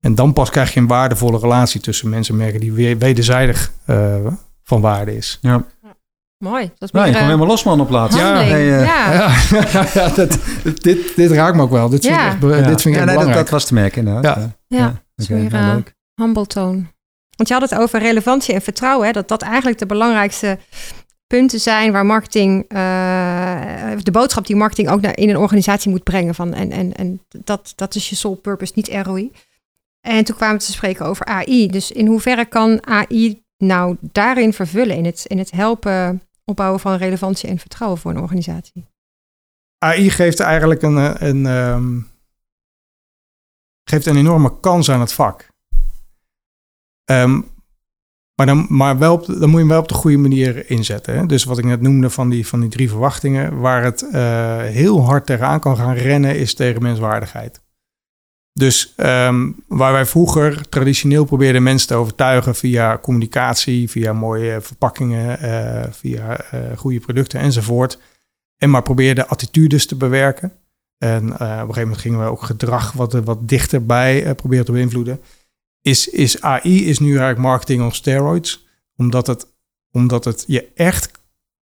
[0.00, 3.72] En dan pas krijg je een waardevolle relatie tussen mensen en merken die wederzijdig
[4.62, 5.38] van waarde is.
[5.40, 5.66] Ja.
[6.38, 6.64] Mooi.
[6.64, 8.16] Dat is nou, je meer, kan eh, helemaal losman op plaats.
[8.16, 8.84] Ja, Hey, ja.
[9.72, 10.38] Ja, ja dat,
[10.80, 11.88] dit, dit raakt me ook wel.
[11.88, 12.62] Dit vind ik echt, be- ja.
[12.62, 13.38] dit vind ik Ja, echt nee, dat, belangrijk.
[13.44, 14.36] dat was te merken inderdaad.
[14.36, 14.78] Ja.
[14.78, 14.84] Ja.
[14.86, 15.94] Dat is weer, nou, eh, leuk.
[16.14, 16.82] humble tone.
[17.36, 19.06] Want je had het over relevantie en vertrouwen.
[19.06, 19.12] Hè?
[19.12, 20.58] Dat dat eigenlijk de belangrijkste
[21.26, 22.78] punten zijn waar marketing, eh,
[24.02, 26.34] de boodschap die marketing ook naar, in een organisatie moet brengen.
[26.34, 29.32] Van, en en, en dat, dat is je sole purpose, niet ROI.
[30.00, 31.66] En toen kwamen we te spreken over AI.
[31.68, 36.96] Dus in hoeverre kan AI nou daarin vervullen, in het, in het helpen opbouwen van
[36.96, 38.86] relevantie en vertrouwen voor een organisatie?
[39.78, 42.00] AI geeft eigenlijk een, eh, een, ehm,
[43.84, 45.48] geeft een enorme kans aan het vak.
[47.04, 47.40] Ehm,
[48.34, 51.16] maar dan, maar wel dan moet je hem wel op de goede manier inzetten.
[51.16, 51.26] Hè?
[51.26, 55.04] Dus wat ik net noemde van die, van die drie verwachtingen, waar het eh, heel
[55.04, 57.60] hard tegenaan kan gaan rennen, is tegen menswaardigheid.
[58.58, 65.38] Dus ehm, waar wij vroeger traditioneel probeerden mensen te overtuigen via communicatie, via mooie verpakkingen,
[65.38, 67.98] eh, via eh, goede producten enzovoort.
[68.56, 70.52] En maar probeerden attitudes te bewerken.
[70.98, 74.72] En eh, op een gegeven moment gingen we ook gedrag wat, wat dichterbij proberen te
[74.72, 75.20] beïnvloeden.
[75.80, 78.66] Is, is AI is nu eigenlijk marketing on steroids.
[78.96, 79.46] Omdat het,
[79.90, 81.10] omdat het je echt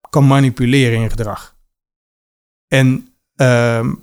[0.09, 1.55] kan manipuleren in gedrag.
[2.67, 3.93] En ehm,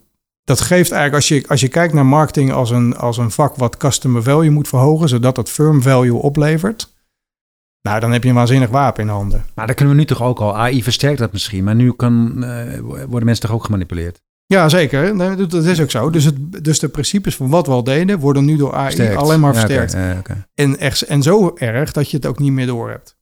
[0.47, 3.57] dat geeft eigenlijk, als je, als je kijkt naar marketing als een, als een vak
[3.57, 6.95] wat customer value moet verhogen, zodat het firm value oplevert.
[7.83, 9.45] Nou, dan heb je een waanzinnig wapen in handen.
[9.55, 10.57] Maar dan kunnen we nu toch ook al.
[10.57, 11.65] AI versterkt dat misschien.
[11.65, 14.23] Maar nu kan, eh, worden mensen toch ook gemanipuleerd?
[14.47, 15.15] Ja, zeker.
[15.17, 16.11] Nee, Dat dat is ook zo.
[16.11, 19.17] Dus, het, dus de principes van wat we al deden, worden nu door AI Versterkt.
[19.17, 20.19] alleen maar Ja, versterkt.
[20.19, 20.47] oké.
[20.55, 23.17] En, echt, en zo erg dat je het ook niet meer door hebt.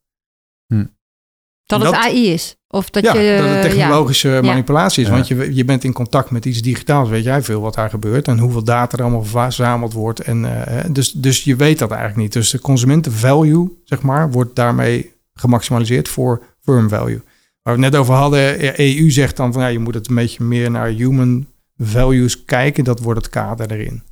[1.66, 2.56] Dat het Dat- AI is.
[2.74, 3.38] Of dat ja, je.
[3.38, 3.62] dat het ja.
[3.62, 5.08] technologische manipulatie is.
[5.08, 5.14] Ja.
[5.14, 7.08] Want je, je bent in contact met iets digitaals.
[7.08, 10.20] Weet jij veel wat daar gebeurt en hoeveel data er allemaal verzameld wordt.
[10.20, 12.32] En, eh, dus, dus je weet dat eigenlijk niet.
[12.32, 17.22] Dus de consumentenvalue, zeg maar, wordt daarmee gemaximaliseerd voor firm value.
[17.62, 20.08] Waar we het net over hadden, eh, EU zegt dan van ja, je moet het
[20.08, 21.46] een beetje meer naar human
[21.76, 22.84] values kijken.
[22.84, 24.02] Dat wordt het kader erin.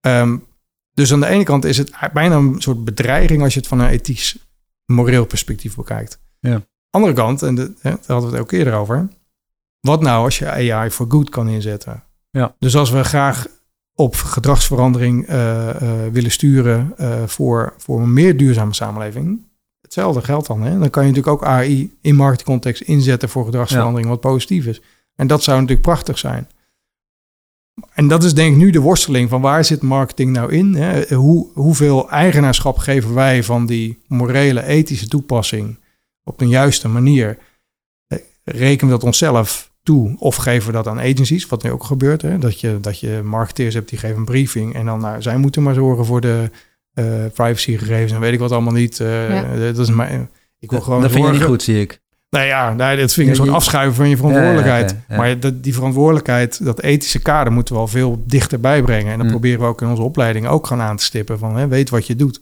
[0.00, 0.36] Ehm,
[0.94, 3.80] dus aan de ene kant is het bijna een soort bedreiging als je het van
[3.80, 4.38] een ethisch,
[4.86, 6.20] moreel perspectief bekijkt.
[6.40, 6.62] Ja.
[6.90, 9.08] Andere kant, en de, hè, daar hadden we het ook eerder over.
[9.80, 12.02] Wat nou als je AI voor good kan inzetten?
[12.30, 12.54] Ja.
[12.58, 13.46] Dus als we graag
[13.94, 19.46] op gedragsverandering eh, eh, willen sturen eh, voor, voor een meer duurzame samenleving.
[19.80, 20.62] Hetzelfde geldt dan.
[20.62, 20.78] Hè?
[20.78, 24.80] Dan kan je natuurlijk ook AI in marketingcontext inzetten voor gedragsverandering wat positief is.
[25.14, 26.48] En dat zou natuurlijk prachtig zijn.
[27.92, 30.74] En dat is denk ik nu de worsteling van waar zit marketing nou in?
[30.74, 31.14] Hè?
[31.14, 35.78] Hoe, hoeveel eigenaarschap geven wij van die morele, ethische toepassing
[36.28, 37.38] op een juiste manier?
[38.06, 41.84] Eh, Rekenen we dat onszelf toe of geven we dat aan agencies, wat nu ook
[41.84, 42.22] gebeurt?
[42.22, 42.38] Hè?
[42.38, 45.62] Dat, je, dat je marketeers hebt die geven een briefing en dan nou, zij moeten
[45.62, 46.50] maar zorgen voor de
[46.92, 47.04] eh,
[47.34, 49.00] privacygegevens en weet ik wat allemaal niet.
[49.00, 49.72] Eh, Ja.
[49.72, 52.00] Dat is mijn, ik wil gewoon dat vind je niet goed, zie ik.
[52.30, 54.90] nou ja, nee, dat vind ik Ja, een soort je- afschuiven van je verantwoordelijkheid.
[54.90, 55.20] Ja, ja, ja, ja.
[55.20, 59.10] Maar dat, die verantwoordelijkheid, dat ethische kader, moeten we al veel dichterbij brengen.
[59.12, 59.32] En dat Mm.
[59.32, 61.38] proberen we ook in onze opleiding ook gaan aan te stippen.
[61.38, 62.40] Van, hè, weet wat je doet.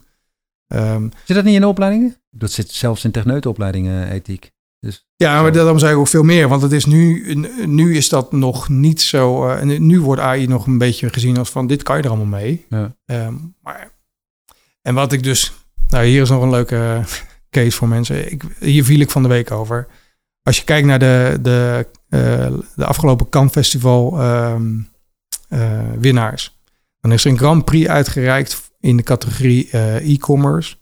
[0.66, 2.16] Ehm, Zit dat niet in de opleidingen?
[2.38, 4.50] Dat zit zelfs in techneutopleidingen, ethiek.
[4.80, 6.48] Dus, ja, maar daarom zei ik ook veel meer.
[6.48, 7.34] Want het is nu,
[7.66, 9.48] nu is dat nog niet zo...
[9.48, 12.08] eh, en nu wordt AI nog een beetje gezien als van, dit kan je er
[12.08, 12.66] allemaal mee.
[12.68, 12.96] Ja.
[13.06, 13.90] Ehm, maar,
[14.82, 15.52] en wat ik dus...
[15.88, 17.04] Nou, hier is nog een leuke eh,
[17.50, 18.32] case voor mensen.
[18.32, 19.86] Ik, hier viel ik van de week over.
[20.42, 24.72] Als je kijkt naar de, de, eh, de afgelopen Cannes Festival ehm,
[25.48, 26.58] eh, winnaars.
[27.00, 30.76] Dan is er een Grand Prix uitgereikt in de categorie eh, e-commerce.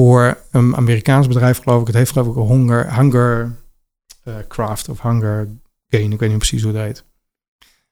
[0.00, 1.86] Voor een Amerikaans bedrijf, geloof ik.
[1.86, 3.56] Het heeft geloof ik Hunger, hunger
[4.24, 5.48] eh, Craft of Hunger
[5.88, 6.12] Gain.
[6.12, 7.04] Ik weet niet precies hoe het heet.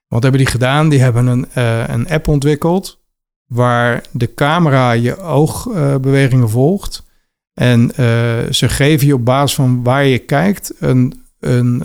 [0.07, 0.89] Wat hebben die gedaan?
[0.89, 3.01] Die hebben een, eh, een app ontwikkeld
[3.47, 7.07] waar de camera je oogbewegingen volgt.
[7.55, 11.83] En eh, ze geven je op basis van waar je kijkt een, een,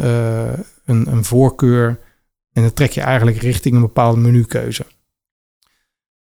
[0.86, 2.00] een voorkeur.
[2.54, 4.86] En dan trek je eigenlijk richting een bepaalde menukeuze.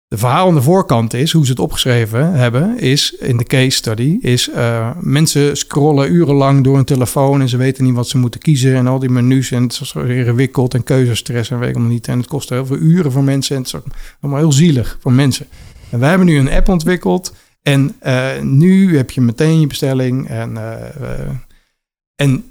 [0.08, 3.70] De verhaal aan de voorkant is, hoe ze het opgeschreven hebben, is in de case
[3.70, 8.18] study, is eh, mensen scrollen urenlang door een telefoon en ze weten niet wat ze
[8.18, 11.68] moeten kiezen en al die menus en het is zo ingewikkeld en keuzestress en weet
[11.68, 12.08] ik allemaal niet.
[12.08, 13.80] En het kost heel veel uren voor mensen en het is
[14.20, 15.46] allemaal heel zielig voor mensen.
[15.90, 20.28] En wij hebben nu een app ontwikkeld en eh, nu heb je meteen je bestelling
[20.28, 21.30] en, eh,
[22.14, 22.44] en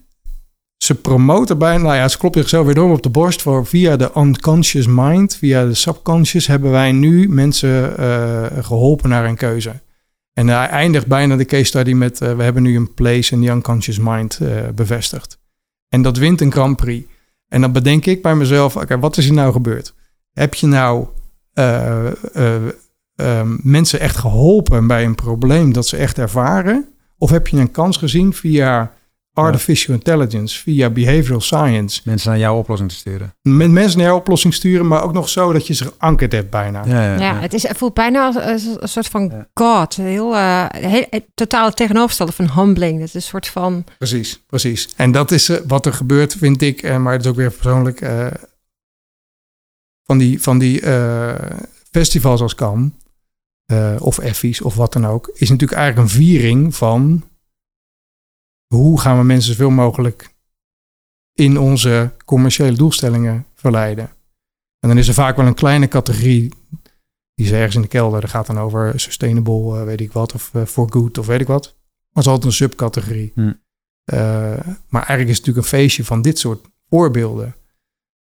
[0.78, 3.95] ze promoten bijna, nou ja, ze klopt zichzelf weer door op de borst voor via
[3.95, 9.82] de unconscious mind, via de subconscious hebben wij nu mensen eh, geholpen naar een keuze.
[10.34, 13.41] En hij eindigt bijna de case study met, eh, we hebben nu een place in
[13.41, 15.40] the unconscious mind eh, bevestigd.
[15.90, 17.08] En dat wint een Grand Prix.
[17.48, 19.95] En dan bedenk ik bij mezelf, oké, wat is er nou gebeurd?
[20.38, 21.08] heb je nou
[21.54, 22.68] eh, eh,
[23.16, 26.88] eh, mensen echt geholpen bij een probleem dat ze echt ervaren?
[27.18, 28.94] Of heb je een kans gezien via
[29.38, 33.34] artificial intelligence, via behavioral science, Mensen naar jouw oplossing te sturen.
[33.41, 36.49] met mensen naar jouw oplossing sturen, maar ook nog zo dat je ze geankerd hebt
[36.49, 36.84] bijna?
[36.85, 37.39] Ja, ja, Ja, ja.
[37.39, 39.47] het, is, het voelt bijna als, als een soort van Ja.
[39.53, 39.95] God.
[39.95, 42.99] Heel, eh, heel, totaal tegenovergestelde van humbling.
[42.99, 43.84] Het is een soort van...
[43.97, 44.89] Precies, precies.
[44.95, 47.51] En dat is eh, wat er gebeurt, vind ik, eh, maar het is ook weer
[47.51, 48.27] persoonlijk, eh,
[50.03, 51.35] van die, van die eh,
[51.91, 52.55] festivals als
[53.65, 57.27] eh, of Effies, of wat dan ook, is natuurlijk eigenlijk een viering van
[58.68, 60.35] hoe gaan we mensen zoveel mogelijk
[61.34, 64.10] in onze commerciële doelstellingen verleiden.
[64.80, 66.53] En dan is er vaak wel een kleine categorie,
[67.34, 70.34] die is ergens in de kelder, dat gaat dan over sustainable, eh, weet ik wat,
[70.34, 71.64] of eh, for good, of weet ik wat.
[71.64, 73.31] Maar het is altijd een subcategorie.
[73.35, 73.53] Hm.
[74.03, 74.18] Eh,
[74.89, 77.56] maar eigenlijk is het natuurlijk een feestje van dit soort voorbeelden.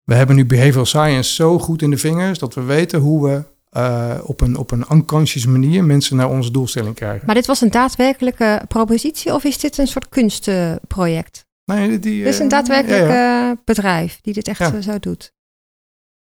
[0.02, 3.44] We hebben nu behavioral science zo goed in de vingers dat we weten hoe we
[3.74, 7.22] eh, op, een, op een unconscious manier mensen naar onze doelstelling krijgen.
[7.26, 11.44] Maar dit was een daadwerkelijke propositie of is dit een soort kunstproject?
[11.64, 13.50] Nee, die, Dit is een eh, daadwerkelijk ja, ja.
[13.50, 14.80] eh, bedrijf die dit echt Ja.
[14.80, 15.32] zo doet.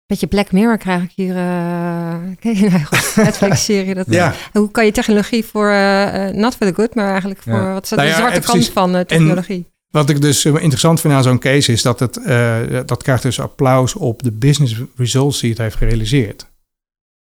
[0.05, 1.35] Beetje Black Mirror krijg ik hier.
[1.35, 2.15] eh
[2.61, 2.81] je nou,
[3.15, 3.93] Netflix-serie.
[3.93, 4.33] Dat, Ja.
[4.53, 5.69] Hoe kan je technologie voor,
[6.33, 7.73] not for the good, maar eigenlijk voor Ja.
[7.73, 8.69] wat is Nou de ja, zwarte kant precies.
[8.69, 9.65] van eh, technologie?
[9.89, 13.39] Wat ik dus interessant vind aan zo'n case is dat het, eh, dat krijgt dus
[13.39, 16.47] applaus op de business results die het heeft gerealiseerd.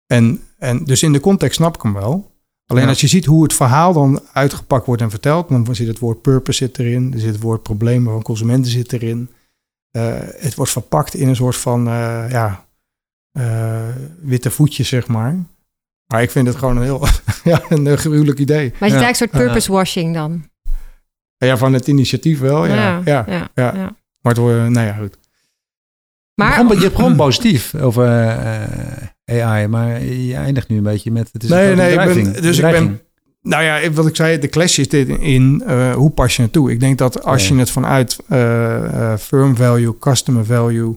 [0.08, 2.36] En, en dus in de context snap ik hem wel.
[2.66, 2.88] Alleen Ja.
[2.88, 6.22] als je ziet hoe het verhaal dan uitgepakt wordt en verteld, dan zit het woord
[6.22, 9.30] purpose zit erin, er zit het woord problemen van consumenten zit erin.
[9.90, 12.66] Eh, het wordt verpakt in een soort van eh, ja,
[13.32, 13.88] eh,
[14.20, 15.36] witte voetjes, zeg maar.
[16.06, 17.06] Maar ik vind het gewoon een heel
[17.44, 18.72] ja, een gruwelijk idee.
[18.80, 19.00] Maar je Ja.
[19.00, 20.48] kijkt een soort purpose washing dan.
[21.36, 22.74] Ja, van het initiatief wel, ja.
[22.74, 23.74] ja, ja, ja, ja.
[23.74, 23.96] ja.
[24.20, 25.18] Maar het wordt, nou ja, goed.
[26.34, 31.28] Maar je, je begon positief over eh, AI, maar je eindigt nu een beetje met...
[31.32, 33.00] Het is Nee, nee, ik ben- dus ik ben-.
[33.42, 36.52] Nou ja, wat ik zei, de clash zit in, in eh, hoe pas je het
[36.52, 36.70] toe.
[36.70, 37.54] Ik denk dat als Ja.
[37.54, 40.96] je het vanuit eh, eh, firm value, customer value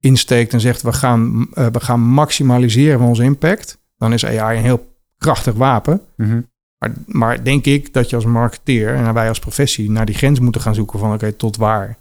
[0.00, 4.62] insteekt en zegt we gaan, we gaan maximaliseren van onze impact, dan is AI een
[4.64, 4.86] heel
[5.18, 6.00] krachtig wapen.
[6.16, 6.40] Mhm.
[6.78, 10.40] Maar, maar denk ik dat je als marketeer en wij als professie naar die grens
[10.40, 11.96] moeten gaan zoeken van oké, tot waar.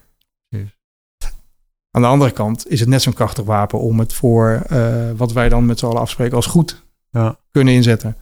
[1.96, 5.32] Aan de andere kant is het net zo'n krachtig wapen om het voor eh, wat
[5.34, 7.38] wij dan met z'n allen afspreken als goed Ja.
[7.52, 8.16] kunnen inzetten.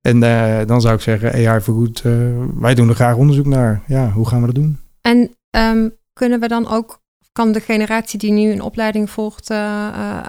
[0.00, 2.12] En eh, dan zou ik zeggen, AI voor goed, eh,
[2.54, 3.82] wij doen er graag onderzoek naar.
[3.86, 4.78] Ja, hoe gaan we dat doen?
[5.00, 7.00] En ehm, kunnen we dan ook,
[7.32, 10.26] kan de generatie die nu een opleiding volgt eh, eh,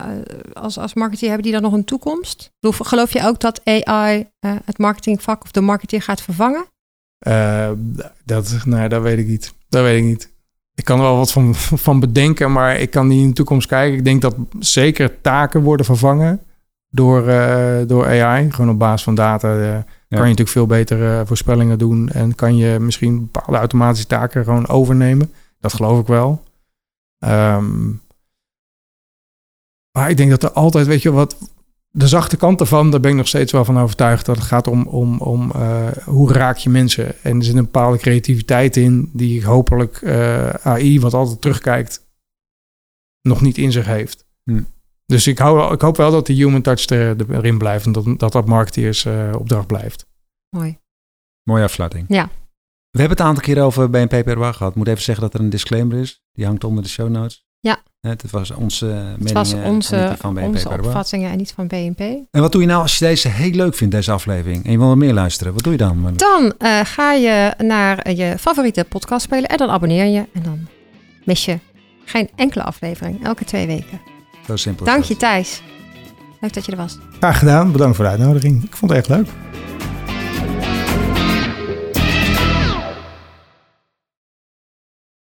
[0.53, 2.52] als, als marketeer, hebben die dan nog een toekomst?
[2.61, 6.65] Geloof je ook dat AI eh, het marketingvak of de marketeer gaat vervangen?
[7.19, 7.72] Eh,
[8.26, 9.53] dat, nou, dat weet ik niet.
[9.69, 10.32] Dat weet ik niet.
[10.75, 13.67] Ik kan er wel wat van, van bedenken, maar ik kan niet in de toekomst
[13.67, 13.97] kijken.
[13.97, 16.41] Ik denk dat zeker taken worden vervangen
[16.89, 18.51] door, eh, door AI.
[18.51, 19.77] Gewoon op basis van data eh,
[20.09, 22.09] kan je natuurlijk veel betere eh, voorspellingen doen.
[22.09, 25.33] En kan je misschien bepaalde automatische taken gewoon overnemen.
[25.59, 26.43] Dat geloof ik wel.
[27.19, 27.89] Ehm,
[29.91, 31.37] maar ik denk dat er altijd, weet je wat,
[31.97, 34.25] de zachte kant ervan, daar ben ik nog steeds wel van overtuigd.
[34.25, 37.23] Dat het gaat om, om, om eh, hoe raak je mensen.
[37.23, 42.07] En er zit een bepaalde creativiteit in, die hopelijk eh, AI, wat altijd terugkijkt,
[43.21, 44.25] nog niet in zich heeft.
[44.43, 44.63] Hm.
[45.05, 48.19] Dus ik, hou, ik hoop wel dat de human touch er, erin blijft en dat
[48.19, 50.05] dat, dat marketeers eh, opdracht blijft.
[50.49, 50.77] Mooi.
[51.43, 52.05] Mooie afsluiting.
[52.07, 52.29] Ja.
[52.89, 54.71] We hebben het een aantal keer over BNP Paribas gehad.
[54.71, 56.23] Ik moet even zeggen dat er een disclaimer is.
[56.31, 57.45] Die hangt onder de show notes.
[57.59, 57.83] Ja.
[58.07, 61.67] Het was onze mening Het was eh, onze, van BNP onze opvattingen en niet van
[61.67, 61.99] BNP.
[62.31, 64.65] En wat doe je nou als je deze heel leuk vindt, deze aflevering?
[64.65, 65.53] En je wil er meer luisteren?
[65.53, 66.13] Wat doe je dan?
[66.15, 70.25] Dan eh, ga je naar je favoriete podcastspeler en dan abonneer je.
[70.34, 70.67] En dan
[71.23, 71.59] mis je
[72.05, 74.01] geen enkele aflevering, elke twee weken.
[74.45, 74.85] Zo simpel.
[74.85, 75.61] Dank je Thijs.
[76.39, 76.97] Leuk dat je er was.
[77.17, 78.63] Graag gedaan, bedankt voor de uitnodiging.
[78.63, 79.27] Ik vond het echt leuk.